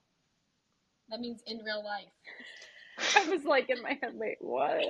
That 1.09 1.19
means 1.19 1.41
in 1.47 1.59
real 1.65 1.83
life. 1.83 2.11
I 3.17 3.29
was 3.29 3.43
like 3.43 3.69
in 3.69 3.81
my 3.81 3.97
head, 4.01 4.13
wait, 4.13 4.37
what? 4.39 4.81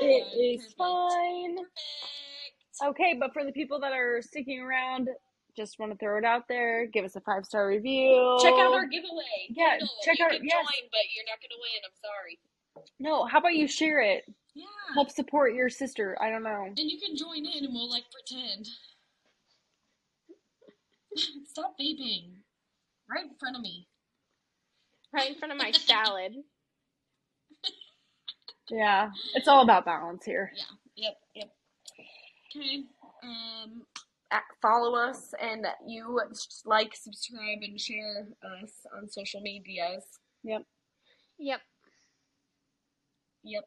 it 0.00 0.24
oh, 0.26 0.40
is 0.40 0.72
fine. 0.76 1.56
Perfect. 1.56 1.68
Okay, 2.84 3.16
but 3.18 3.32
for 3.32 3.44
the 3.44 3.52
people 3.52 3.80
that 3.80 3.92
are 3.92 4.22
sticking 4.22 4.60
around, 4.60 5.08
just 5.58 5.78
want 5.80 5.90
to 5.90 5.98
throw 5.98 6.16
it 6.18 6.24
out 6.24 6.46
there. 6.48 6.86
Give 6.86 7.04
us 7.04 7.16
a 7.16 7.20
five 7.20 7.44
star 7.44 7.66
review. 7.66 8.38
Check 8.40 8.54
out 8.54 8.72
our 8.72 8.86
giveaway. 8.86 9.48
Yeah, 9.50 9.70
Kendall, 9.70 9.88
check 10.04 10.18
you 10.18 10.24
out- 10.24 10.30
Can 10.30 10.44
yes. 10.44 10.52
join, 10.54 10.88
but 10.90 11.00
you're 11.14 11.24
not 11.26 11.38
gonna 11.42 11.58
win. 11.60 11.82
I'm 11.84 11.98
sorry. 12.00 12.38
No, 13.00 13.24
how 13.26 13.38
about 13.40 13.54
you 13.54 13.66
share 13.66 14.00
it? 14.00 14.24
Yeah. 14.54 14.64
Help 14.94 15.10
support 15.10 15.52
your 15.54 15.68
sister. 15.68 16.16
I 16.20 16.30
don't 16.30 16.44
know. 16.44 16.64
And 16.66 16.78
you 16.78 16.98
can 17.04 17.16
join 17.16 17.44
in, 17.44 17.64
and 17.64 17.74
we'll 17.74 17.90
like 17.90 18.04
pretend. 18.12 18.68
Stop 21.48 21.74
vaping. 21.80 22.34
Right 23.10 23.24
in 23.24 23.34
front 23.40 23.56
of 23.56 23.62
me. 23.62 23.88
Right 25.12 25.30
in 25.30 25.34
front 25.36 25.52
of 25.52 25.58
my 25.58 25.70
salad. 25.72 26.32
Yeah, 28.70 29.10
it's 29.34 29.48
all 29.48 29.62
about 29.62 29.86
balance 29.86 30.24
here. 30.24 30.52
Yeah. 30.54 30.64
Yep, 31.08 31.16
yep. 31.34 31.50
Okay. 32.54 32.82
Um, 33.22 33.82
follow 34.60 34.96
us, 34.96 35.32
and 35.40 35.66
you 35.86 36.20
like, 36.64 36.94
subscribe, 36.94 37.58
and 37.62 37.80
share 37.80 38.26
us 38.62 38.72
on 38.96 39.08
social 39.08 39.40
medias. 39.40 40.04
Yep. 40.44 40.62
Yep. 41.38 41.60
Yep. 43.44 43.64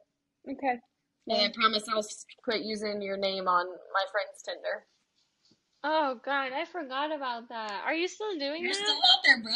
Okay. 0.52 0.80
And 1.28 1.42
I 1.42 1.52
promise 1.54 1.84
I'll 1.88 2.06
quit 2.44 2.62
using 2.62 3.02
your 3.02 3.18
name 3.18 3.48
on 3.48 3.66
my 3.66 4.06
friend's 4.12 4.42
Tinder. 4.44 4.86
Oh 5.84 6.20
God, 6.24 6.52
I 6.54 6.66
forgot 6.66 7.12
about 7.14 7.50
that. 7.50 7.82
Are 7.86 7.94
you 7.94 8.08
still 8.08 8.38
doing 8.38 8.62
You're 8.62 8.72
that? 8.72 8.76
still 8.76 8.96
out 8.96 9.24
there, 9.26 9.42
bro. 9.42 9.54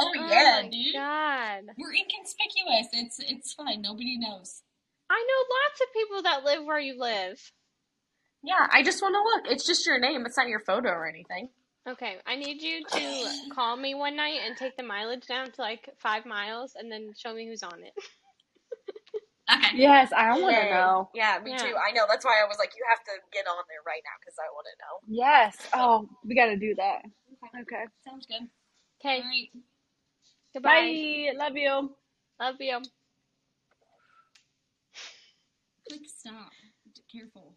Oh, 0.00 0.10
oh 0.10 0.28
yeah, 0.28 0.60
my 0.62 0.68
dude. 0.68 0.94
God. 0.94 1.74
We're 1.78 1.94
inconspicuous. 1.94 2.88
It's 2.92 3.18
it's 3.20 3.52
fine. 3.54 3.80
Nobody 3.80 4.18
knows. 4.18 4.62
I 5.10 5.24
know 5.28 5.54
lots 5.56 5.80
of 5.80 5.92
people 5.94 6.22
that 6.22 6.44
live 6.44 6.64
where 6.66 6.78
you 6.78 6.98
live. 6.98 7.40
Yeah, 8.42 8.66
I 8.72 8.82
just 8.82 9.00
want 9.02 9.14
to 9.14 9.22
look. 9.22 9.54
It's 9.54 9.66
just 9.66 9.86
your 9.86 9.98
name. 9.98 10.26
It's 10.26 10.36
not 10.36 10.48
your 10.48 10.60
photo 10.60 10.90
or 10.90 11.06
anything. 11.08 11.48
Okay, 11.88 12.16
I 12.26 12.36
need 12.36 12.62
you 12.62 12.84
to 12.84 13.24
call 13.52 13.76
me 13.76 13.94
one 13.94 14.16
night 14.16 14.38
and 14.46 14.56
take 14.56 14.76
the 14.76 14.82
mileage 14.84 15.26
down 15.26 15.50
to 15.50 15.60
like 15.60 15.88
five 15.98 16.24
miles 16.26 16.74
and 16.76 16.90
then 16.90 17.12
show 17.16 17.34
me 17.34 17.46
who's 17.48 17.62
on 17.62 17.82
it. 17.82 17.92
Okay. 19.52 19.76
Yes, 19.76 20.12
I 20.16 20.30
want 20.30 20.54
to 20.56 20.62
Yay. 20.62 20.70
know. 20.70 21.10
Yeah, 21.14 21.38
me 21.42 21.50
Yeah. 21.50 21.56
too. 21.58 21.74
I 21.76 21.92
know. 21.92 22.04
That's 22.08 22.24
why 22.24 22.40
I 22.42 22.48
was 22.48 22.56
like, 22.58 22.70
you 22.76 22.84
have 22.88 23.00
to 23.04 23.10
get 23.32 23.44
on 23.46 23.62
there 23.68 23.82
right 23.84 24.00
now 24.04 24.16
because 24.20 24.36
I 24.38 24.48
want 24.54 24.66
to 24.70 24.76
know. 24.80 24.94
Yes. 25.26 25.58
Oh, 25.74 26.08
we 26.24 26.34
got 26.34 26.46
to 26.46 26.56
do 26.56 26.74
that. 26.76 27.02
Okay. 27.44 27.62
Okay. 27.62 27.84
Sounds 28.04 28.24
good. 28.26 28.48
Okay, 29.04 29.20
All 29.20 29.28
right. 29.28 29.50
goodbye. 30.54 31.32
Bye. 31.34 31.44
Love 31.44 31.56
you. 31.56 31.96
Love 32.40 32.54
you. 32.60 32.80
Click 35.88 36.00
stop. 36.06 36.50
Careful. 37.12 37.56